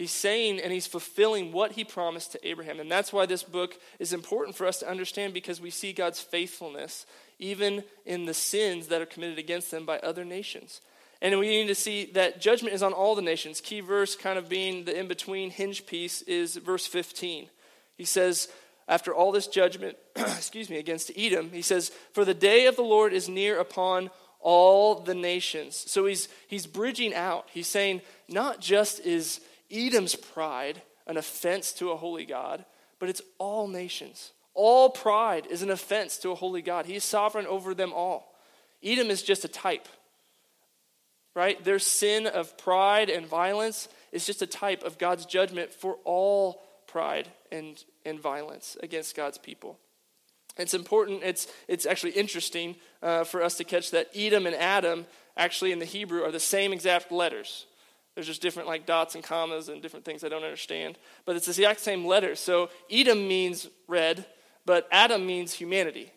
He's 0.00 0.12
saying 0.12 0.60
and 0.60 0.72
he's 0.72 0.86
fulfilling 0.86 1.52
what 1.52 1.72
he 1.72 1.84
promised 1.84 2.32
to 2.32 2.48
Abraham. 2.48 2.80
And 2.80 2.90
that's 2.90 3.12
why 3.12 3.26
this 3.26 3.42
book 3.42 3.78
is 3.98 4.14
important 4.14 4.56
for 4.56 4.66
us 4.66 4.78
to 4.78 4.88
understand 4.88 5.34
because 5.34 5.60
we 5.60 5.68
see 5.68 5.92
God's 5.92 6.20
faithfulness 6.20 7.04
even 7.38 7.84
in 8.06 8.24
the 8.24 8.32
sins 8.32 8.86
that 8.86 9.02
are 9.02 9.06
committed 9.06 9.38
against 9.38 9.70
them 9.70 9.84
by 9.84 9.98
other 9.98 10.24
nations. 10.24 10.80
And 11.20 11.38
we 11.38 11.48
need 11.48 11.66
to 11.66 11.74
see 11.74 12.06
that 12.12 12.40
judgment 12.40 12.74
is 12.74 12.82
on 12.82 12.94
all 12.94 13.14
the 13.14 13.20
nations. 13.20 13.60
Key 13.60 13.80
verse, 13.80 14.16
kind 14.16 14.38
of 14.38 14.48
being 14.48 14.84
the 14.84 14.98
in 14.98 15.06
between 15.06 15.50
hinge 15.50 15.84
piece, 15.84 16.22
is 16.22 16.56
verse 16.56 16.86
15. 16.86 17.50
He 17.98 18.04
says, 18.06 18.48
after 18.90 19.14
all 19.14 19.30
this 19.30 19.46
judgment, 19.46 19.96
excuse 20.16 20.68
me, 20.68 20.76
against 20.76 21.12
Edom, 21.16 21.50
he 21.52 21.62
says, 21.62 21.92
For 22.12 22.24
the 22.24 22.34
day 22.34 22.66
of 22.66 22.74
the 22.74 22.82
Lord 22.82 23.12
is 23.12 23.28
near 23.28 23.58
upon 23.58 24.10
all 24.40 24.96
the 24.96 25.14
nations. 25.14 25.76
So 25.86 26.06
he's, 26.06 26.28
he's 26.48 26.66
bridging 26.66 27.14
out. 27.14 27.46
He's 27.52 27.68
saying, 27.68 28.02
not 28.28 28.60
just 28.60 29.00
is 29.00 29.40
Edom's 29.70 30.16
pride 30.16 30.82
an 31.06 31.16
offense 31.16 31.72
to 31.74 31.90
a 31.90 31.96
holy 31.96 32.24
God, 32.24 32.64
but 32.98 33.08
it's 33.08 33.22
all 33.38 33.68
nations. 33.68 34.32
All 34.54 34.90
pride 34.90 35.46
is 35.46 35.62
an 35.62 35.70
offense 35.70 36.18
to 36.18 36.30
a 36.30 36.34
holy 36.34 36.60
God. 36.60 36.86
He 36.86 36.96
is 36.96 37.04
sovereign 37.04 37.46
over 37.46 37.74
them 37.74 37.92
all. 37.92 38.34
Edom 38.82 39.08
is 39.08 39.22
just 39.22 39.44
a 39.44 39.48
type, 39.48 39.88
right? 41.36 41.62
Their 41.62 41.78
sin 41.78 42.26
of 42.26 42.58
pride 42.58 43.08
and 43.08 43.24
violence 43.24 43.88
is 44.10 44.26
just 44.26 44.42
a 44.42 44.46
type 44.46 44.82
of 44.82 44.98
God's 44.98 45.26
judgment 45.26 45.72
for 45.72 45.96
all 46.04 46.62
pride 46.90 47.28
and, 47.52 47.84
and 48.04 48.20
violence 48.20 48.76
against 48.82 49.16
God's 49.16 49.38
people. 49.38 49.78
It's 50.56 50.74
important, 50.74 51.22
it's, 51.22 51.46
it's 51.68 51.86
actually 51.86 52.12
interesting 52.12 52.76
uh, 53.02 53.24
for 53.24 53.42
us 53.42 53.56
to 53.58 53.64
catch 53.64 53.92
that 53.92 54.10
Edom 54.14 54.46
and 54.46 54.56
Adam 54.56 55.06
actually 55.36 55.72
in 55.72 55.78
the 55.78 55.84
Hebrew 55.84 56.22
are 56.22 56.32
the 56.32 56.40
same 56.40 56.72
exact 56.72 57.12
letters. 57.12 57.66
There's 58.14 58.26
just 58.26 58.42
different 58.42 58.68
like 58.68 58.86
dots 58.86 59.14
and 59.14 59.22
commas 59.22 59.68
and 59.68 59.80
different 59.80 60.04
things 60.04 60.24
I 60.24 60.28
don't 60.28 60.42
understand. 60.42 60.98
But 61.24 61.36
it's 61.36 61.46
the 61.46 61.52
exact 61.52 61.80
same 61.80 62.04
letter. 62.04 62.34
So 62.34 62.68
Edom 62.90 63.28
means 63.28 63.68
red, 63.86 64.26
but 64.66 64.88
Adam 64.90 65.24
means 65.24 65.54
humanity, 65.54 66.12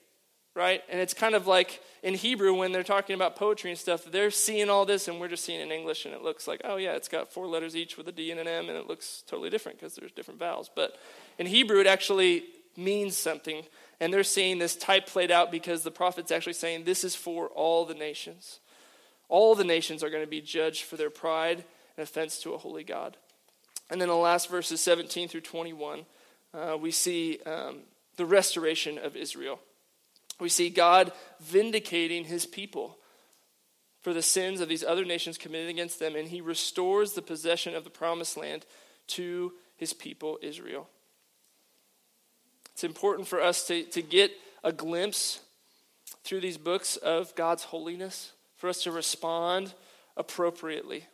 right? 0.56 0.84
And 0.90 1.00
it's 1.02 1.14
kind 1.14 1.36
of 1.36 1.48
like 1.48 1.82
in 2.04 2.14
Hebrew 2.14 2.54
when 2.54 2.72
they're 2.72 2.84
talking 2.84 3.16
about 3.16 3.36
poetry 3.36 3.72
and 3.72 3.80
stuff, 3.80 4.06
they're 4.06 4.32
seeing 4.32 4.70
all 4.70 4.86
this 4.86 5.08
and 5.08 5.20
we're 5.20 5.28
just 5.28 5.44
seeing 5.44 5.60
in 5.60 5.72
English 5.72 6.06
and 6.06 6.14
it 6.14 6.22
looks 6.22 6.48
like, 6.48 6.62
oh 6.64 6.78
yeah, 6.78 6.94
it's 6.94 7.08
got 7.08 7.32
four 7.32 7.48
letters 7.48 7.76
each 7.76 7.98
with 7.98 8.08
a 8.08 8.12
D 8.12 8.32
and 8.32 8.40
an 8.40 8.48
M 8.48 8.70
and 8.70 8.78
it 8.78 8.88
looks 8.88 9.24
totally 9.28 9.50
different 9.50 9.80
because 9.80 9.96
there's 9.96 10.12
different 10.12 10.40
vowels. 10.40 10.70
But 10.74 10.96
in 11.40 11.48
Hebrew, 11.48 11.80
it 11.80 11.88
actually 11.88 12.44
means 12.78 13.18
something. 13.18 13.64
And 14.00 14.14
they're 14.14 14.24
seeing 14.24 14.60
this 14.60 14.76
type 14.76 15.08
played 15.08 15.32
out 15.32 15.52
because 15.52 15.84
the 15.84 15.92
prophet's 15.92 16.32
actually 16.32 16.54
saying 16.54 16.84
this 16.84 17.04
is 17.04 17.16
for 17.16 17.48
all 17.48 17.86
the 17.86 17.94
nations. 17.94 18.60
All 19.30 19.56
the 19.56 19.64
nations 19.64 20.04
are 20.04 20.10
going 20.10 20.24
to 20.24 20.30
be 20.30 20.42
judged 20.42 20.84
for 20.84 20.98
their 20.98 21.10
pride 21.10 21.64
and 21.98 22.04
offense 22.04 22.40
to 22.40 22.54
a 22.54 22.58
holy 22.58 22.84
God. 22.84 23.18
And 23.90 24.00
then 24.00 24.10
the 24.10 24.16
last 24.16 24.50
verses 24.50 24.82
17 24.82 25.30
through 25.30 25.42
21, 25.42 26.06
uh, 26.54 26.78
we 26.80 26.92
see 26.92 27.40
um, 27.46 27.80
the 28.18 28.26
restoration 28.26 28.98
of 28.98 29.16
Israel. 29.16 29.60
We 30.40 30.50
see 30.50 30.70
God 30.70 31.12
vindicating 31.40 32.26
his 32.26 32.46
people 32.46 32.98
for 34.02 34.14
the 34.14 34.22
sins 34.22 34.60
of 34.60 34.68
these 34.68 34.84
other 34.84 35.06
nations 35.06 35.38
committed 35.38 35.70
against 35.70 36.00
them, 36.00 36.16
and 36.16 36.28
he 36.28 36.42
restores 36.42 37.14
the 37.14 37.22
possession 37.22 37.76
of 37.76 37.84
the 37.84 37.90
promised 37.90 38.36
land 38.36 38.66
to 39.08 39.54
his 39.78 39.94
people, 39.94 40.38
Israel. 40.42 40.90
It's 42.74 42.84
important 42.84 43.28
for 43.28 43.42
us 43.42 43.66
to, 43.68 43.84
to 43.84 44.02
get 44.02 44.32
a 44.64 44.74
glimpse 44.74 45.40
through 46.24 46.42
these 46.42 46.58
books 46.58 46.98
of 46.98 47.34
God's 47.36 47.64
holiness, 47.64 48.34
for 48.58 48.70
us 48.70 48.84
to 48.84 48.92
respond 48.92 49.74
appropriately. 50.18 51.06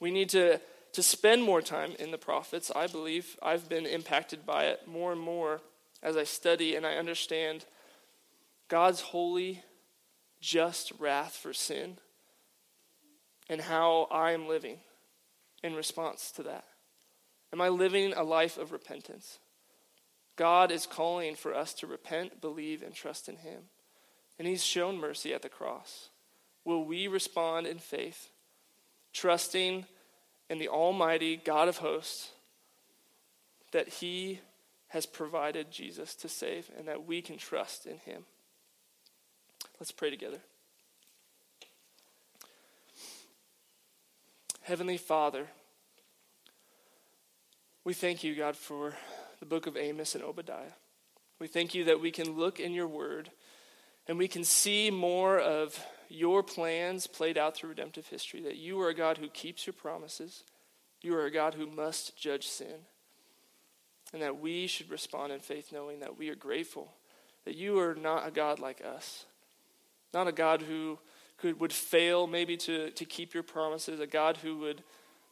We 0.00 0.10
need 0.10 0.28
to, 0.30 0.60
to 0.92 1.02
spend 1.02 1.42
more 1.42 1.62
time 1.62 1.92
in 1.98 2.10
the 2.10 2.18
prophets. 2.18 2.70
I 2.74 2.86
believe 2.86 3.36
I've 3.42 3.68
been 3.68 3.86
impacted 3.86 4.44
by 4.44 4.64
it 4.64 4.86
more 4.86 5.12
and 5.12 5.20
more 5.20 5.60
as 6.06 6.16
I 6.16 6.24
study 6.24 6.74
and 6.74 6.86
I 6.86 6.94
understand 6.94 7.66
God's 8.68 9.02
holy, 9.02 9.62
just 10.40 10.90
wrath 10.98 11.34
for 11.34 11.52
sin 11.52 11.98
and 13.50 13.60
how 13.60 14.08
I 14.10 14.32
am 14.32 14.48
living 14.48 14.78
in 15.62 15.74
response 15.74 16.30
to 16.32 16.42
that. 16.44 16.64
Am 17.52 17.60
I 17.60 17.68
living 17.68 18.14
a 18.14 18.22
life 18.22 18.56
of 18.56 18.72
repentance? 18.72 19.38
God 20.36 20.70
is 20.70 20.86
calling 20.86 21.34
for 21.34 21.54
us 21.54 21.74
to 21.74 21.86
repent, 21.86 22.40
believe, 22.40 22.82
and 22.82 22.94
trust 22.94 23.28
in 23.28 23.36
Him. 23.36 23.64
And 24.38 24.48
He's 24.48 24.64
shown 24.64 24.96
mercy 24.96 25.34
at 25.34 25.42
the 25.42 25.48
cross. 25.48 26.08
Will 26.64 26.84
we 26.84 27.06
respond 27.06 27.66
in 27.66 27.78
faith? 27.78 28.30
trusting 29.16 29.86
in 30.50 30.58
the 30.58 30.68
Almighty 30.68 31.36
God 31.38 31.68
of 31.68 31.78
hosts 31.78 32.32
that 33.72 33.88
He 33.88 34.40
has 34.88 35.06
provided 35.06 35.70
Jesus 35.70 36.14
to 36.16 36.28
save 36.28 36.70
and 36.78 36.86
that 36.88 37.06
we 37.06 37.20
can 37.22 37.38
trust 37.38 37.86
in 37.86 37.98
Him. 37.98 38.24
Let's 39.80 39.92
pray 39.92 40.10
together. 40.10 40.38
Heavenly 44.62 44.96
Father, 44.96 45.46
we 47.84 47.94
thank 47.94 48.24
you, 48.24 48.34
God, 48.34 48.56
for 48.56 48.94
the 49.38 49.46
book 49.46 49.66
of 49.66 49.76
Amos 49.76 50.14
and 50.14 50.24
Obadiah. 50.24 50.72
We 51.38 51.46
thank 51.46 51.74
you 51.74 51.84
that 51.84 52.00
we 52.00 52.10
can 52.10 52.32
look 52.32 52.58
in 52.58 52.72
your 52.72 52.88
word 52.88 53.30
and 54.08 54.18
we 54.18 54.28
can 54.28 54.44
see 54.44 54.90
more 54.90 55.38
of 55.38 55.78
your 56.08 56.42
plans 56.42 57.06
played 57.06 57.36
out 57.36 57.56
through 57.56 57.70
redemptive 57.70 58.06
history, 58.06 58.40
that 58.42 58.56
you 58.56 58.80
are 58.80 58.88
a 58.88 58.94
God 58.94 59.18
who 59.18 59.28
keeps 59.28 59.66
your 59.66 59.74
promises, 59.74 60.44
you 61.02 61.14
are 61.14 61.26
a 61.26 61.30
God 61.30 61.54
who 61.54 61.66
must 61.66 62.16
judge 62.16 62.46
sin, 62.46 62.86
and 64.12 64.22
that 64.22 64.40
we 64.40 64.66
should 64.66 64.90
respond 64.90 65.32
in 65.32 65.40
faith 65.40 65.72
knowing 65.72 66.00
that 66.00 66.18
we 66.18 66.28
are 66.28 66.34
grateful 66.34 66.92
that 67.44 67.54
you 67.54 67.78
are 67.78 67.94
not 67.94 68.26
a 68.26 68.30
God 68.32 68.58
like 68.58 68.82
us, 68.84 69.24
not 70.12 70.26
a 70.26 70.32
God 70.32 70.62
who 70.62 70.98
could, 71.38 71.60
would 71.60 71.72
fail 71.72 72.26
maybe 72.26 72.56
to, 72.56 72.90
to 72.90 73.04
keep 73.04 73.34
your 73.34 73.44
promises, 73.44 74.00
a 74.00 74.06
God 74.06 74.38
who 74.38 74.58
would 74.58 74.82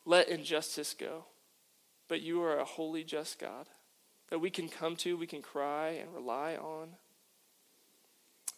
let 0.04 0.28
injustice 0.28 0.94
go, 0.94 1.24
but 2.06 2.20
you 2.20 2.40
are 2.42 2.58
a 2.58 2.64
holy, 2.64 3.02
just 3.02 3.40
God 3.40 3.66
that 4.30 4.38
we 4.38 4.50
can 4.50 4.68
come 4.68 4.96
to, 4.96 5.16
we 5.16 5.26
can 5.26 5.42
cry 5.42 5.90
and 5.90 6.12
rely 6.14 6.56
on. 6.56 6.88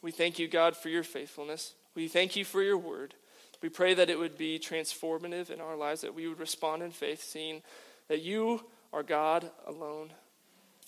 We 0.03 0.11
thank 0.11 0.39
you, 0.39 0.49
God, 0.49 0.77
for 0.77 0.89
your 0.89 1.03
faithfulness. 1.03 1.75
We 1.95 2.09
thank 2.09 2.37
you 2.37 2.45
for 2.45 2.63
your 2.63 2.79
word. 2.79 3.15
We 3.63 3.69
pray 3.69 3.95
that 3.95 4.11
it 4.11 4.19
would 4.19 4.37
be 4.37 4.59
transformative 4.59 5.51
in 5.51 5.61
our 5.61 5.77
lives, 5.77 6.03
that 6.03 6.15
we 6.15 6.29
would 6.29 6.39
respond 6.39 6.83
in 6.83 6.93
faith, 6.93 7.23
seeing 7.23 7.63
that 8.09 8.23
you 8.23 8.65
are 8.97 9.03
God 9.03 9.51
alone, 9.67 10.15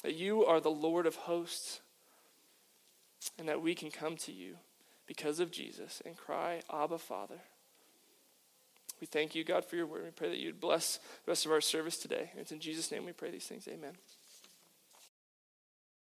that 0.03 0.15
you 0.15 0.43
are 0.43 0.61
the 0.61 0.71
Lord 0.71 1.05
of 1.05 1.15
hosts, 1.15 1.81
and 3.39 3.47
that 3.49 3.61
we 3.61 3.75
can 3.75 3.91
come 3.91 4.17
to 4.17 4.33
you 4.33 4.57
because 5.07 5.41
of 5.41 5.51
Jesus 5.51 6.01
and 6.07 6.17
cry, 6.17 6.63
Abba, 6.73 6.97
Father. 6.97 7.41
We 8.99 9.07
thank 9.07 9.35
you, 9.35 9.45
God, 9.45 9.63
for 9.63 9.77
your 9.77 9.85
word. 9.85 10.05
We 10.05 10.11
pray 10.11 10.31
that 10.31 10.39
you 10.39 10.47
would 10.47 10.61
bless 10.61 10.97
the 11.27 11.33
rest 11.33 11.45
of 11.45 11.53
our 11.53 11.61
service 11.61 11.99
today. 11.99 12.31
And 12.33 12.41
it's 12.41 12.51
in 12.51 12.61
Jesus' 12.61 12.91
name 12.91 13.05
we 13.05 13.13
pray 13.13 13.31
these 13.31 13.47
things. 13.47 13.69
Amen. 13.69 13.93